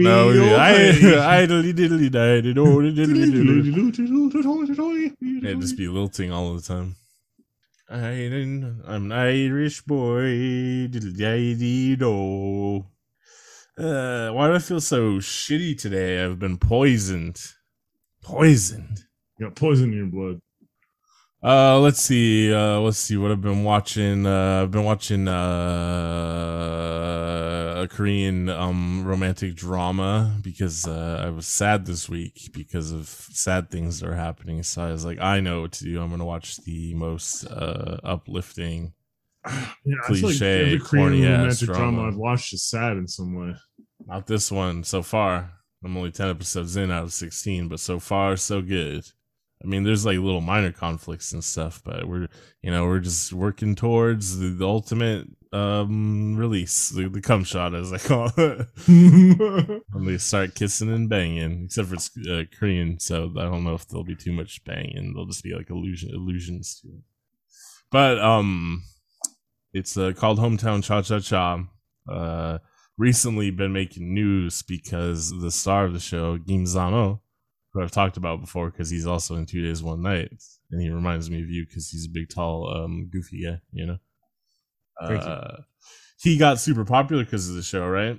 No, 0.05 0.57
I 0.57 0.93
hey. 0.93 1.19
idly 1.19 1.75
diddly 1.75 2.09
diddly 2.09 2.55
do 2.55 2.55
diddly 2.55 3.35
diddly. 3.35 5.43
Yeah, 5.43 5.55
just 5.55 5.77
be 5.77 5.89
lilting 5.89 6.31
all 6.31 6.55
the 6.55 6.63
time. 6.63 6.95
I'm 7.91 8.81
an 8.85 9.11
Irish 9.13 9.83
boy. 9.83 10.87
Uh, 13.77 14.31
why 14.31 14.47
do 14.47 14.55
I 14.55 14.59
feel 14.61 14.81
so 14.81 15.19
shitty 15.19 15.77
today? 15.79 16.25
I've 16.25 16.39
been 16.39 16.59
poisoned. 16.59 17.43
Poisoned. 18.23 19.01
You 19.39 19.47
got 19.47 19.57
poison 19.57 19.93
in 19.93 19.99
your 19.99 20.07
blood. 20.07 20.41
Uh, 21.43 21.79
let's 21.79 22.01
see. 22.01 22.53
Uh, 22.53 22.81
let's 22.81 22.99
see 22.99 23.17
what 23.17 23.31
I've 23.31 23.43
been 23.43 23.63
watching. 23.63 24.27
Uh, 24.27 24.63
I've 24.63 24.71
been 24.71 24.85
watching 24.85 25.29
uh, 25.29 25.33
a 27.85 27.89
Korean 27.89 28.49
um 28.49 29.05
romantic 29.05 29.55
drama 29.55 30.35
because 30.43 30.87
uh, 30.87 31.23
I 31.25 31.31
was 31.31 31.47
sad 31.47 31.87
this 31.87 32.09
week 32.09 32.51
because 32.53 32.91
of 32.91 33.07
sad 33.09 33.71
things 33.71 34.01
that 34.01 34.09
are 34.09 34.15
happening. 34.15 34.63
So 34.63 34.83
I 34.83 34.91
was 34.91 35.05
like, 35.05 35.21
I 35.21 35.41
know 35.41 35.61
what 35.63 35.73
to 35.73 35.85
do. 35.85 36.01
I'm 36.01 36.11
gonna 36.11 36.25
watch 36.25 36.57
the 36.65 36.95
most 36.95 37.45
uh 37.47 37.99
uplifting. 38.03 38.95
Yeah, 39.85 39.95
I 40.09 40.15
feel 40.15 40.31
like 40.31 40.39
Cliche, 40.39 40.63
every 40.63 40.79
Korean 40.81 41.33
romantic 41.33 41.67
drama. 41.67 41.79
drama. 41.79 42.09
I've 42.09 42.17
watched 42.17 42.53
is 42.55 42.65
sad 42.65 42.97
in 42.97 43.07
some 43.07 43.35
way. 43.35 43.55
Not 44.07 44.27
this 44.27 44.51
one 44.51 44.83
so 44.85 45.03
far. 45.03 45.53
I'm 45.85 45.97
only 45.97 46.11
10 46.11 46.29
episodes 46.31 46.77
in 46.77 46.91
out 46.91 47.05
of 47.05 47.13
16, 47.13 47.69
but 47.69 47.79
so 47.79 48.01
far 48.01 48.37
so 48.37 48.61
good. 48.63 49.07
I 49.63 49.67
mean, 49.67 49.85
there's 49.85 50.05
like 50.05 50.19
little 50.19 50.41
minor 50.41 50.73
conflicts 50.73 51.33
and 51.33 51.43
stuff, 51.43 51.81
but 51.85 52.07
we're 52.07 52.29
you 52.63 52.71
know 52.71 52.85
we're 52.85 53.01
just 53.01 53.33
working 53.33 53.75
towards 53.75 54.39
the, 54.39 54.49
the 54.49 54.67
ultimate 54.67 55.29
um 55.53 56.37
release, 56.37 56.91
the, 56.91 57.09
the 57.09 57.23
cum 57.23 57.43
shot 57.43 57.75
as 57.75 57.93
I 57.93 57.99
call 57.99 58.31
it. 58.37 58.69
when 59.93 60.05
they 60.05 60.19
start 60.19 60.55
kissing 60.55 60.93
and 60.93 61.09
banging, 61.09 61.65
except 61.65 61.89
for 61.89 61.95
it's 61.95 62.11
uh, 62.29 62.45
Korean, 62.59 63.01
so 63.01 63.33
I 63.39 63.45
don't 63.45 63.65
know 63.65 63.75
if 63.75 63.89
there'll 63.89 64.05
be 64.05 64.15
too 64.15 64.33
much 64.33 64.63
banging. 64.65 65.13
There'll 65.15 65.27
just 65.27 65.45
be 65.45 65.55
like 65.55 65.71
illusion 65.71 66.11
illusions 66.13 66.81
to 66.81 66.89
it. 66.89 67.03
But 67.91 68.19
um, 68.19 68.83
it's 69.73 69.97
uh, 69.97 70.13
called 70.15 70.39
Hometown 70.39 70.85
Cha 70.85 71.03
Cha 71.03 71.21
Cha. 71.21 71.65
Uh, 72.11 72.59
recently 72.99 73.51
been 73.51 73.73
making 73.73 74.15
news 74.15 74.63
because 74.63 75.31
the 75.41 75.51
star 75.51 75.85
of 75.85 75.93
the 75.93 76.01
show, 76.01 76.39
Kim 76.39 76.65
Seon-ho, 76.65 77.21
who 77.77 77.83
I've 77.83 77.91
talked 77.91 78.17
about 78.17 78.41
before, 78.41 78.71
because 78.71 78.91
he's 78.91 79.07
also 79.07 79.37
in 79.37 79.47
Two 79.47 79.63
Days 79.63 79.83
One 79.83 80.03
Night, 80.03 80.31
and 80.71 80.81
he 80.81 80.91
reminds 80.91 81.31
me 81.31 81.43
of 81.43 81.51
you 81.51 81.67
because 81.67 81.91
he's 81.91 82.07
a 82.07 82.11
big, 82.11 82.29
tall, 82.29 82.73
um, 82.75 83.09
goofy 83.13 83.45
guy, 83.45 83.61
you 83.73 83.87
know. 83.87 83.99
You. 85.03 85.17
Uh, 85.17 85.57
he 86.23 86.39
got 86.39 86.59
super 86.59 86.85
popular 86.85 87.25
because 87.25 87.51
of 87.51 87.57
the 87.57 87.63
show, 87.63 87.87
right? 87.87 88.19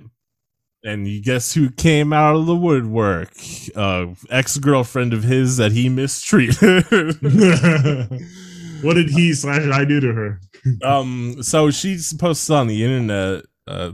And 0.84 1.08
you 1.08 1.20
guess 1.20 1.54
who 1.54 1.70
came 1.70 2.12
out 2.12 2.36
of 2.36 2.46
the 2.46 2.54
woodwork? 2.54 3.32
Uh, 3.74 4.06
ex 4.30 4.58
girlfriend 4.58 5.12
of 5.12 5.24
his 5.24 5.56
that 5.56 5.72
he 5.72 5.88
mistreated. 5.88 6.62
what 8.82 8.94
did 8.94 9.10
he 9.10 9.34
slash 9.34 9.68
I 9.72 9.84
do 9.84 9.98
to 9.98 10.12
her? 10.12 10.40
um, 10.84 11.42
so 11.42 11.72
she's 11.72 12.12
posted 12.12 12.54
on 12.54 12.68
the 12.68 12.84
internet. 12.84 13.44
Uh, 13.66 13.90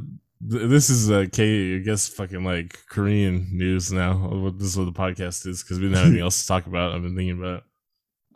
this 0.47 0.90
is 0.90 1.09
K. 1.30 1.76
I 1.76 1.78
guess, 1.78 2.09
fucking 2.09 2.45
like 2.45 2.78
Korean 2.90 3.49
news 3.53 3.92
now. 3.92 4.53
This 4.57 4.68
is 4.68 4.78
what 4.78 4.84
the 4.84 4.92
podcast 4.92 5.47
is 5.47 5.62
because 5.62 5.78
we 5.78 5.86
didn't 5.86 5.97
have 5.97 6.07
anything 6.07 6.22
else 6.24 6.42
to 6.42 6.49
talk 6.49 6.66
about. 6.66 6.92
I've 6.92 7.03
been 7.03 7.16
thinking 7.16 7.38
about. 7.38 7.59
it. 7.59 7.64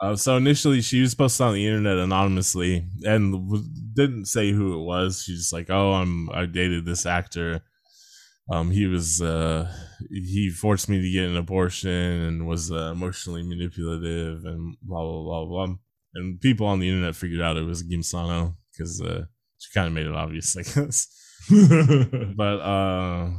Uh, 0.01 0.15
so 0.17 0.37
initially, 0.37 0.81
she 0.81 1.01
was 1.01 1.15
posted 1.15 1.47
on 1.47 1.55
the 1.55 1.67
internet 1.67 1.99
anonymously 1.99 2.87
and 3.03 3.33
w- 3.33 3.65
didn't 3.95 4.27
say 4.27 4.53
who 4.53 4.81
it 4.81 4.85
was. 4.85 5.23
She's 5.23 5.39
just 5.39 5.53
like, 5.53 5.71
"Oh, 5.71 5.93
I'm 5.93 6.31
I 6.31 6.47
dated 6.47 6.85
this 6.85 7.05
actor. 7.05 7.63
Um, 8.51 8.71
he 8.71 8.87
was 8.87 9.21
uh, 9.21 9.71
he 10.11 10.51
forced 10.51 10.89
me 10.89 11.03
to 11.03 11.11
get 11.11 11.29
an 11.29 11.37
abortion 11.37 11.91
and 11.91 12.47
was 12.47 12.71
uh, 12.73 12.93
emotionally 12.93 13.43
manipulative 13.43 14.45
and 14.45 14.77
blah 14.83 15.03
blah 15.03 15.23
blah 15.23 15.45
blah." 15.45 15.75
And 16.15 16.41
people 16.41 16.67
on 16.67 16.79
the 16.79 16.89
internet 16.89 17.17
figured 17.17 17.43
out 17.43 17.57
it 17.57 17.67
was 17.67 17.83
Kim 17.83 18.01
Seon-ho 18.01 18.55
because 18.73 19.03
uh, 19.03 19.25
she 19.59 19.73
kind 19.75 19.89
of 19.89 19.93
made 19.93 20.07
it 20.07 20.15
obvious, 20.15 20.57
I 20.57 20.63
guess. 20.63 21.09
But 22.37 22.61
uh, 22.61 23.31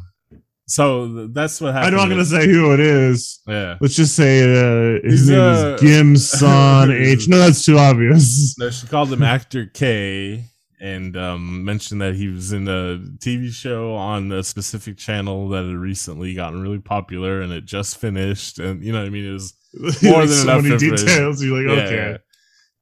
so 0.68 1.28
that's 1.28 1.60
what 1.62 1.74
happened. 1.74 1.96
I'm 1.96 2.02
not 2.02 2.10
gonna 2.10 2.26
say 2.26 2.48
who 2.48 2.74
it 2.74 2.80
is. 2.80 3.40
Yeah. 3.48 3.78
Let's 3.82 3.96
just 3.96 4.16
say 4.16 4.42
uh, 4.44 5.00
his 5.04 5.22
He's, 5.22 5.30
name 5.30 5.40
uh, 5.40 5.74
is 5.76 5.82
Gim 5.82 6.16
Son 6.18 6.92
H. 6.92 7.28
No, 7.28 7.40
that's 7.40 7.66
too 7.66 7.78
obvious. 7.78 8.56
No, 8.60 8.70
she 8.70 8.88
called 8.88 9.12
him 9.12 9.24
Actor 9.24 9.68
K 9.74 10.46
and 10.82 11.18
um, 11.18 11.66
mentioned 11.66 12.02
that 12.02 12.16
he 12.16 12.28
was 12.30 12.54
in 12.54 12.68
a 12.68 13.00
TV 13.18 13.52
show 13.52 13.96
on 13.96 14.32
a 14.32 14.44
specific 14.44 14.98
channel 14.98 15.50
that 15.50 15.66
had 15.66 15.76
recently 15.76 16.34
gotten 16.34 16.62
really 16.62 16.80
popular 16.80 17.42
and 17.42 17.52
it 17.52 17.66
just 17.66 17.98
finished. 17.98 18.60
And 18.60 18.84
you 18.84 18.94
know 18.94 19.00
what 19.00 19.08
I 19.08 19.10
mean? 19.10 19.26
It 19.26 19.34
was 19.34 19.54
More 20.04 20.20
Like, 20.22 20.30
than 20.30 20.38
so 20.38 20.44
enough 20.44 20.64
many 20.64 20.78
details. 20.78 21.44
You're 21.44 21.58
like, 21.68 21.78
Yeah, 21.78 21.84
okay. 21.84 21.96
yeah. 22.12 22.18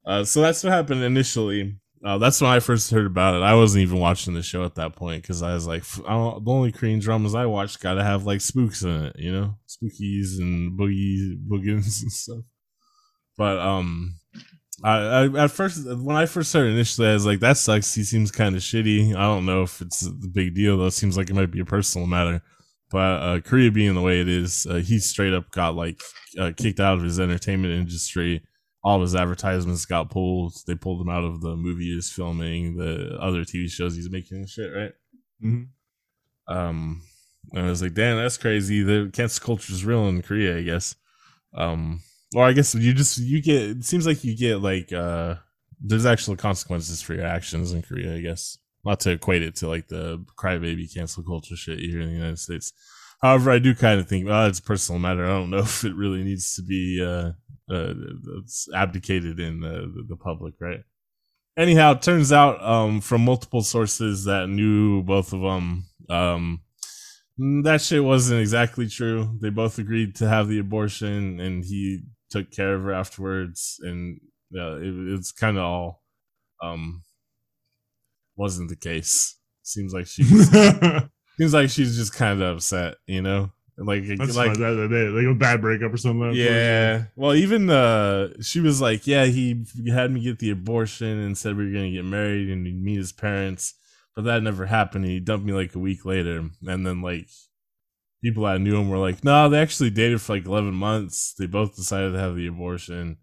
Uh, 0.06 0.24
so 0.24 0.40
that's 0.40 0.62
what 0.62 0.72
happened 0.72 1.02
initially. 1.02 1.76
Uh, 2.04 2.18
that's 2.18 2.40
when 2.40 2.50
I 2.50 2.60
first 2.60 2.90
heard 2.90 3.06
about 3.06 3.34
it. 3.34 3.42
I 3.42 3.54
wasn't 3.54 3.82
even 3.82 3.98
watching 3.98 4.34
the 4.34 4.42
show 4.42 4.64
at 4.64 4.76
that 4.76 4.94
point 4.94 5.22
because 5.22 5.42
I 5.42 5.54
was 5.54 5.66
like, 5.66 5.82
I 6.06 6.14
the 6.14 6.50
only 6.50 6.70
Korean 6.70 7.00
dramas 7.00 7.34
I 7.34 7.46
watch 7.46 7.80
got 7.80 7.94
to 7.94 8.04
have 8.04 8.24
like 8.24 8.40
spooks 8.40 8.82
in 8.82 9.06
it, 9.06 9.16
you 9.18 9.32
know, 9.32 9.56
spookies 9.66 10.38
and 10.38 10.78
boogies, 10.78 11.36
boogans 11.48 12.02
and 12.02 12.12
stuff. 12.12 12.44
But 13.36 13.58
um, 13.58 14.14
I, 14.84 14.96
I 14.96 15.44
at 15.44 15.50
first 15.50 15.86
when 15.86 16.16
I 16.16 16.26
first 16.26 16.50
started 16.50 16.74
initially, 16.74 17.08
I 17.08 17.14
was 17.14 17.26
like, 17.26 17.40
that 17.40 17.56
sucks. 17.56 17.94
He 17.94 18.04
seems 18.04 18.30
kind 18.30 18.54
of 18.54 18.62
shitty. 18.62 19.16
I 19.16 19.22
don't 19.22 19.46
know 19.46 19.62
if 19.62 19.80
it's 19.80 20.00
the 20.00 20.30
big 20.32 20.54
deal 20.54 20.78
though. 20.78 20.86
It 20.86 20.92
seems 20.92 21.16
like 21.16 21.30
it 21.30 21.34
might 21.34 21.50
be 21.50 21.60
a 21.60 21.64
personal 21.64 22.06
matter. 22.06 22.42
But 22.90 22.98
uh, 22.98 23.40
Korea 23.40 23.70
being 23.70 23.94
the 23.94 24.00
way 24.00 24.20
it 24.20 24.28
is, 24.28 24.66
uh, 24.66 24.76
he 24.76 24.98
straight 24.98 25.34
up 25.34 25.50
got 25.50 25.74
like 25.74 26.00
uh, 26.38 26.52
kicked 26.56 26.80
out 26.80 26.96
of 26.96 27.02
his 27.02 27.18
entertainment 27.20 27.74
industry 27.74 28.42
all 28.84 28.96
of 28.96 29.02
his 29.02 29.14
advertisements 29.14 29.84
got 29.84 30.10
pulled. 30.10 30.54
They 30.66 30.74
pulled 30.74 31.00
him 31.00 31.08
out 31.08 31.24
of 31.24 31.40
the 31.40 31.56
movie 31.56 31.94
he's 31.94 32.10
filming, 32.10 32.76
the 32.76 33.18
other 33.20 33.40
TV 33.44 33.70
shows 33.70 33.96
he's 33.96 34.10
making 34.10 34.38
and 34.38 34.48
shit, 34.48 34.72
right? 34.74 34.92
Mhm. 35.44 35.68
Um, 36.46 37.02
and 37.52 37.66
I 37.66 37.70
was 37.70 37.82
like, 37.82 37.94
damn, 37.94 38.16
that's 38.16 38.36
crazy. 38.36 38.82
The 38.82 39.10
cancel 39.12 39.44
culture 39.44 39.72
is 39.72 39.84
real 39.84 40.06
in 40.08 40.22
Korea, 40.22 40.58
I 40.58 40.62
guess. 40.62 40.94
Um, 41.54 42.00
or 42.34 42.44
I 42.44 42.52
guess 42.52 42.74
you 42.74 42.92
just 42.92 43.18
you 43.18 43.40
get. 43.40 43.62
It 43.62 43.84
seems 43.84 44.06
like 44.06 44.22
you 44.22 44.36
get 44.36 44.60
like 44.60 44.92
uh, 44.92 45.36
there's 45.80 46.06
actual 46.06 46.36
consequences 46.36 47.00
for 47.00 47.14
your 47.14 47.26
actions 47.26 47.72
in 47.72 47.82
Korea, 47.82 48.14
I 48.14 48.20
guess. 48.20 48.58
Not 48.84 49.00
to 49.00 49.12
equate 49.12 49.42
it 49.42 49.56
to 49.56 49.68
like 49.68 49.88
the 49.88 50.24
crybaby 50.36 50.92
cancel 50.92 51.22
culture 51.22 51.56
shit 51.56 51.78
here 51.78 52.00
in 52.00 52.08
the 52.08 52.14
United 52.14 52.38
States. 52.38 52.72
However, 53.20 53.50
I 53.50 53.58
do 53.58 53.74
kind 53.74 53.98
of 53.98 54.08
think, 54.08 54.26
well, 54.26 54.46
it's 54.46 54.60
a 54.60 54.62
personal 54.62 55.00
matter. 55.00 55.24
I 55.24 55.28
don't 55.28 55.50
know 55.50 55.58
if 55.58 55.84
it 55.84 55.94
really 55.94 56.22
needs 56.22 56.54
to 56.56 56.62
be 56.62 57.02
uh, 57.04 57.32
uh 57.70 57.92
abdicated 58.74 59.40
in 59.40 59.60
the, 59.60 60.04
the, 60.08 60.16
public, 60.16 60.54
right? 60.60 60.80
Anyhow, 61.56 61.92
it 61.92 62.02
turns 62.02 62.32
out 62.32 62.62
um, 62.62 63.00
from 63.00 63.24
multiple 63.24 63.62
sources 63.62 64.24
that 64.24 64.48
knew 64.48 65.02
both 65.02 65.32
of 65.32 65.40
them, 65.40 65.86
um, 66.08 66.60
that 67.38 67.80
shit 67.80 68.02
wasn't 68.02 68.40
exactly 68.40 68.88
true. 68.88 69.36
They 69.40 69.50
both 69.50 69.78
agreed 69.78 70.14
to 70.16 70.28
have 70.28 70.48
the 70.48 70.58
abortion, 70.58 71.40
and 71.40 71.64
he 71.64 72.02
took 72.30 72.50
care 72.50 72.74
of 72.74 72.82
her 72.82 72.92
afterwards, 72.92 73.80
and 73.82 74.20
uh, 74.56 74.76
it, 74.76 74.94
it's 75.14 75.32
kind 75.32 75.56
of 75.56 75.64
all 75.64 76.02
um, 76.62 77.02
wasn't 78.36 78.68
the 78.68 78.76
case. 78.76 79.36
Seems 79.62 79.92
like 79.92 80.06
she 80.06 80.22
seems 81.38 81.54
like 81.54 81.70
she's 81.70 81.96
just 81.96 82.14
kind 82.14 82.40
of 82.40 82.56
upset, 82.56 82.94
you 83.06 83.22
know, 83.22 83.52
like 83.86 84.04
That's 84.06 84.36
like 84.36 84.54
fine. 84.54 84.60
That, 84.60 84.70
that, 84.74 84.88
that- 84.90 85.10
like 85.12 85.26
a 85.26 85.38
bad 85.38 85.60
breakup 85.60 85.92
or 85.92 85.96
something. 85.96 86.32
yeah. 86.34 87.04
Well, 87.16 87.34
even 87.34 87.70
uh 87.70 88.30
she 88.42 88.60
was 88.60 88.80
like, 88.80 89.06
yeah, 89.06 89.24
he 89.26 89.64
had 89.88 90.10
me 90.10 90.20
get 90.20 90.38
the 90.40 90.50
abortion 90.50 91.18
and 91.20 91.38
said 91.38 91.56
we 91.56 91.66
were 91.66 91.72
gonna 91.72 91.90
get 91.90 92.04
married 92.04 92.48
and 92.50 92.64
we'd 92.64 92.82
meet 92.82 92.96
his 92.98 93.12
parents, 93.12 93.74
but 94.16 94.24
that 94.24 94.42
never 94.42 94.66
happened. 94.66 95.04
He 95.04 95.20
dumped 95.20 95.46
me 95.46 95.52
like 95.52 95.74
a 95.74 95.78
week 95.78 96.04
later, 96.04 96.48
and 96.66 96.86
then 96.86 97.02
like 97.02 97.28
people 98.22 98.44
that 98.44 98.60
knew 98.60 98.76
him 98.76 98.88
were 98.88 98.98
like, 98.98 99.22
no, 99.22 99.48
they 99.48 99.60
actually 99.60 99.90
dated 99.90 100.20
for 100.20 100.34
like 100.34 100.46
eleven 100.46 100.74
months. 100.74 101.34
They 101.38 101.46
both 101.46 101.76
decided 101.76 102.12
to 102.12 102.18
have 102.18 102.34
the 102.34 102.48
abortion. 102.48 103.18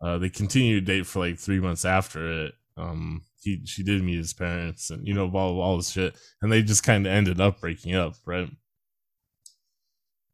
Uh, 0.00 0.18
they 0.18 0.28
continued 0.28 0.86
to 0.86 0.92
date 0.92 1.06
for 1.06 1.18
like 1.26 1.38
three 1.38 1.58
months 1.58 1.84
after 1.84 2.44
it. 2.44 2.54
Um, 2.76 3.22
he 3.40 3.62
she 3.64 3.82
did 3.82 4.02
meet 4.04 4.18
his 4.18 4.34
parents 4.34 4.90
and 4.90 5.06
you 5.06 5.14
know 5.14 5.28
all 5.34 5.60
all 5.60 5.76
this 5.78 5.90
shit, 5.90 6.16
and 6.42 6.52
they 6.52 6.62
just 6.62 6.84
kind 6.84 7.06
of 7.06 7.12
ended 7.12 7.40
up 7.40 7.60
breaking 7.60 7.94
up, 7.96 8.14
right? 8.24 8.48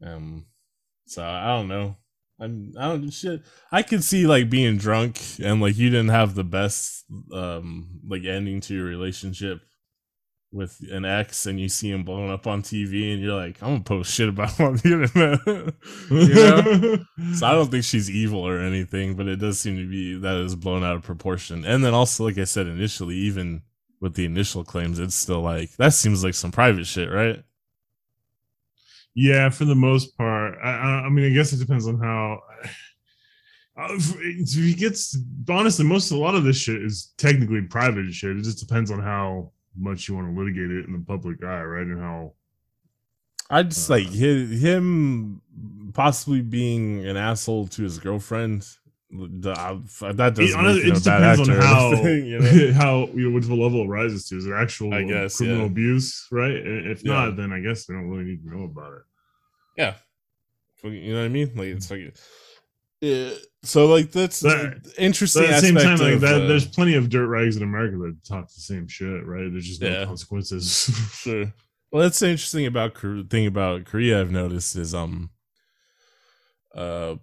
Um, 0.03 0.47
So 1.07 1.25
I 1.25 1.49
don't 1.49 1.69
know. 1.69 1.97
I'm 2.41 2.73
I 2.79 2.89
don't 2.89 3.11
shit. 3.11 3.43
I 3.71 3.83
could 3.83 4.03
see 4.03 4.27
like 4.27 4.51
being 4.51 4.77
drunk 4.77 5.21
and 5.43 5.61
like 5.61 5.77
you 5.77 5.91
didn't 5.91 6.09
have 6.09 6.35
the 6.35 6.45
best 6.45 7.05
um 7.33 8.01
like 8.07 8.25
ending 8.25 8.61
to 8.63 8.75
your 8.75 8.85
relationship 8.85 9.61
with 10.51 10.79
an 10.91 11.05
ex 11.05 11.47
and 11.47 11.59
you 11.59 11.69
see 11.69 11.91
him 11.91 12.05
blown 12.05 12.31
up 12.31 12.47
on 12.47 12.63
TV 12.63 13.13
and 13.13 13.23
you're 13.23 13.35
like, 13.35 13.63
I'm 13.63 13.75
gonna 13.75 13.85
post 13.85 14.13
shit 14.13 14.29
about 14.29 14.53
him 14.53 14.67
on 14.67 14.77
the 14.77 14.93
internet. 14.93 15.75
you 16.11 16.35
know? 16.35 17.33
so 17.35 17.47
I 17.47 17.53
don't 17.53 17.71
think 17.71 17.85
she's 17.85 18.11
evil 18.11 18.47
or 18.47 18.59
anything, 18.59 19.15
but 19.15 19.29
it 19.29 19.37
does 19.37 19.59
seem 19.59 19.77
to 19.77 19.89
be 19.89 20.19
that 20.19 20.37
is 20.37 20.55
blown 20.57 20.85
out 20.85 20.97
of 20.97 21.03
proportion. 21.03 21.65
And 21.65 21.85
then 21.85 21.95
also, 21.95 22.25
like 22.25 22.39
I 22.39 22.45
said 22.45 22.67
initially, 22.67 23.17
even 23.17 23.63
with 24.01 24.15
the 24.15 24.25
initial 24.27 24.65
claims, 24.65 24.99
it's 24.99 25.15
still 25.15 25.41
like 25.41 25.77
that 25.77 25.95
seems 25.95 26.23
like 26.25 26.35
some 26.35 26.51
private 26.53 26.87
shit, 26.87 27.11
right? 27.11 27.43
Yeah, 29.15 29.51
for 29.51 29.65
the 29.65 29.75
most 29.75 30.17
part. 30.17 30.57
I, 30.63 31.05
I, 31.05 31.09
mean, 31.09 31.31
I 31.31 31.35
guess 31.35 31.53
it 31.53 31.59
depends 31.59 31.87
on 31.87 31.99
how. 31.99 32.41
Uh, 33.75 33.89
if 33.95 34.53
he 34.53 34.75
gets 34.75 35.17
honestly, 35.49 35.83
most 35.83 36.11
a 36.11 36.17
lot 36.17 36.35
of 36.35 36.45
this 36.45 36.59
shit 36.59 36.85
is 36.85 37.15
technically 37.17 37.63
private 37.63 38.13
shit. 38.13 38.37
It 38.37 38.43
just 38.43 38.59
depends 38.59 38.91
on 38.91 39.01
how 39.01 39.51
much 39.75 40.07
you 40.09 40.15
want 40.15 40.27
to 40.29 40.39
litigate 40.39 40.71
it 40.71 40.85
in 40.85 40.93
the 40.93 41.03
public 41.07 41.43
eye, 41.43 41.63
right? 41.63 41.87
And 41.87 41.99
how 41.99 42.35
I 43.49 43.63
just 43.63 43.91
Uh, 43.91 43.95
like 43.95 44.09
hi- 44.09 44.45
him 44.45 45.41
possibly 45.95 46.43
being 46.43 47.07
an 47.07 47.17
asshole 47.17 47.67
to 47.69 47.83
his 47.83 47.99
girlfriend. 47.99 48.67
The- 49.13 49.53
I- 49.53 50.13
That 50.13 50.39
it, 50.39 50.41
doesn't 50.43 50.59
honestly, 50.59 50.75
make 50.75 50.85
it 50.85 50.87
him 50.87 50.91
a 50.91 50.95
just 50.95 51.05
bad 51.05 51.37
depends 51.37 51.49
actor. 51.49 51.61
on 51.61 51.67
how 51.67 51.91
anything, 51.93 52.27
you 52.27 52.39
know? 52.41 52.73
how 52.73 53.07
you 53.15 53.29
know 53.29 53.35
what 53.35 53.47
the 53.47 53.55
level 53.55 53.83
it 53.85 53.89
rises 53.89 54.27
to. 54.29 54.37
Is 54.39 54.47
it 54.47 54.53
actual 54.53 54.95
I 54.95 55.03
guess, 55.05 55.37
criminal 55.37 55.61
yeah. 55.61 55.67
abuse, 55.67 56.27
right? 56.31 56.51
If 56.55 57.05
Yeah. 57.05 57.13
not, 57.13 57.37
then 57.37 57.53
I 57.53 57.61
guess 57.61 57.87
they 57.87 57.95
don't 57.95 58.09
really 58.09 58.25
need 58.25 58.43
to 58.45 58.57
know 58.57 58.65
about 58.65 58.93
it. 58.95 59.03
Yeah. 59.77 59.95
You 60.85 61.13
know 61.13 61.21
what 61.21 61.25
I 61.27 61.29
mean? 61.29 61.53
Like 61.55 61.69
it's 61.69 61.91
like 61.91 62.17
yeah. 63.01 63.31
So 63.63 63.87
like 63.87 64.11
that's 64.13 64.43
But- 64.43 64.79
interesting. 64.99 65.43
But 65.43 65.51
at 65.51 65.61
the 65.61 65.67
same 65.67 65.75
time, 65.77 65.87
aspect 65.95 66.13
like 66.13 66.21
that, 66.21 66.43
uh, 66.43 66.47
there's 66.47 66.67
plenty 66.67 66.95
of 66.95 67.09
dirt 67.11 67.27
rags 67.27 67.57
in 67.57 67.63
America 67.63 67.97
that 67.99 68.17
talk 68.27 68.47
the 68.49 68.61
same 68.61 68.89
shit, 68.89 69.25
right? 69.27 69.51
There's 69.53 69.67
just 69.69 69.81
no 69.83 69.89
Yeah. 69.89 70.05
consequences. 70.07 70.91
Sure. 71.13 71.53
Well, 71.93 72.03
that's 72.03 72.19
the 72.21 72.31
interesting 72.31 72.65
about 72.67 72.95
Kor- 72.95 73.23
thing 73.29 73.47
about 73.47 73.85
Korea. 73.85 74.21
I've 74.21 74.31
noticed 74.31 74.75
is 74.77 74.95
um, 74.95 75.29
uh, 76.75 77.17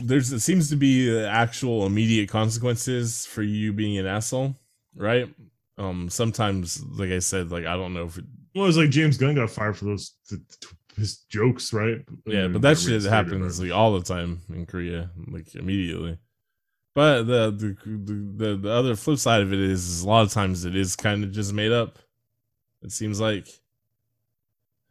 there's 0.00 0.32
it 0.32 0.40
seems 0.40 0.68
to 0.70 0.76
be 0.76 1.16
actual 1.24 1.86
immediate 1.86 2.28
consequences 2.28 3.26
for 3.26 3.42
you 3.42 3.72
being 3.72 3.98
an 3.98 4.06
asshole, 4.06 4.56
right? 4.94 5.28
Um, 5.78 6.10
sometimes, 6.10 6.84
like 6.84 7.10
I 7.10 7.20
said, 7.20 7.50
like 7.50 7.66
I 7.66 7.76
don't 7.76 7.94
know 7.94 8.04
if 8.04 8.18
it, 8.18 8.24
well, 8.54 8.66
it's 8.66 8.76
like 8.76 8.90
James 8.90 9.16
Gunn 9.16 9.34
got 9.36 9.50
fired 9.50 9.76
for 9.76 9.84
those 9.86 10.14
th- 10.28 10.40
th- 10.60 10.74
his 10.96 11.18
jokes, 11.28 11.72
right? 11.72 11.98
yeah, 12.26 12.44
And 12.44 12.52
but 12.52 12.62
that 12.62 12.78
shit 12.78 13.02
happens 13.04 13.60
like 13.60 13.70
all 13.72 13.92
the 13.98 14.02
time 14.04 14.40
in 14.50 14.66
Korea, 14.66 15.10
like 15.28 15.54
immediately. 15.54 16.18
But 16.94 17.22
the 17.24 17.50
the 17.52 17.76
the, 17.86 18.56
the 18.56 18.70
other 18.70 18.96
flip 18.96 19.18
side 19.18 19.42
of 19.42 19.52
it 19.52 19.60
is, 19.60 19.86
is 19.88 20.02
a 20.02 20.08
lot 20.08 20.22
of 20.22 20.32
times 20.32 20.64
it 20.64 20.74
is 20.74 20.96
kind 20.96 21.22
of 21.22 21.30
just 21.32 21.52
made 21.52 21.72
up. 21.72 21.98
It 22.82 22.92
seems 22.92 23.20
like. 23.20 23.48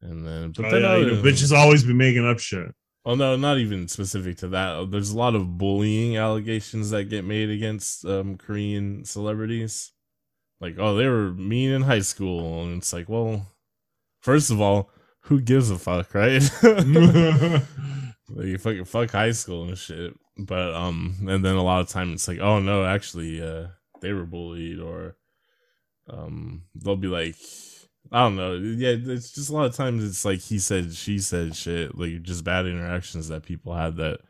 And 0.02 0.26
then, 0.26 0.52
but 0.54 0.66
Oh, 0.68 0.72
then 0.72 0.82
yeah, 0.82 0.96
you 0.96 1.06
know, 1.08 1.22
bitches 1.22 1.52
always 1.52 1.84
be 1.84 1.94
making 1.94 2.26
up 2.26 2.40
shit. 2.40 2.74
Well, 3.06 3.16
no, 3.16 3.36
not 3.36 3.58
even 3.58 3.88
specific 3.88 4.38
to 4.38 4.48
that. 4.50 4.92
There's 4.92 5.12
a 5.12 5.18
lot 5.18 5.36
of 5.36 5.58
bullying 5.58 6.18
allegations 6.18 6.90
that 6.90 7.06
get 7.06 7.24
made 7.24 7.50
against 7.50 8.06
um, 8.06 8.38
Korean 8.38 9.06
celebrities. 9.06 9.94
Like, 10.60 10.76
oh, 10.78 10.96
they 10.96 11.08
were 11.08 11.32
mean 11.34 11.72
in 11.72 11.84
high 11.84 12.02
school, 12.02 12.64
and 12.64 12.78
it's 12.78 12.92
like, 12.92 13.08
well, 13.08 13.48
first 14.20 14.52
of 14.52 14.60
all, 14.60 14.92
who 15.22 15.40
gives 15.40 15.70
a 15.72 15.78
fuck, 15.78 16.14
right? 16.14 16.42
like, 16.64 18.46
you 18.46 18.58
fucking 18.58 18.86
fuck 18.86 19.12
high 19.12 19.32
school 19.32 19.64
and 19.64 19.78
shit. 19.78 20.14
But 20.38 20.74
um, 20.74 21.16
and 21.28 21.44
then 21.44 21.56
a 21.56 21.64
lot 21.64 21.82
of 21.82 21.90
time 21.90 22.14
it's 22.14 22.28
like, 22.28 22.40
oh 22.40 22.60
no, 22.60 22.86
actually, 22.86 23.42
uh, 23.42 23.68
they 24.02 24.14
were 24.14 24.26
bullied, 24.26 24.80
or 24.80 25.18
um, 26.10 26.64
they'll 26.76 26.96
be 26.96 27.08
like, 27.08 27.36
I 28.12 28.24
don't 28.24 28.36
know. 28.36 28.54
Yeah, 28.54 28.96
it's 28.98 29.32
just 29.32 29.50
a 29.50 29.54
lot 29.54 29.66
of 29.66 29.76
times 29.76 30.04
it's 30.04 30.26
like 30.26 30.40
he 30.40 30.60
said, 30.60 30.94
she 30.94 31.20
said 31.20 31.56
shit, 31.56 31.98
like 31.98 32.22
just 32.24 32.44
bad 32.44 32.66
interactions 32.66 33.28
that 33.30 33.44
people 33.44 33.74
had 33.74 33.98
that 33.98 34.22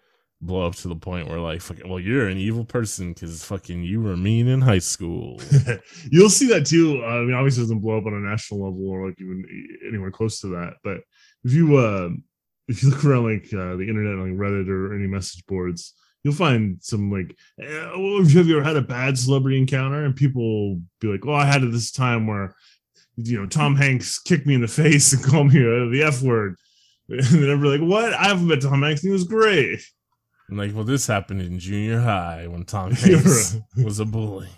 blow 0.42 0.66
up 0.66 0.76
to 0.76 0.88
the 0.88 0.96
point 0.96 1.28
where 1.28 1.40
like, 1.40 1.62
fucking, 1.62 1.88
well, 1.90 2.00
you're 2.00 2.28
an 2.28 2.38
evil 2.38 2.66
person 2.66 3.14
because 3.14 3.44
fucking 3.44 3.84
you 3.84 4.02
were 4.02 4.18
mean 4.18 4.48
in 4.48 4.62
high 4.62 4.80
school. 4.80 5.40
You'll 6.12 6.30
see 6.30 6.48
that 6.48 6.66
too. 6.66 7.02
Uh, 7.04 7.08
I 7.08 7.22
mean, 7.22 7.34
obviously, 7.34 7.62
it 7.62 7.66
doesn't 7.66 7.80
blow 7.80 7.98
up 7.98 8.06
on 8.06 8.14
a 8.14 8.30
national 8.30 8.64
level 8.64 8.90
or 8.90 9.08
like 9.08 9.20
even 9.20 9.44
anywhere 9.88 10.12
close 10.12 10.40
to 10.42 10.48
that. 10.48 10.74
But 10.84 10.98
if 11.44 11.54
you 11.54 11.78
uh, 11.78 12.10
if 12.68 12.84
you 12.84 12.90
look 12.92 13.04
around 13.04 13.26
like 13.26 13.46
uh, 13.54 13.76
the 13.76 13.88
internet, 13.90 14.18
like 14.18 14.38
Reddit 14.38 14.70
or 14.70 14.96
any 14.96 15.08
message 15.08 15.46
boards, 15.46 15.94
you'll 16.24 16.34
find 16.34 16.78
some 16.82 17.12
like, 17.12 17.36
eh, 17.62 17.92
well, 17.98 18.20
have 18.20 18.32
you 18.32 18.58
ever 18.58 18.64
had 18.64 18.78
a 18.78 18.82
bad 18.82 19.18
celebrity 19.18 19.58
encounter? 19.58 20.06
And 20.06 20.16
people 20.16 20.80
be 21.02 21.08
like, 21.08 21.26
"Oh, 21.26 21.34
I 21.34 21.46
had 21.46 21.64
it 21.64 21.72
this 21.72 21.92
time 21.92 22.28
where, 22.28 22.56
you 23.24 23.40
know, 23.40 23.46
Tom 23.46 23.76
Hanks 23.76 24.20
kicked 24.20 24.46
me 24.46 24.56
in 24.56 24.62
the 24.62 24.68
face 24.82 25.14
and 25.14 25.24
called 25.24 25.54
me 25.54 25.62
uh, 25.62 25.90
the 25.90 26.04
f 26.06 26.22
word." 26.22 26.56
And 27.10 27.24
then 27.24 27.50
everybody 27.50 27.80
like, 27.80 27.90
"What? 27.90 28.14
I 28.14 28.28
haven't 28.28 28.48
met 28.48 28.62
Tom 28.62 28.84
Hanks. 28.84 29.02
He 29.02 29.10
was 29.10 29.24
great." 29.24 29.82
I'm 30.50 30.58
like, 30.58 30.74
well, 30.74 30.84
this 30.84 31.06
happened 31.06 31.42
in 31.42 31.60
junior 31.60 32.00
high 32.00 32.48
when 32.48 32.66
Tom 32.66 32.92
Hanks 32.96 33.58
was 33.78 34.00
a 34.00 34.06
bully. 34.06 34.50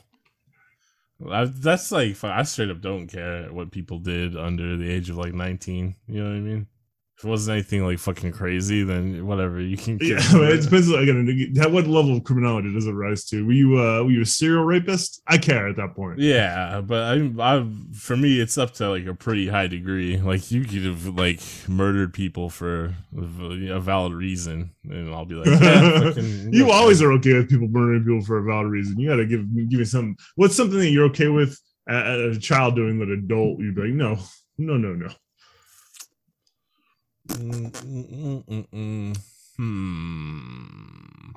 I, 1.30 1.46
that's 1.46 1.92
like, 1.92 2.22
I 2.24 2.44
straight 2.44 2.70
up 2.70 2.82
don't 2.82 3.08
care 3.08 3.52
what 3.52 3.72
people 3.72 4.00
did 4.00 4.38
under 4.38 4.78
the 4.78 4.90
age 4.90 5.10
of 5.10 5.18
like 5.18 5.34
19. 5.34 5.96
You 6.08 6.24
know 6.24 6.30
what 6.30 6.36
I 6.36 6.40
mean? 6.40 6.68
If 7.22 7.26
it 7.26 7.30
wasn't 7.30 7.54
anything 7.54 7.86
like 7.86 8.00
fucking 8.00 8.32
crazy, 8.32 8.82
then 8.84 9.28
whatever. 9.28 9.62
You 9.62 9.78
can. 9.78 10.00
Yeah, 10.02 10.18
kick 10.18 10.32
I 10.32 10.34
mean, 10.38 10.44
it. 10.46 10.54
it 10.54 10.62
depends. 10.64 10.90
Again, 10.92 11.54
at 11.62 11.72
what 11.72 11.86
level 11.86 12.18
of 12.18 12.24
criminality 12.24 12.74
does 12.74 12.88
it 12.88 12.94
rise 12.94 13.26
to? 13.26 13.46
Were 13.46 13.52
you 13.52 13.78
uh, 13.80 14.02
were 14.02 14.10
you 14.10 14.24
a 14.24 14.26
serial 14.26 14.64
rapist? 14.64 15.22
I 15.28 15.38
care 15.38 15.68
at 15.68 15.76
that 15.76 15.94
point. 15.96 16.18
Yeah, 16.18 16.82
but 16.82 17.04
I, 17.04 17.32
I, 17.40 17.68
for 17.94 18.18
me, 18.18 18.40
it's 18.40 18.58
up 18.58 18.74
to 18.76 18.90
like 18.90 19.06
a 19.06 19.14
pretty 19.14 19.48
high 19.48 19.68
degree. 19.68 20.18
Like 20.18 20.50
you 20.50 20.64
could 20.64 20.84
have 20.84 21.06
like 21.16 21.42
murdered 21.68 22.12
people 22.12 22.50
for 22.50 22.96
a 23.16 23.80
valid 23.80 24.14
reason, 24.14 24.72
and 24.90 25.14
I'll 25.14 25.26
be 25.26 25.36
like, 25.36 25.62
yeah, 25.62 26.00
fucking, 26.02 26.52
you 26.52 26.72
always 26.72 27.04
are 27.04 27.12
okay 27.14 27.36
with 27.36 27.50
people 27.52 27.68
murdering 27.68 28.04
people 28.04 28.22
for 28.26 28.40
a 28.40 28.44
valid 28.44 28.66
reason. 28.72 29.00
You 29.00 29.10
got 29.10 29.18
to 29.18 29.28
give 29.28 29.46
give 29.70 29.78
me 29.78 29.86
some. 29.86 30.16
What's 30.38 30.56
something 30.56 30.80
that 30.80 30.90
you're 30.90 31.06
okay 31.10 31.28
with 31.28 31.56
a- 31.88 32.30
as 32.32 32.38
a 32.38 32.40
child 32.40 32.76
doing 32.76 32.98
that 32.98 33.10
adult? 33.10 33.60
You'd 33.60 33.76
be 33.76 33.82
like, 33.84 33.92
no, 33.94 34.18
no, 34.58 34.76
no, 34.78 34.96
no. 34.96 35.10
Mm, 37.34 37.72
mm, 37.72 38.44
mm, 38.46 38.46
mm, 38.46 38.68
mm. 38.74 39.18
Hmm. 39.58 41.32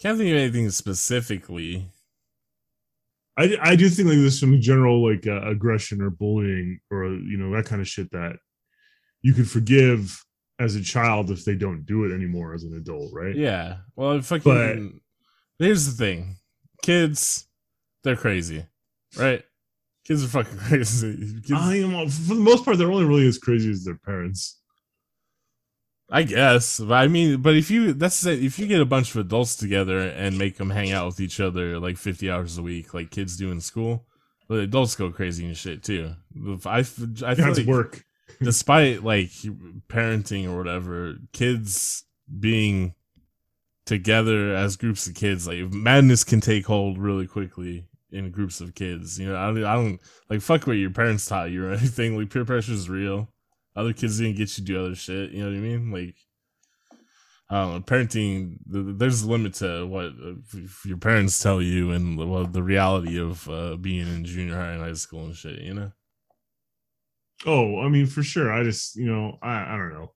Can't 0.00 0.16
think 0.18 0.30
of 0.30 0.36
anything 0.36 0.70
specifically. 0.70 1.90
I, 3.36 3.56
I 3.60 3.76
do 3.76 3.88
think 3.88 4.08
like 4.08 4.18
there's 4.18 4.38
some 4.38 4.60
general 4.60 5.06
like 5.06 5.26
uh, 5.26 5.42
aggression 5.42 6.00
or 6.02 6.10
bullying 6.10 6.80
or 6.90 7.06
you 7.06 7.36
know 7.36 7.54
that 7.56 7.66
kind 7.66 7.80
of 7.80 7.88
shit 7.88 8.10
that 8.10 8.36
you 9.22 9.32
could 9.32 9.48
forgive 9.48 10.24
as 10.58 10.74
a 10.74 10.82
child 10.82 11.30
if 11.30 11.44
they 11.44 11.54
don't 11.54 11.86
do 11.86 12.04
it 12.04 12.12
anymore 12.12 12.54
as 12.54 12.64
an 12.64 12.74
adult, 12.74 13.12
right? 13.12 13.36
Yeah. 13.36 13.78
Well, 13.94 14.20
fucking. 14.22 15.00
here's 15.58 15.86
the 15.86 15.92
thing, 15.92 16.36
kids, 16.82 17.46
they're 18.02 18.16
crazy, 18.16 18.64
right? 19.16 19.44
Kids 20.04 20.24
are 20.24 20.28
fucking 20.28 20.58
crazy. 20.68 21.40
Kids, 21.42 21.52
I 21.52 21.76
am 21.76 22.08
for 22.08 22.34
the 22.34 22.40
most 22.40 22.64
part 22.64 22.78
they're 22.78 22.90
only 22.90 23.04
really 23.04 23.28
as 23.28 23.38
crazy 23.38 23.70
as 23.70 23.84
their 23.84 23.98
parents. 23.98 24.57
I 26.10 26.22
guess, 26.22 26.80
but 26.80 26.94
I 26.94 27.06
mean, 27.08 27.42
but 27.42 27.54
if 27.54 27.70
you 27.70 27.92
that's 27.92 28.24
it, 28.24 28.42
if 28.42 28.58
you 28.58 28.66
get 28.66 28.80
a 28.80 28.86
bunch 28.86 29.10
of 29.10 29.20
adults 29.20 29.56
together 29.56 30.00
and 30.00 30.38
make 30.38 30.56
them 30.56 30.70
hang 30.70 30.90
out 30.90 31.06
with 31.06 31.20
each 31.20 31.38
other 31.38 31.78
like 31.78 31.98
fifty 31.98 32.30
hours 32.30 32.56
a 32.56 32.62
week, 32.62 32.94
like 32.94 33.10
kids 33.10 33.36
do 33.36 33.50
in 33.50 33.60
school, 33.60 34.06
the 34.48 34.60
adults 34.60 34.96
go 34.96 35.10
crazy 35.10 35.44
and 35.44 35.56
shit 35.56 35.82
too. 35.82 36.14
I, 36.64 36.78
I 36.78 36.82
feel 36.82 37.06
That's 37.08 37.58
like 37.58 37.66
work. 37.66 38.04
despite 38.40 39.04
like 39.04 39.30
parenting 39.88 40.48
or 40.48 40.56
whatever, 40.56 41.16
kids 41.32 42.04
being 42.38 42.94
together 43.84 44.54
as 44.54 44.76
groups 44.76 45.06
of 45.06 45.14
kids, 45.14 45.46
like 45.46 45.72
madness 45.72 46.24
can 46.24 46.40
take 46.40 46.66
hold 46.66 46.98
really 46.98 47.26
quickly 47.26 47.86
in 48.10 48.30
groups 48.30 48.60
of 48.60 48.74
kids. 48.74 49.18
You 49.18 49.28
know, 49.28 49.36
I 49.36 49.46
don't, 49.46 49.64
I 49.64 49.74
don't 49.74 50.00
like 50.30 50.40
fuck 50.40 50.66
what 50.66 50.74
your 50.74 50.90
parents 50.90 51.26
taught 51.26 51.50
you 51.50 51.66
or 51.66 51.72
anything. 51.74 52.16
Like 52.16 52.30
peer 52.30 52.44
pressure 52.44 52.72
is 52.72 52.88
real. 52.88 53.28
Other 53.78 53.92
kids 53.92 54.18
didn't 54.18 54.36
get 54.36 54.50
you 54.50 54.56
to 54.56 54.60
do 54.62 54.84
other 54.84 54.96
shit. 54.96 55.30
You 55.30 55.44
know 55.44 55.50
what 55.50 55.56
I 55.56 55.60
mean? 55.60 55.92
Like, 55.92 56.16
know. 57.48 57.80
Parenting, 57.80 58.58
th- 58.70 58.84
th- 58.86 58.98
there's 58.98 59.22
a 59.22 59.30
limit 59.30 59.54
to 59.54 59.86
what 59.86 60.12
your 60.84 60.96
parents 60.98 61.40
tell 61.40 61.62
you 61.62 61.92
and 61.92 62.18
the 62.52 62.62
reality 62.62 63.20
of 63.20 63.48
uh, 63.48 63.76
being 63.76 64.08
in 64.08 64.24
junior 64.24 64.56
high 64.56 64.72
and 64.72 64.82
high 64.82 64.94
school 64.94 65.26
and 65.26 65.36
shit. 65.36 65.60
You 65.60 65.74
know? 65.74 65.92
Oh, 67.46 67.78
I 67.78 67.88
mean, 67.88 68.06
for 68.06 68.24
sure. 68.24 68.52
I 68.52 68.64
just, 68.64 68.96
you 68.96 69.06
know, 69.06 69.38
I, 69.40 69.74
I 69.74 69.76
don't 69.76 69.94
know. 69.94 70.12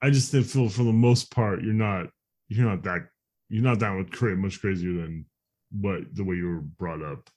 I 0.00 0.10
just 0.10 0.30
think 0.30 0.46
feel 0.46 0.68
for 0.68 0.84
the 0.84 0.92
most 0.92 1.32
part, 1.32 1.64
you're 1.64 1.74
not, 1.74 2.06
you're 2.46 2.68
not 2.68 2.84
that, 2.84 3.08
you're 3.48 3.64
not 3.64 3.80
that 3.80 3.92
much 4.36 4.60
crazier 4.60 4.92
than 4.92 5.26
what 5.72 6.02
the 6.14 6.22
way 6.22 6.36
you 6.36 6.46
were 6.46 6.60
brought 6.60 7.02
up. 7.02 7.28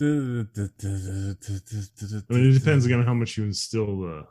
I 0.00 0.04
mean, 2.34 2.50
it 2.50 2.58
depends 2.58 2.86
again 2.86 3.00
on 3.00 3.06
how 3.06 3.14
much 3.14 3.36
you 3.36 3.44
instill 3.44 4.00
the 4.00 4.26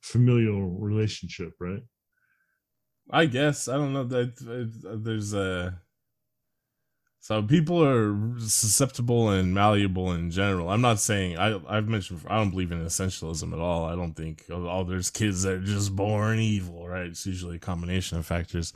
familial 0.00 0.70
relationship, 0.70 1.52
right? 1.60 1.82
I 3.10 3.26
guess 3.26 3.68
I 3.68 3.74
don't 3.74 3.92
know 3.92 4.04
that 4.04 5.02
there's 5.04 5.34
a. 5.34 5.80
So 7.20 7.42
people 7.42 7.84
are 7.84 8.38
susceptible 8.38 9.30
and 9.30 9.52
malleable 9.52 10.12
in 10.12 10.30
general. 10.30 10.70
I'm 10.70 10.80
not 10.80 11.00
saying 11.00 11.36
I 11.36 11.60
I've 11.68 11.88
mentioned 11.88 12.22
I 12.28 12.36
don't 12.36 12.50
believe 12.50 12.72
in 12.72 12.84
essentialism 12.84 13.52
at 13.52 13.58
all. 13.58 13.84
I 13.84 13.96
don't 13.96 14.14
think 14.14 14.44
oh 14.50 14.84
there's 14.84 15.10
kids 15.10 15.42
that 15.42 15.54
are 15.54 15.60
just 15.60 15.94
born 15.94 16.38
evil, 16.38 16.88
right? 16.88 17.06
It's 17.06 17.26
usually 17.26 17.56
a 17.56 17.60
combination 17.60 18.18
of 18.18 18.26
factors. 18.26 18.72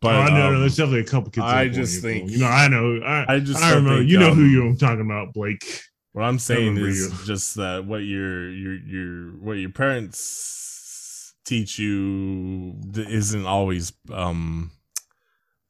But 0.00 0.14
oh, 0.14 0.34
no, 0.34 0.46
um, 0.46 0.52
no, 0.54 0.60
there's 0.60 0.76
definitely 0.76 1.00
a 1.00 1.04
couple 1.04 1.30
kids. 1.30 1.44
I 1.44 1.68
just 1.68 2.00
think- 2.00 2.30
you 2.30 2.38
know, 2.38 2.46
I 2.46 2.68
know, 2.68 3.00
I, 3.04 3.34
I 3.34 3.40
just 3.40 3.62
I 3.62 3.70
don't 3.70 3.84
remember. 3.84 3.98
think, 4.00 4.10
you 4.10 4.18
know 4.18 4.32
who 4.34 4.44
um, 4.44 4.50
you're 4.50 4.76
talking 4.76 5.02
about, 5.04 5.34
Blake. 5.34 5.82
What 6.12 6.22
I'm 6.22 6.38
saying 6.38 6.76
is 6.78 6.98
you. 6.98 7.26
just 7.26 7.54
that 7.56 7.84
what 7.84 7.98
your 7.98 8.50
your 8.50 8.74
your 8.74 9.30
what 9.38 9.52
your 9.54 9.70
parents 9.70 11.34
teach 11.44 11.78
you 11.78 12.74
isn't 12.96 13.46
always 13.46 13.92
um 14.12 14.72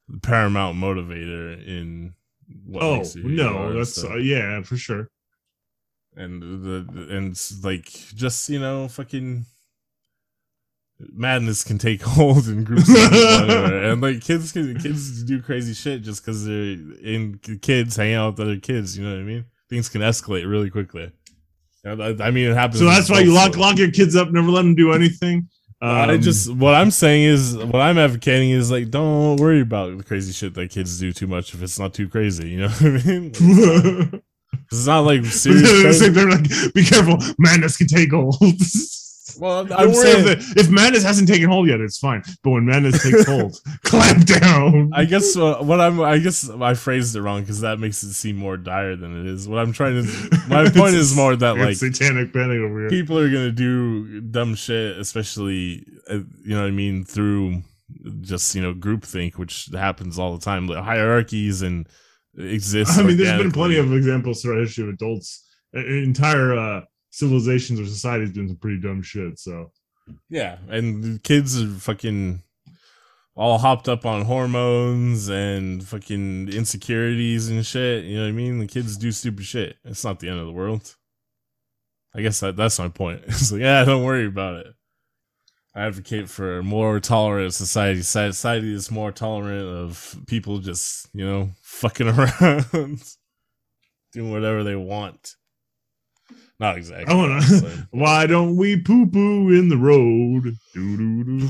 the 0.07 0.19
paramount 0.19 0.77
motivator 0.77 1.63
in 1.65 2.13
what 2.65 2.83
Oh 2.83 2.97
makes 2.97 3.15
you 3.15 3.21
who 3.23 3.29
you 3.29 3.35
no, 3.35 3.73
that's 3.73 4.03
uh, 4.03 4.15
yeah, 4.15 4.61
for 4.63 4.77
sure. 4.77 5.09
and 6.15 6.41
the 6.41 6.87
and 7.15 7.31
it's 7.31 7.63
like 7.63 7.85
just 8.15 8.49
you 8.49 8.59
know 8.59 8.87
fucking 8.87 9.45
madness 11.13 11.63
can 11.63 11.77
take 11.77 12.01
hold 12.15 12.47
in 12.47 12.63
groups 12.63 12.89
of 12.89 12.95
people 12.95 13.17
anywhere. 13.27 13.83
and 13.91 14.01
like 14.01 14.21
kids 14.21 14.51
can 14.51 14.77
kids 14.79 15.23
do 15.23 15.41
crazy 15.41 15.73
shit 15.73 16.01
just 16.01 16.23
because 16.23 16.45
they're 16.45 16.77
in 17.03 17.39
kids 17.61 17.95
hanging 17.95 18.15
out 18.15 18.37
with 18.37 18.39
other 18.47 18.57
kids 18.59 18.97
you 18.97 19.03
know 19.03 19.11
what 19.11 19.19
i 19.19 19.23
mean 19.23 19.45
things 19.69 19.89
can 19.89 20.01
escalate 20.01 20.49
really 20.49 20.69
quickly 20.69 21.11
I, 21.85 22.15
I 22.19 22.31
mean 22.31 22.51
it 22.51 22.53
happens 22.53 22.79
So 22.79 22.85
that's 22.85 23.09
why 23.09 23.21
you 23.21 23.33
lock 23.33 23.57
lock 23.57 23.77
your 23.77 23.89
kids 23.91 24.15
up, 24.15 24.29
never 24.31 24.49
let 24.49 24.61
them 24.61 24.75
do 24.75 24.91
anything. 24.93 25.47
I 25.81 26.13
Um, 26.13 26.21
just 26.21 26.53
what 26.53 26.75
I'm 26.75 26.91
saying 26.91 27.23
is 27.23 27.57
what 27.57 27.81
I'm 27.81 27.97
advocating 27.97 28.51
is 28.51 28.69
like 28.69 28.91
don't 28.91 29.37
worry 29.37 29.61
about 29.61 29.97
the 29.97 30.03
crazy 30.03 30.31
shit 30.31 30.53
that 30.53 30.69
kids 30.69 30.99
do 30.99 31.11
too 31.11 31.25
much 31.25 31.55
if 31.55 31.63
it's 31.63 31.79
not 31.79 31.93
too 31.95 32.07
crazy. 32.07 32.49
You 32.49 32.59
know 32.59 32.67
what 32.69 32.81
I 32.83 32.89
mean? 33.07 33.31
it's 34.71 34.85
not 34.85 34.99
like 35.05 35.25
serious. 35.25 35.99
they're 35.99 36.29
like, 36.29 36.47
be 36.75 36.83
careful, 36.85 37.17
madness 37.39 37.77
can 37.77 37.87
take 37.87 38.11
hold. 38.11 38.35
Well, 39.41 39.61
I'm, 39.61 39.67
Don't 39.67 39.79
I'm 39.79 39.93
saying. 39.95 40.27
if, 40.27 40.55
if 40.55 40.69
madness 40.69 41.03
hasn't 41.03 41.27
taken 41.27 41.49
hold 41.49 41.67
yet, 41.67 41.79
it's 41.81 41.97
fine. 41.97 42.21
But 42.43 42.51
when 42.51 42.65
madness 42.65 43.01
takes 43.01 43.25
hold, 43.25 43.59
clamp 43.83 44.23
down. 44.25 44.91
I 44.93 45.05
guess 45.05 45.35
uh, 45.35 45.55
what 45.61 45.81
I'm. 45.81 45.99
I 45.99 46.19
guess 46.19 46.47
I 46.47 46.75
phrased 46.75 47.15
it 47.15 47.23
wrong 47.23 47.41
because 47.41 47.61
that 47.61 47.79
makes 47.79 48.03
it 48.03 48.13
seem 48.13 48.35
more 48.35 48.55
dire 48.55 48.95
than 48.95 49.19
it 49.19 49.25
is. 49.25 49.47
What 49.47 49.57
I'm 49.57 49.73
trying 49.73 50.05
to. 50.05 50.39
My 50.47 50.69
point 50.75 50.93
is 50.93 51.15
more 51.15 51.35
that 51.35 51.57
like 51.57 51.75
satanic 51.75 52.31
panic 52.33 52.59
over 52.59 52.81
here. 52.81 52.89
people 52.89 53.17
are 53.17 53.29
gonna 53.29 53.51
do 53.51 54.21
dumb 54.21 54.53
shit, 54.53 54.99
especially 54.99 55.87
uh, 56.07 56.19
you 56.43 56.55
know 56.55 56.61
what 56.61 56.67
I 56.67 56.71
mean 56.71 57.03
through 57.03 57.63
just 58.21 58.53
you 58.53 58.61
know 58.61 58.75
groupthink, 58.75 59.39
which 59.39 59.69
happens 59.73 60.19
all 60.19 60.37
the 60.37 60.45
time. 60.45 60.67
Like 60.67 60.83
hierarchies 60.83 61.63
and 61.63 61.87
exist. 62.37 62.95
I 62.99 63.01
mean, 63.01 63.17
there's 63.17 63.41
been 63.41 63.51
plenty 63.51 63.77
of 63.77 63.91
examples 63.91 64.43
throughout 64.43 64.59
history 64.59 64.83
of 64.83 64.89
adults, 64.91 65.49
entire 65.73 66.55
uh, 66.55 66.81
civilizations 67.11 67.79
or 67.79 67.85
societies 67.85 68.31
doing 68.31 68.47
some 68.47 68.57
pretty 68.57 68.81
dumb 68.81 69.03
shit. 69.03 69.37
So 69.37 69.71
Yeah, 70.29 70.57
and 70.69 71.21
kids 71.23 71.61
are 71.61 71.67
fucking 71.67 72.41
all 73.35 73.57
hopped 73.59 73.87
up 73.87 74.05
on 74.05 74.25
hormones 74.25 75.29
and 75.29 75.85
fucking 75.87 76.49
insecurities 76.49 77.49
and 77.49 77.65
shit. 77.65 78.05
You 78.05 78.17
know 78.17 78.23
what 78.23 78.29
I 78.29 78.33
mean? 78.33 78.59
The 78.59 78.67
kids 78.67 78.97
do 78.97 79.11
stupid 79.11 79.45
shit. 79.45 79.77
It's 79.85 80.03
not 80.03 80.19
the 80.19 80.29
end 80.29 80.39
of 80.39 80.47
the 80.47 80.51
world. 80.51 80.95
I 82.13 82.21
guess 82.21 82.39
that 82.41 82.55
that's 82.55 82.79
my 82.79 82.89
point. 82.89 83.23
It's 83.27 83.51
like, 83.51 83.61
yeah, 83.61 83.85
don't 83.85 84.03
worry 84.03 84.25
about 84.25 84.65
it. 84.65 84.73
I 85.73 85.83
advocate 85.85 86.27
for 86.27 86.57
a 86.57 86.63
more 86.63 86.99
tolerant 86.99 87.53
society. 87.53 88.01
Society 88.01 88.73
is 88.73 88.91
more 88.91 89.13
tolerant 89.13 89.69
of 89.69 90.17
people 90.27 90.59
just, 90.59 91.07
you 91.13 91.25
know, 91.25 91.51
fucking 91.61 92.09
around, 92.09 93.01
doing 94.11 94.31
whatever 94.31 94.65
they 94.65 94.75
want. 94.75 95.35
Not 96.61 96.77
exactly. 96.77 97.11
I 97.13 97.17
wanna. 97.17 97.41
Why 97.91 98.27
don't 98.27 98.55
we 98.55 98.79
poo 98.79 99.07
poo 99.07 99.49
in 99.49 99.67
the 99.67 99.77
road? 99.77 100.55
Doo 100.75 100.95
doo 100.97 101.23
doo. 101.39 101.47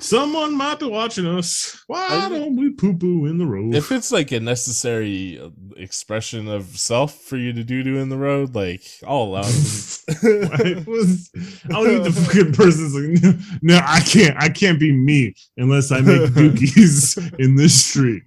Someone 0.00 0.56
might 0.56 0.78
be 0.78 0.86
watching 0.86 1.26
us. 1.26 1.84
Why 1.86 2.08
I- 2.08 2.28
don't 2.30 2.56
we 2.56 2.70
poo 2.70 2.96
poo 2.96 3.26
in 3.26 3.36
the 3.36 3.44
road? 3.46 3.74
if 3.74 3.92
it's 3.92 4.10
like 4.10 4.32
a 4.32 4.40
necessary 4.40 5.38
uh, 5.38 5.50
expression 5.76 6.48
of 6.48 6.64
self 6.78 7.14
for 7.20 7.36
you 7.36 7.52
to 7.52 7.62
do 7.62 7.82
do 7.82 7.98
in 7.98 8.08
the 8.08 8.16
road, 8.16 8.54
like 8.54 8.80
I'll 9.06 9.24
allow 9.24 9.42
it. 9.44 10.00
I 10.12 10.84
was, 10.88 11.30
I'll 11.70 11.84
need 11.84 12.02
the 12.04 12.12
fucking 12.12 12.52
person's 12.54 12.94
like, 12.94 13.22
no, 13.22 13.34
no, 13.62 13.80
I 13.84 14.00
can't, 14.00 14.36
I 14.42 14.48
can't 14.48 14.80
be 14.80 14.90
me 14.90 15.34
unless 15.58 15.92
I 15.92 16.00
make 16.00 16.30
dookies 16.30 17.38
in 17.38 17.56
this 17.56 17.84
street. 17.84 18.22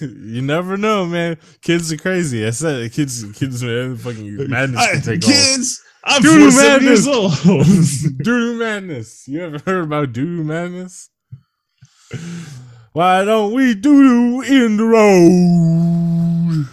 you 0.00 0.42
never 0.42 0.76
know, 0.76 1.06
man. 1.06 1.38
Kids 1.60 1.92
are 1.92 1.96
crazy. 1.96 2.46
I 2.46 2.50
said 2.50 2.76
it. 2.82 2.92
kids, 2.92 3.24
kids, 3.36 3.62
man, 3.64 3.96
fucking 3.96 4.48
madness 4.48 4.80
I- 4.80 4.92
can 4.92 5.02
take 5.02 5.24
off. 5.24 5.30
Kids, 5.56 5.82
I'm 6.04 6.22
Doo-doo 6.22 6.50
47 6.50 6.84
years 6.84 7.06
madness. 7.06 7.46
old. 7.46 8.16
Doo 8.22 8.58
madness. 8.58 9.28
You 9.28 9.42
ever 9.44 9.58
heard 9.64 9.84
about 9.84 10.12
doo 10.12 10.44
madness? 10.44 11.10
Why 12.92 13.24
don't 13.24 13.52
we 13.52 13.74
doo 13.74 14.02
doo 14.02 14.42
in 14.42 14.76
the 14.76 14.84
road? 14.84 16.68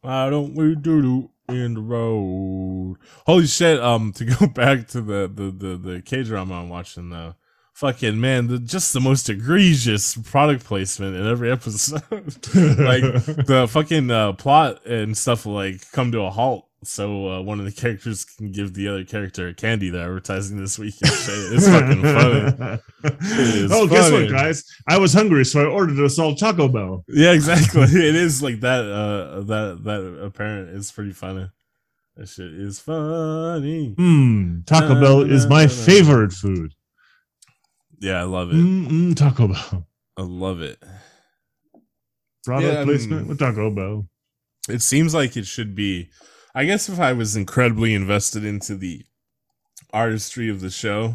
Why 0.00 0.30
don't 0.30 0.54
we 0.54 0.74
doo 0.74 1.02
doo 1.02 1.30
in 1.48 1.74
the 1.74 1.80
road? 1.80 2.96
Holy 3.26 3.46
shit! 3.46 3.80
Um, 3.80 4.12
to 4.14 4.24
go 4.24 4.46
back 4.54 4.88
to 4.88 5.00
the 5.00 5.30
the 5.32 5.50
the, 5.50 5.76
the 5.76 6.02
K 6.02 6.22
drama 6.22 6.62
I'm 6.62 6.68
watching 6.68 7.10
though. 7.10 7.34
Fucking 7.74 8.20
man, 8.20 8.48
the, 8.48 8.58
just 8.58 8.92
the 8.92 8.98
most 8.98 9.28
egregious 9.28 10.16
product 10.16 10.64
placement 10.64 11.14
in 11.14 11.24
every 11.28 11.52
episode. 11.52 12.02
like 12.10 13.02
the 13.46 13.68
fucking 13.70 14.10
uh, 14.10 14.32
plot 14.32 14.84
and 14.84 15.16
stuff 15.16 15.46
like 15.46 15.88
come 15.92 16.10
to 16.10 16.22
a 16.22 16.30
halt 16.30 16.67
so 16.84 17.28
uh, 17.28 17.42
one 17.42 17.58
of 17.58 17.64
the 17.66 17.72
characters 17.72 18.24
can 18.24 18.52
give 18.52 18.74
the 18.74 18.88
other 18.88 19.04
character 19.04 19.48
a 19.48 19.54
candy 19.54 19.90
they're 19.90 20.04
advertising 20.04 20.58
this 20.58 20.78
week. 20.78 20.94
It's 21.00 21.66
fucking 21.68 22.02
funny. 22.02 22.80
is 23.24 23.72
oh, 23.72 23.86
guess 23.88 24.10
what, 24.12 24.30
guys? 24.30 24.64
I 24.88 24.98
was 24.98 25.12
hungry, 25.12 25.44
so 25.44 25.60
I 25.60 25.64
ordered 25.66 25.98
a 25.98 26.08
salt 26.08 26.38
Taco 26.38 26.68
Bell. 26.68 27.04
Yeah, 27.08 27.32
exactly. 27.32 27.82
it 27.82 28.14
is 28.14 28.42
like 28.42 28.60
that. 28.60 28.84
Uh, 28.84 29.40
that 29.42 29.84
that 29.84 30.20
apparent 30.24 30.70
is 30.70 30.92
pretty 30.92 31.12
funny. 31.12 31.50
That 32.16 32.28
shit 32.28 32.52
is 32.52 32.80
funny. 32.80 33.94
Hmm, 33.96 34.60
Taco 34.66 34.94
Na, 34.94 35.00
Bell 35.00 35.20
is 35.22 35.46
my 35.46 35.64
na, 35.64 35.70
na. 35.70 35.74
favorite 35.74 36.32
food. 36.32 36.74
Yeah, 38.00 38.20
I 38.20 38.24
love 38.24 38.50
it. 38.50 38.56
Mm-mm, 38.56 39.16
Taco 39.16 39.48
Bell. 39.48 39.86
I 40.16 40.22
love 40.22 40.60
it. 40.62 40.82
Product 42.44 42.72
Yeah, 42.72 42.80
I 42.80 42.84
placement 42.84 43.20
mean- 43.22 43.28
with 43.28 43.38
Taco 43.38 43.70
Bell. 43.70 44.08
It 44.68 44.82
seems 44.82 45.14
like 45.14 45.36
it 45.36 45.46
should 45.46 45.74
be. 45.74 46.10
I 46.58 46.64
guess 46.64 46.88
if 46.88 46.98
I 46.98 47.12
was 47.12 47.36
incredibly 47.36 47.94
invested 47.94 48.44
into 48.44 48.74
the 48.74 49.04
artistry 49.92 50.48
of 50.48 50.60
the 50.60 50.70
show, 50.70 51.14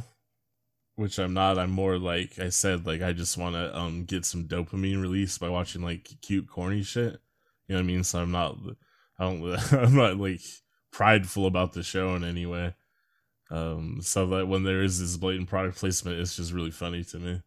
which 0.96 1.20
I'm 1.20 1.34
not, 1.34 1.60
I'm 1.60 1.70
more 1.70 2.00
like 2.00 2.40
I 2.40 2.48
said, 2.48 2.86
like 2.86 3.02
I 3.02 3.12
just 3.12 3.38
want 3.38 3.56
to 3.56 3.78
um 3.78 4.06
get 4.06 4.24
some 4.24 4.48
dopamine 4.48 5.02
release 5.02 5.38
by 5.38 5.50
watching 5.50 5.82
like 5.82 6.08
cute, 6.22 6.48
corny 6.48 6.82
shit. 6.82 7.20
You 7.68 7.76
know 7.76 7.76
what 7.76 7.80
I 7.82 7.84
mean? 7.84 8.06
So 8.06 8.22
I'm 8.22 8.32
not, 8.32 8.56
I 9.20 9.26
don't, 9.26 9.74
I'm 9.74 9.96
not 9.98 10.16
like 10.16 10.40
prideful 10.94 11.46
about 11.46 11.74
the 11.74 11.84
show 11.84 12.16
in 12.16 12.24
any 12.24 12.46
way. 12.46 12.74
Um, 13.52 14.00
so 14.02 14.26
that 14.28 14.48
when 14.48 14.64
there 14.64 14.82
is 14.82 15.02
this 15.02 15.18
blatant 15.18 15.50
product 15.50 15.78
placement, 15.78 16.22
it's 16.22 16.38
just 16.38 16.54
really 16.54 16.72
funny 16.72 17.04
to 17.04 17.20
me. 17.20 17.42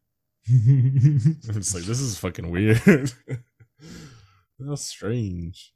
It's 1.48 1.74
like 1.74 1.84
this 1.84 2.00
is 2.00 2.18
fucking 2.18 2.50
weird. 2.50 3.10
That's 4.58 4.84
strange. 4.84 5.72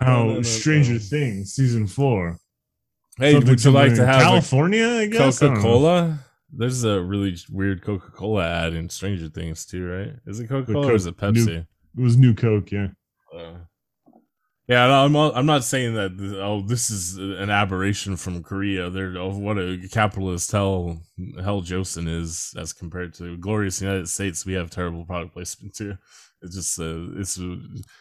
How 0.00 0.24
no, 0.24 0.34
no, 0.34 0.42
Stranger 0.42 0.94
no. 0.94 0.98
Things 0.98 1.54
season 1.54 1.86
four. 1.86 2.38
Hey, 3.18 3.32
Something 3.32 3.50
would 3.50 3.64
you 3.64 3.70
like 3.72 3.94
to 3.96 4.06
have 4.06 4.22
California? 4.22 4.86
I 4.86 5.06
guess 5.06 5.40
Coca 5.40 5.54
know. 5.54 5.60
Cola? 5.60 6.18
There's 6.52 6.84
a 6.84 7.00
really 7.02 7.36
weird 7.50 7.82
Coca 7.82 8.10
Cola 8.10 8.46
ad 8.46 8.74
in 8.74 8.88
Stranger 8.88 9.28
Things 9.28 9.66
too, 9.66 9.86
right? 9.86 10.12
Is 10.26 10.40
it 10.40 10.48
Coca 10.48 10.72
Cola 10.72 10.88
or 10.88 10.94
is 10.94 11.06
it 11.06 11.16
Coke- 11.16 11.34
new- 11.34 11.46
Pepsi? 11.46 11.66
It 11.96 12.00
was 12.00 12.16
New 12.16 12.34
Coke, 12.34 12.70
yeah. 12.70 12.88
Uh, 13.34 13.54
yeah, 14.68 14.86
no, 14.86 15.04
I'm 15.04 15.12
not, 15.12 15.34
I'm 15.34 15.46
not 15.46 15.64
saying 15.64 15.94
that. 15.94 16.38
Oh, 16.40 16.60
this 16.60 16.90
is 16.90 17.16
an 17.16 17.48
aberration 17.48 18.16
from 18.16 18.42
Korea. 18.42 18.90
They're 18.90 19.16
oh, 19.16 19.36
what 19.36 19.58
a 19.58 19.78
capitalist 19.90 20.52
hell 20.52 21.00
hell 21.42 21.62
Joseon 21.62 22.06
is 22.06 22.54
as 22.56 22.74
compared 22.74 23.14
to 23.14 23.38
glorious 23.38 23.80
United 23.80 24.08
States. 24.08 24.44
We 24.44 24.52
have 24.52 24.70
terrible 24.70 25.06
product 25.06 25.32
placement 25.32 25.74
too. 25.74 25.96
It's 26.42 26.54
just 26.54 26.78
uh, 26.78 27.18
it's 27.18 27.40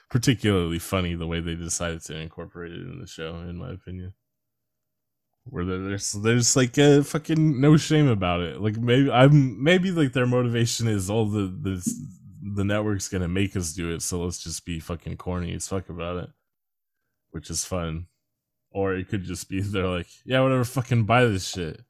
particularly 0.10 0.80
funny 0.80 1.16
the 1.16 1.28
way 1.28 1.40
they 1.40 1.56
decided 1.56 2.02
to 2.04 2.16
incorporate 2.18 2.72
it 2.72 2.82
in 2.82 3.00
the 3.00 3.08
show, 3.08 3.36
in 3.38 3.58
my 3.58 3.72
opinion. 3.72 4.14
Where 5.46 5.66
there's 5.66 6.12
there's 6.12 6.56
like 6.56 6.78
uh, 6.78 7.04
fucking 7.04 7.60
no 7.60 7.78
shame 7.78 8.08
about 8.08 8.42
it. 8.42 8.62
Like 8.62 8.78
maybe 8.78 9.10
I'm 9.10 9.62
maybe 9.64 9.92
like 9.92 10.14
their 10.14 10.28
motivation 10.28 10.88
is 10.88 11.10
all 11.10 11.26
the 11.26 11.48
the 11.48 11.94
the 12.56 12.64
network's 12.64 13.10
gonna 13.10 13.28
make 13.28 13.56
us 13.56 13.74
do 13.74 13.92
it, 13.92 14.02
so 14.02 14.24
let's 14.24 14.40
just 14.40 14.66
be 14.66 14.80
fucking 14.80 15.18
corny 15.18 15.54
as 15.54 15.68
fuck 15.68 15.90
about 15.90 16.18
it, 16.18 16.30
which 17.32 17.50
is 17.50 17.66
fun. 17.66 18.08
Or 18.72 18.94
it 18.94 19.08
could 19.08 19.24
just 19.24 19.50
be 19.50 19.62
they're 19.62 19.88
like, 19.88 20.08
yeah, 20.26 20.42
whatever, 20.42 20.64
fucking 20.64 21.06
buy 21.06 21.26
this 21.26 21.48
shit. 21.48 21.82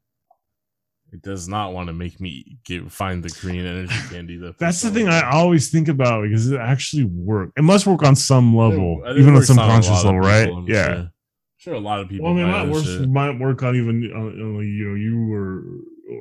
It 1.13 1.21
does 1.21 1.47
not 1.47 1.73
want 1.73 1.87
to 1.87 1.93
make 1.93 2.19
me 2.19 2.57
get 2.65 2.91
find 2.91 3.23
the 3.23 3.29
Korean 3.29 3.65
energy 3.65 3.95
candy 4.09 4.37
though. 4.37 4.53
That's 4.59 4.81
the 4.81 4.91
thing 4.91 5.07
I 5.07 5.29
always 5.29 5.69
think 5.69 5.87
about 5.87 6.23
because 6.23 6.51
it 6.51 6.59
actually 6.59 7.05
work. 7.05 7.51
It 7.57 7.63
must 7.63 7.87
work 7.87 8.03
on 8.03 8.15
some 8.15 8.55
level, 8.55 9.01
I 9.03 9.09
think 9.09 9.19
it 9.19 9.21
even 9.21 9.29
on 9.29 9.35
works 9.35 9.47
some 9.47 9.57
conscious 9.57 10.03
level, 10.03 10.11
people, 10.11 10.19
right? 10.19 10.49
I'm 10.49 10.67
Yeah. 10.67 10.95
Sure. 10.95 11.11
Sure, 11.59 11.73
a 11.73 11.79
lot 11.79 11.99
of 11.99 12.07
people. 12.07 12.25
Well, 12.25 12.33
I 12.33 12.37
mean, 12.37 12.51
might 12.51 12.65
that 12.65 12.71
work, 12.71 12.83
shit. 12.83 13.09
might 13.09 13.39
work 13.39 13.63
on 13.63 13.75
even 13.75 14.11
on, 14.13 14.27
on 14.39 14.67
you 14.67 14.87
know 14.87 14.95
you 14.95 15.33
or 15.33 15.63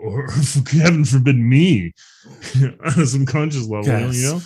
or 0.03 0.28
heaven 0.72 1.05
forbid 1.05 1.37
me 1.37 1.93
on 2.62 3.01
a 3.01 3.07
subconscious 3.07 3.68
level. 3.68 3.87
Yes. 3.87 4.16
You 4.16 4.22
know, 4.22 4.39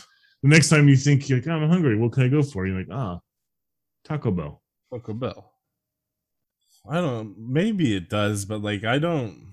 the 0.42 0.48
next 0.48 0.68
time 0.68 0.88
you 0.88 0.96
think 0.96 1.28
you're 1.28 1.38
like 1.38 1.46
"Oh, 1.46 1.52
I'm 1.52 1.68
hungry, 1.70 1.96
what 1.96 2.12
can 2.12 2.24
I 2.24 2.28
go 2.28 2.42
for? 2.42 2.66
You're 2.66 2.78
like 2.78 2.88
ah, 2.90 3.20
Taco 4.04 4.32
Bell. 4.32 4.62
Taco 4.92 5.14
Bell. 5.14 5.52
I 6.88 6.96
don't. 6.96 7.36
Maybe 7.38 7.94
it 7.94 8.08
does, 8.08 8.44
but 8.44 8.60
like 8.60 8.84
I 8.84 8.98
don't. 8.98 9.49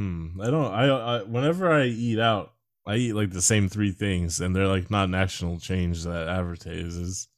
Hmm. 0.00 0.40
I 0.40 0.46
don't. 0.46 0.72
I, 0.72 0.86
I. 0.86 1.22
Whenever 1.24 1.70
I 1.70 1.84
eat 1.84 2.18
out, 2.18 2.54
I 2.86 2.96
eat 2.96 3.12
like 3.12 3.32
the 3.32 3.42
same 3.42 3.68
three 3.68 3.92
things, 3.92 4.40
and 4.40 4.56
they're 4.56 4.66
like 4.66 4.90
not 4.90 5.10
national 5.10 5.60
change 5.60 6.04
that 6.04 6.26
advertises. 6.26 7.28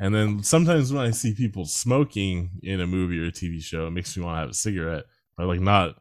And 0.00 0.14
then 0.14 0.42
sometimes 0.42 0.94
when 0.94 1.04
I 1.04 1.10
see 1.10 1.34
people 1.34 1.66
smoking 1.66 2.52
in 2.62 2.80
a 2.80 2.86
movie 2.86 3.20
or 3.20 3.26
a 3.26 3.30
TV 3.30 3.62
show, 3.62 3.86
it 3.86 3.90
makes 3.90 4.16
me 4.16 4.24
want 4.24 4.36
to 4.36 4.40
have 4.40 4.48
a 4.48 4.54
cigarette, 4.54 5.04
but 5.36 5.46
like 5.46 5.60
not 5.60 5.96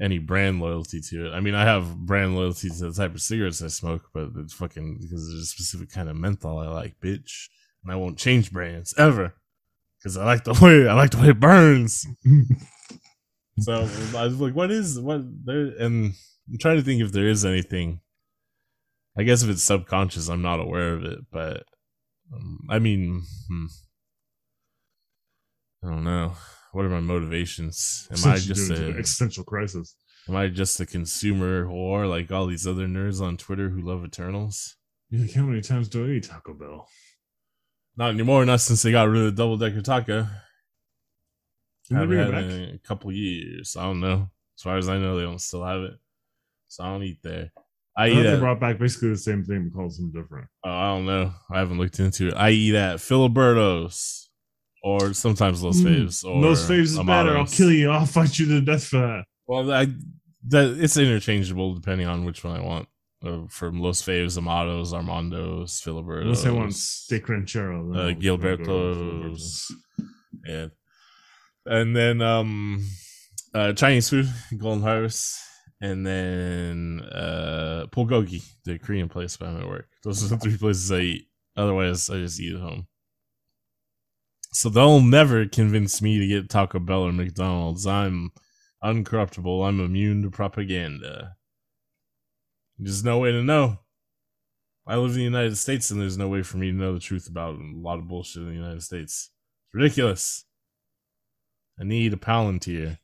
any 0.00 0.20
brand 0.20 0.60
loyalty 0.60 1.00
to 1.00 1.26
it. 1.26 1.32
I 1.32 1.40
mean, 1.40 1.56
I 1.56 1.64
have 1.64 1.96
brand 1.96 2.36
loyalty 2.36 2.68
to 2.68 2.90
the 2.90 2.92
type 2.92 3.12
of 3.12 3.20
cigarettes 3.20 3.60
I 3.60 3.66
smoke, 3.66 4.10
but 4.14 4.28
it's 4.36 4.54
fucking 4.54 4.98
because 5.00 5.28
there's 5.28 5.42
a 5.42 5.46
specific 5.46 5.90
kind 5.90 6.08
of 6.08 6.14
menthol 6.14 6.58
I 6.58 6.68
like, 6.68 7.00
bitch. 7.00 7.48
And 7.82 7.90
I 7.90 7.96
won't 7.96 8.16
change 8.16 8.52
brands 8.52 8.94
ever 8.96 9.34
because 9.98 10.16
I 10.16 10.24
like 10.24 10.44
the 10.44 10.56
way 10.62 10.86
I 10.86 10.94
like 10.94 11.10
the 11.10 11.18
way 11.18 11.30
it 11.30 11.40
burns. 11.40 12.06
so 13.60 13.72
I 14.16 14.24
was 14.24 14.40
like, 14.40 14.54
what 14.54 14.70
is 14.70 14.98
what 14.98 15.22
there? 15.44 15.66
And 15.78 16.14
I'm 16.50 16.58
trying 16.58 16.76
to 16.76 16.82
think 16.82 17.02
if 17.02 17.12
there 17.12 17.28
is 17.28 17.44
anything. 17.44 18.00
I 19.16 19.24
guess 19.24 19.42
if 19.42 19.50
it's 19.50 19.62
subconscious, 19.62 20.28
I'm 20.28 20.42
not 20.42 20.60
aware 20.60 20.94
of 20.94 21.04
it, 21.04 21.18
but 21.30 21.64
um, 22.34 22.60
I 22.70 22.78
mean, 22.78 23.22
hmm. 23.48 23.66
I 25.84 25.88
don't 25.88 26.04
know. 26.04 26.32
What 26.72 26.86
are 26.86 26.88
my 26.88 27.00
motivations? 27.00 28.08
Am 28.10 28.32
I 28.32 28.36
just 28.36 28.68
due 28.68 28.76
to 28.76 28.86
a 28.86 28.90
an 28.90 28.98
existential 28.98 29.44
crisis? 29.44 29.94
am 30.28 30.36
I 30.36 30.48
just 30.48 30.80
a 30.80 30.86
consumer 30.86 31.66
whore 31.66 32.08
like 32.08 32.30
all 32.30 32.46
these 32.46 32.66
other 32.66 32.86
nerds 32.86 33.20
on 33.20 33.36
Twitter 33.36 33.70
who 33.70 33.80
love 33.80 34.04
Eternals? 34.04 34.76
You're 35.10 35.22
like, 35.22 35.34
how 35.34 35.42
many 35.42 35.60
times 35.60 35.88
do 35.88 36.06
I 36.06 36.10
eat 36.10 36.24
Taco 36.24 36.54
Bell? 36.54 36.88
Not 37.96 38.10
anymore, 38.10 38.44
not 38.46 38.60
since 38.60 38.82
they 38.82 38.92
got 38.92 39.08
rid 39.08 39.26
of 39.26 39.36
the 39.36 39.42
Double 39.42 39.58
Decker 39.58 39.82
Taco. 39.82 40.26
Can 41.86 41.96
they 41.96 42.00
Haven't 42.00 42.08
bring 42.08 42.20
it 42.20 42.24
had 42.34 42.44
back? 42.44 42.44
it 42.44 42.68
in 42.70 42.74
a 42.74 42.78
couple 42.78 43.12
years. 43.12 43.76
I 43.78 43.84
don't 43.84 44.00
know. 44.00 44.28
As 44.56 44.62
far 44.62 44.76
as 44.76 44.88
I 44.88 44.98
know, 44.98 45.16
they 45.16 45.24
don't 45.24 45.40
still 45.40 45.64
have 45.64 45.82
it. 45.82 45.94
So 46.68 46.84
I 46.84 46.86
don't 46.88 47.02
eat 47.02 47.18
there. 47.22 47.50
I 47.96 48.04
I 48.06 48.08
eat 48.08 48.22
they 48.22 48.38
brought 48.38 48.60
back 48.60 48.78
basically 48.78 49.10
the 49.10 49.16
same 49.18 49.44
thing, 49.44 49.68
but 49.68 49.76
called 49.76 49.92
something 49.92 50.18
different. 50.18 50.48
oh, 50.64 50.70
I 50.70 50.94
don't 50.96 51.04
know. 51.06 51.32
I 51.50 51.58
haven't 51.58 51.78
looked 51.78 51.98
into 52.00 52.28
it. 52.28 52.34
I 52.34 52.50
eat 52.50 52.74
at 52.74 52.96
Filiberto's 53.00 54.30
or 54.82 55.12
sometimes 55.12 55.62
Los 55.62 55.80
Mm, 55.80 55.84
Faves. 56.06 56.24
Or 56.24 56.40
Those 56.40 56.62
faves 56.68 56.80
is 56.82 56.98
better. 56.98 57.36
I'll 57.36 57.46
kill 57.46 57.70
you. 57.70 57.90
I'll 57.90 58.06
fight 58.06 58.38
you 58.38 58.46
to 58.46 58.54
the 58.54 58.60
death 58.62 58.84
for 58.84 58.98
that. 58.98 59.24
Well, 59.46 59.70
I 59.70 59.86
that 60.48 60.76
it's 60.82 60.96
interchangeable 60.96 61.74
depending 61.74 62.06
on 62.08 62.24
which 62.24 62.42
one 62.44 62.56
I 62.58 62.64
want. 62.64 62.88
Uh, 63.24 63.46
from 63.48 63.78
Los 63.78 64.02
Faves, 64.02 64.36
Amados, 64.36 64.92
Armandos, 64.92 65.80
Filiberto's. 65.80 66.22
Unless 66.24 66.46
I 66.46 66.50
want 66.50 66.74
steak 66.74 67.28
ranchero. 67.28 67.92
Uh, 67.94 68.06
to 68.08 68.14
Gilberto's. 68.16 69.72
Yeah. 70.44 70.66
And 71.66 71.94
then 71.94 72.20
um 72.20 72.84
uh 73.54 73.72
Chinese 73.72 74.08
food, 74.08 74.28
Golden 74.56 74.82
Harvest, 74.82 75.38
and 75.80 76.06
then 76.06 77.00
uh 77.12 77.86
Bulgogi, 77.90 78.42
the 78.64 78.78
Korean 78.78 79.08
place 79.08 79.36
by 79.36 79.50
my 79.50 79.66
work. 79.66 79.88
Those 80.04 80.24
are 80.24 80.34
the 80.34 80.38
three 80.38 80.56
places 80.56 80.90
I 80.90 81.00
eat. 81.00 81.28
Otherwise 81.56 82.10
I 82.10 82.14
just 82.14 82.40
eat 82.40 82.54
at 82.54 82.60
home. 82.60 82.86
So 84.52 84.68
they'll 84.68 85.00
never 85.00 85.46
convince 85.46 86.02
me 86.02 86.18
to 86.18 86.26
get 86.26 86.50
Taco 86.50 86.78
Bell 86.78 87.04
or 87.04 87.12
McDonald's. 87.12 87.86
I'm 87.86 88.32
uncorruptible. 88.84 89.66
I'm 89.66 89.80
immune 89.80 90.22
to 90.22 90.30
propaganda. 90.30 91.36
There's 92.78 93.04
no 93.04 93.18
way 93.18 93.32
to 93.32 93.42
know. 93.42 93.78
I 94.86 94.96
live 94.96 95.12
in 95.12 95.18
the 95.18 95.22
United 95.22 95.56
States 95.56 95.90
and 95.90 96.00
there's 96.00 96.18
no 96.18 96.28
way 96.28 96.42
for 96.42 96.56
me 96.56 96.70
to 96.70 96.76
know 96.76 96.94
the 96.94 97.00
truth 97.00 97.28
about 97.28 97.54
a 97.54 97.72
lot 97.74 97.98
of 97.98 98.08
bullshit 98.08 98.42
in 98.42 98.48
the 98.48 98.54
United 98.54 98.82
States. 98.82 99.30
It's 99.68 99.74
ridiculous. 99.74 100.44
I 101.82 101.84
need 101.84 102.14
a 102.14 102.16
palantir. 102.16 102.98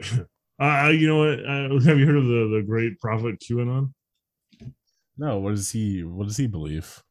Uh, 0.56 0.88
you 0.94 1.08
know 1.08 1.18
what? 1.18 1.40
Uh, 1.40 1.84
have 1.84 1.98
you 1.98 2.06
heard 2.06 2.16
of 2.16 2.26
the, 2.26 2.58
the 2.58 2.62
great 2.64 3.00
prophet 3.00 3.40
QAnon? 3.40 3.92
No, 5.18 5.38
what 5.40 5.50
does 5.50 5.72
he 5.72 6.04
what 6.04 6.28
does 6.28 6.36
he 6.36 6.46
believe? 6.46 7.02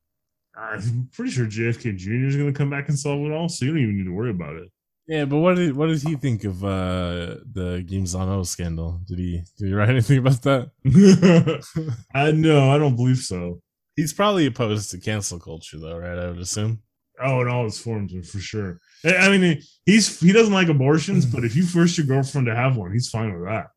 I'm 0.56 1.10
pretty 1.12 1.30
sure 1.30 1.46
JFK 1.46 1.98
Jr. 1.98 2.26
is 2.26 2.38
going 2.38 2.54
to 2.54 2.58
come 2.58 2.70
back 2.70 2.88
and 2.88 2.98
solve 2.98 3.20
it 3.26 3.34
all, 3.34 3.50
so 3.50 3.66
you 3.66 3.72
don't 3.72 3.84
even 3.84 3.98
need 3.98 4.06
to 4.06 4.14
worry 4.14 4.30
about 4.30 4.56
it. 4.56 4.70
Yeah, 5.08 5.26
but 5.26 5.40
what 5.40 5.58
did 5.58 5.76
what 5.76 5.88
did 5.88 6.02
he 6.04 6.16
think 6.16 6.46
of 6.46 6.64
uh 6.64 7.36
the 7.52 7.86
Kim 7.86 8.06
Seon-ho 8.06 8.44
scandal? 8.44 9.02
Did 9.06 9.20
he 9.20 9.44
did 9.58 9.68
he 9.68 9.74
write 9.74 9.90
anything 9.90 10.20
about 10.20 10.42
that? 10.44 10.72
I 12.16 12.32
no, 12.32 12.72
I 12.72 12.78
don't 12.78 12.96
believe 12.96 13.18
so. 13.18 13.60
He's 13.98 14.14
probably 14.14 14.46
opposed 14.46 14.90
to 14.92 15.02
cancel 15.02 15.38
culture 15.38 15.80
though, 15.80 15.98
right? 15.98 16.18
I 16.18 16.30
would 16.30 16.40
assume. 16.40 16.82
Oh, 17.22 17.42
in 17.42 17.48
all 17.48 17.66
its 17.66 17.80
forms, 17.80 18.12
for 18.30 18.40
sure. 18.40 18.80
I 19.06 19.38
mean, 19.38 19.62
he's 19.86 20.20
he 20.20 20.32
doesn't 20.32 20.54
like 20.54 20.68
abortions, 20.68 21.26
but 21.26 21.44
if 21.44 21.56
you 21.56 21.66
force 21.66 21.98
your 21.98 22.08
girlfriend 22.08 22.48
to 22.48 22.56
have 22.56 22.76
one, 22.76 22.92
he's 22.92 23.10
fine 23.10 23.34
with 23.34 23.48
that. 23.48 23.68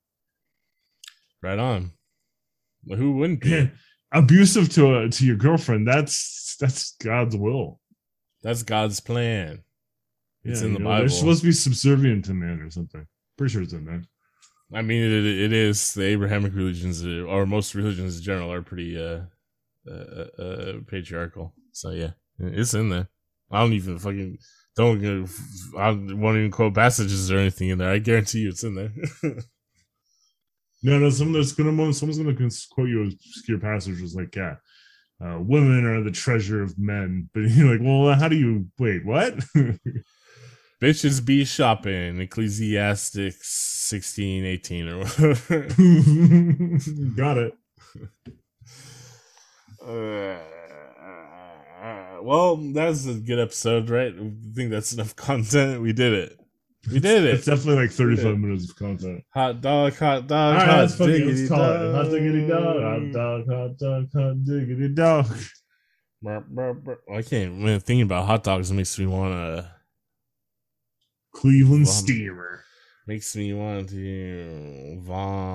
Right 1.43 1.59
on. 1.59 1.93
But 2.85 2.99
who 2.99 3.13
wouldn't 3.13 3.41
be? 3.41 3.71
Abusive 4.13 4.71
to 4.71 4.99
a, 4.99 5.09
to 5.09 5.27
your 5.27 5.37
girlfriend, 5.37 5.87
that's 5.87 6.57
that's 6.59 6.93
God's 7.03 7.37
will. 7.37 7.81
That's 8.43 8.63
God's 8.63 9.01
plan. 9.01 9.63
It's 10.45 10.63
in 10.63 10.75
the 10.75 10.79
know, 10.79 10.91
They're 10.91 10.99
Bible. 11.01 11.09
supposed 11.09 11.41
to 11.41 11.47
be 11.47 11.53
subservient 11.53 12.27
to 12.27 12.35
man 12.35 12.61
or 12.61 12.71
something. 12.71 13.05
Pretty 13.37 13.53
sure 13.53 13.63
it's 13.63 13.73
in 13.73 13.85
there. 13.85 14.03
I 14.73 14.83
mean, 14.83 15.03
it, 15.03 15.27
it 15.27 15.53
is 15.53 15.95
the 15.95 16.05
Abrahamic 16.05 16.55
religions, 16.55 17.05
or 17.05 17.47
most 17.47 17.75
religions 17.75 18.17
in 18.19 18.23
general, 18.23 18.53
are 18.53 18.63
pretty 18.63 18.97
uh, 18.97 19.23
uh, 19.89 20.43
uh, 20.43 20.73
patriarchal. 20.87 21.53
So 21.73 21.91
yeah, 21.91 22.11
it's 22.39 22.75
in 22.75 22.89
there. 22.89 23.09
I 23.51 23.61
don't 23.61 23.73
even 23.73 23.99
fucking 23.99 24.39
don't. 24.77 25.01
go- 25.01 25.27
I 25.79 25.91
won't 25.91 26.37
even 26.39 26.51
quote 26.51 26.75
passages 26.75 27.31
or 27.31 27.39
anything 27.39 27.69
in 27.71 27.79
there. 27.79 27.91
I 27.91 27.99
guarantee 27.99 28.41
you, 28.41 28.49
it's 28.51 28.65
in 28.65 28.75
there. 28.75 28.93
No, 30.83 30.99
no, 30.99 31.11
someone 31.11 31.41
that's 31.41 31.53
gonna 31.53 31.93
someone's 31.93 32.19
gonna 32.19 32.35
quote 32.71 32.89
you 32.89 33.03
obscure 33.05 33.59
passages 33.59 34.15
like, 34.15 34.37
yeah, 34.37 34.57
uh, 35.21 35.39
women 35.41 35.85
are 35.85 36.03
the 36.03 36.11
treasure 36.13 36.63
of 36.63 36.79
men. 36.79 37.29
But 37.35 37.41
you're 37.51 37.73
like, 37.73 37.81
well, 37.83 38.15
how 38.15 38.29
do 38.29 38.37
you 38.37 38.67
wait? 38.79 39.05
What? 39.05 39.37
Bitches 40.83 41.25
be 41.25 41.45
shopping. 41.45 42.21
Ecclesiastics 42.21 43.49
sixteen 43.89 44.45
eighteen 44.45 44.89
or 44.89 44.99
whatever. 44.99 45.63
Got 47.17 47.39
it. 47.39 47.55
Uh, 49.83 50.39
well, 52.27 52.57
that 52.73 52.89
was 52.89 53.07
a 53.07 53.15
good 53.15 53.39
episode, 53.39 53.89
right? 53.89 54.13
I 54.15 54.33
think 54.55 54.71
that's 54.71 54.93
enough 54.93 55.15
content. 55.29 55.81
We 55.81 55.93
did 55.93 56.13
it. 56.13 56.41
We 56.91 57.01
did 57.01 57.25
it. 57.25 57.35
It's 57.35 57.47
definitely 57.47 57.83
like 57.83 57.91
35 57.91 58.39
minutes 58.39 58.71
of 58.71 58.77
content. 58.77 59.25
Hot 59.35 59.61
dog, 59.61 59.97
hot 59.97 60.27
dog, 60.29 60.55
right, 60.57 60.67
hot 60.69 60.77
that's 60.83 60.97
diggity 60.99 61.33
Let's 61.35 61.49
call 61.49 61.63
it 61.65 61.79
dog. 61.79 61.95
hot 61.95 62.11
diggity 62.13 62.47
dog. 62.47 62.83
Hot 62.83 63.13
dog, 63.13 63.47
hot 63.51 63.79
dog, 63.79 64.09
hot 64.15 64.45
diggity 64.45 64.89
dog. 64.95 65.27
I 66.27 67.23
can't. 67.23 67.63
When 67.63 67.81
thinking 67.81 68.03
about 68.03 68.27
hot 68.27 68.45
dogs 68.45 68.73
makes 68.73 68.99
me 68.99 69.07
want 69.07 69.33
to. 69.35 69.71
Cleveland 71.35 71.87
Vom- 71.87 71.95
Steamer. 71.95 72.65
Makes 73.07 73.37
me 73.37 73.53
want 73.53 73.89
to 73.91 74.99
vomit. 75.01 75.46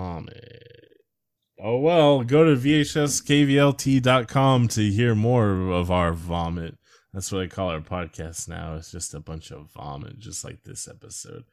Oh 1.71 1.79
well, 1.79 2.23
go 2.25 2.43
to 2.43 2.57
vhskvlt.com 2.59 4.67
to 4.67 4.91
hear 4.91 5.15
more 5.15 5.71
of 5.71 5.89
our 5.89 6.11
vomit. 6.11 6.77
That's 7.13 7.31
what 7.31 7.43
I 7.43 7.47
call 7.47 7.69
our 7.69 7.79
podcast 7.79 8.49
now. 8.49 8.75
It's 8.75 8.91
just 8.91 9.13
a 9.13 9.21
bunch 9.21 9.51
of 9.51 9.71
vomit, 9.71 10.19
just 10.19 10.43
like 10.43 10.63
this 10.63 10.89
episode. 10.89 11.45